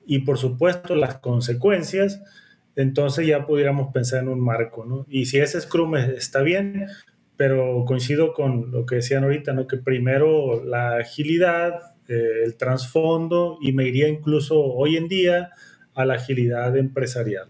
y 0.06 0.20
por 0.20 0.38
supuesto 0.38 0.94
las 0.94 1.18
consecuencias, 1.18 2.22
entonces 2.74 3.26
ya 3.26 3.46
pudiéramos 3.46 3.92
pensar 3.92 4.22
en 4.22 4.28
un 4.28 4.40
marco, 4.40 4.84
¿no? 4.84 5.06
Y 5.08 5.26
si 5.26 5.38
ese 5.38 5.60
Scrum 5.60 5.96
está 5.96 6.42
bien, 6.42 6.86
pero 7.36 7.84
coincido 7.86 8.32
con 8.32 8.70
lo 8.72 8.86
que 8.86 8.96
decían 8.96 9.24
ahorita, 9.24 9.52
¿no? 9.52 9.66
Que 9.66 9.76
primero 9.76 10.64
la 10.64 10.96
agilidad, 10.96 11.94
eh, 12.08 12.42
el 12.44 12.56
trasfondo 12.56 13.58
y 13.60 13.72
me 13.72 13.86
iría 13.86 14.08
incluso 14.08 14.60
hoy 14.60 14.96
en 14.96 15.08
día 15.08 15.50
a 15.94 16.04
la 16.04 16.14
agilidad 16.14 16.76
empresarial. 16.76 17.48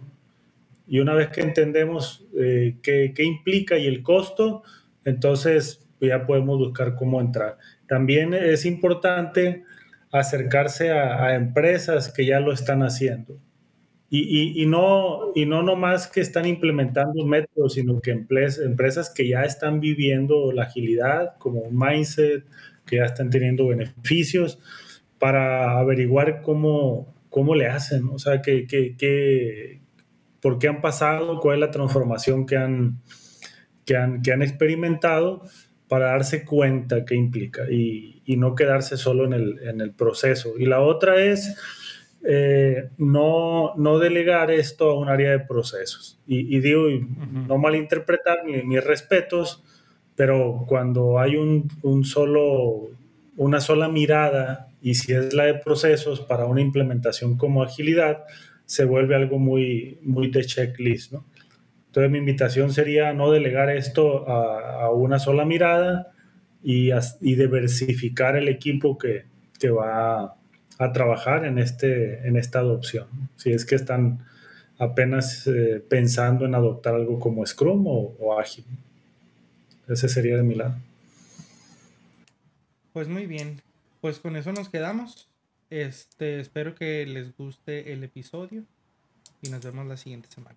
Y 0.87 1.01
una 1.01 1.15
vez 1.15 1.29
que 1.29 1.41
entendemos 1.41 2.27
eh, 2.39 2.77
qué, 2.83 3.13
qué 3.15 3.25
implica 3.25 3.79
y 3.79 3.87
el 3.87 4.03
costo, 4.03 4.63
entonces 5.05 5.82
ya 6.07 6.27
podemos 6.27 6.59
buscar 6.59 6.95
cómo 6.95 7.21
entrar. 7.21 7.59
También 7.87 8.35
es 8.35 8.65
importante 8.67 9.65
acercarse 10.13 10.91
a, 10.93 11.35
empresas 11.35 12.13
que 12.13 12.27
ya 12.27 12.39
lo 12.41 12.53
están 12.53 12.83
haciendo. 12.83 13.39
Y, 14.15 14.63
y, 14.63 14.67
no, 14.67 15.33
y 15.35 15.47
no 15.47 15.63
nomás 15.63 16.07
que 16.07 16.21
están 16.21 16.45
implementando 16.45 17.25
métodos, 17.25 17.73
sino 17.73 18.03
que 18.03 18.11
empresas 18.11 19.09
que 19.09 19.27
ya 19.27 19.45
están 19.45 19.81
viviendo 19.81 20.53
la 20.53 20.65
agilidad 20.65 21.39
como 21.39 21.61
un 21.61 21.79
mindset, 21.79 22.45
que 22.85 22.97
ya 22.97 23.07
están 23.07 23.31
teniendo 23.31 23.69
beneficios, 23.69 24.59
para 25.19 25.79
averiguar 25.79 26.43
cómo, 26.43 27.15
cómo 27.31 27.55
le 27.55 27.69
hacen, 27.69 28.09
o 28.13 28.19
sea, 28.19 28.43
que, 28.43 28.67
que, 28.67 29.81
por 30.43 30.59
qué 30.59 30.69
han 30.69 30.83
pasado, 30.83 31.41
cuál 31.41 31.57
es 31.57 31.61
la 31.61 31.71
transformación 31.71 32.45
que 32.45 32.59
han, 32.59 33.01
que 33.87 33.97
han, 33.97 34.21
que 34.21 34.33
han 34.33 34.43
experimentado 34.43 35.43
para 35.93 36.07
darse 36.07 36.47
cuenta 36.47 37.05
qué 37.05 37.15
implica 37.15 37.71
y, 37.71 38.23
y 38.25 38.39
no 38.39 38.55
quedarse 38.55 38.97
solo 38.97 39.27
en 39.27 39.35
el, 39.35 39.59
en 39.69 39.83
el, 39.83 39.91
proceso. 39.91 40.55
Y 40.59 40.65
la 40.65 40.81
otra 40.81 41.23
es 41.23 41.55
eh, 42.27 42.89
no, 42.97 43.75
no, 43.77 43.99
delegar 43.99 44.51
esto 44.51 44.89
a 44.89 44.99
un 44.99 45.11
área 45.11 45.33
de 45.33 45.41
procesos. 45.41 46.19
Y, 46.27 46.57
y 46.57 46.61
digo, 46.61 46.85
no 47.47 47.59
malinterpretar 47.59 48.39
ni 48.47 48.63
mis 48.63 48.83
respetos, 48.83 49.63
pero 50.17 50.65
cuando 50.67 51.19
hay 51.19 51.37
un, 51.37 51.69
un, 51.83 52.07
solo, 52.07 52.89
una 53.37 53.61
sola 53.61 53.91
mirada 53.91 54.69
y 54.81 54.95
si 54.95 55.13
es 55.13 55.35
la 55.35 55.45
de 55.45 55.55
procesos 55.57 56.23
para 56.23 56.47
una 56.47 56.63
implementación 56.63 57.37
como 57.37 57.63
agilidad, 57.63 58.25
se 58.65 58.87
vuelve 58.87 59.15
algo 59.15 59.39
muy, 59.39 59.99
muy 60.01 60.31
de 60.31 60.43
checklist, 60.43 61.13
¿no? 61.13 61.27
Entonces 61.93 62.11
mi 62.11 62.17
invitación 62.17 62.73
sería 62.73 63.13
no 63.13 63.31
delegar 63.31 63.69
esto 63.69 64.27
a, 64.27 64.91
una 64.93 65.19
sola 65.19 65.45
mirada 65.45 66.11
y, 66.63 66.91
diversificar 67.21 68.35
el 68.35 68.49
equipo 68.49 68.97
que, 68.97 69.27
va 69.69 70.35
a, 70.79 70.93
trabajar 70.95 71.45
en, 71.45 71.59
este, 71.59 72.27
en 72.27 72.39
esta 72.39 72.61
adopción. 72.61 73.09
Si 73.37 73.53
es 73.53 73.67
que 73.67 73.75
están 73.75 74.25
apenas 74.79 75.47
eh, 75.49 75.85
pensando 75.87 76.47
en 76.47 76.55
adoptar 76.55 76.95
algo 76.95 77.21
como 77.21 77.45
Scrum 77.45 77.87
o, 77.87 78.17
o 78.19 78.41
Ágil. 78.41 78.65
Ese 79.87 80.09
sería 80.09 80.39
de 80.39 80.45
mi 80.45 80.55
lado. 80.55 80.77
Pues 82.95 83.07
muy 83.07 83.27
bien. 83.27 83.61
Pues 84.01 84.19
con 84.19 84.37
eso 84.37 84.51
nos 84.51 84.71
quedamos. 84.71 85.29
Este, 85.69 86.41
espero 86.41 86.75
que 86.75 87.05
les 87.05 87.37
guste 87.37 87.93
el 87.93 88.03
episodio 88.03 88.65
y 89.43 89.51
nos 89.51 89.63
vemos 89.63 89.87
la 89.87 89.99
siguiente 89.99 90.31
semana. 90.31 90.57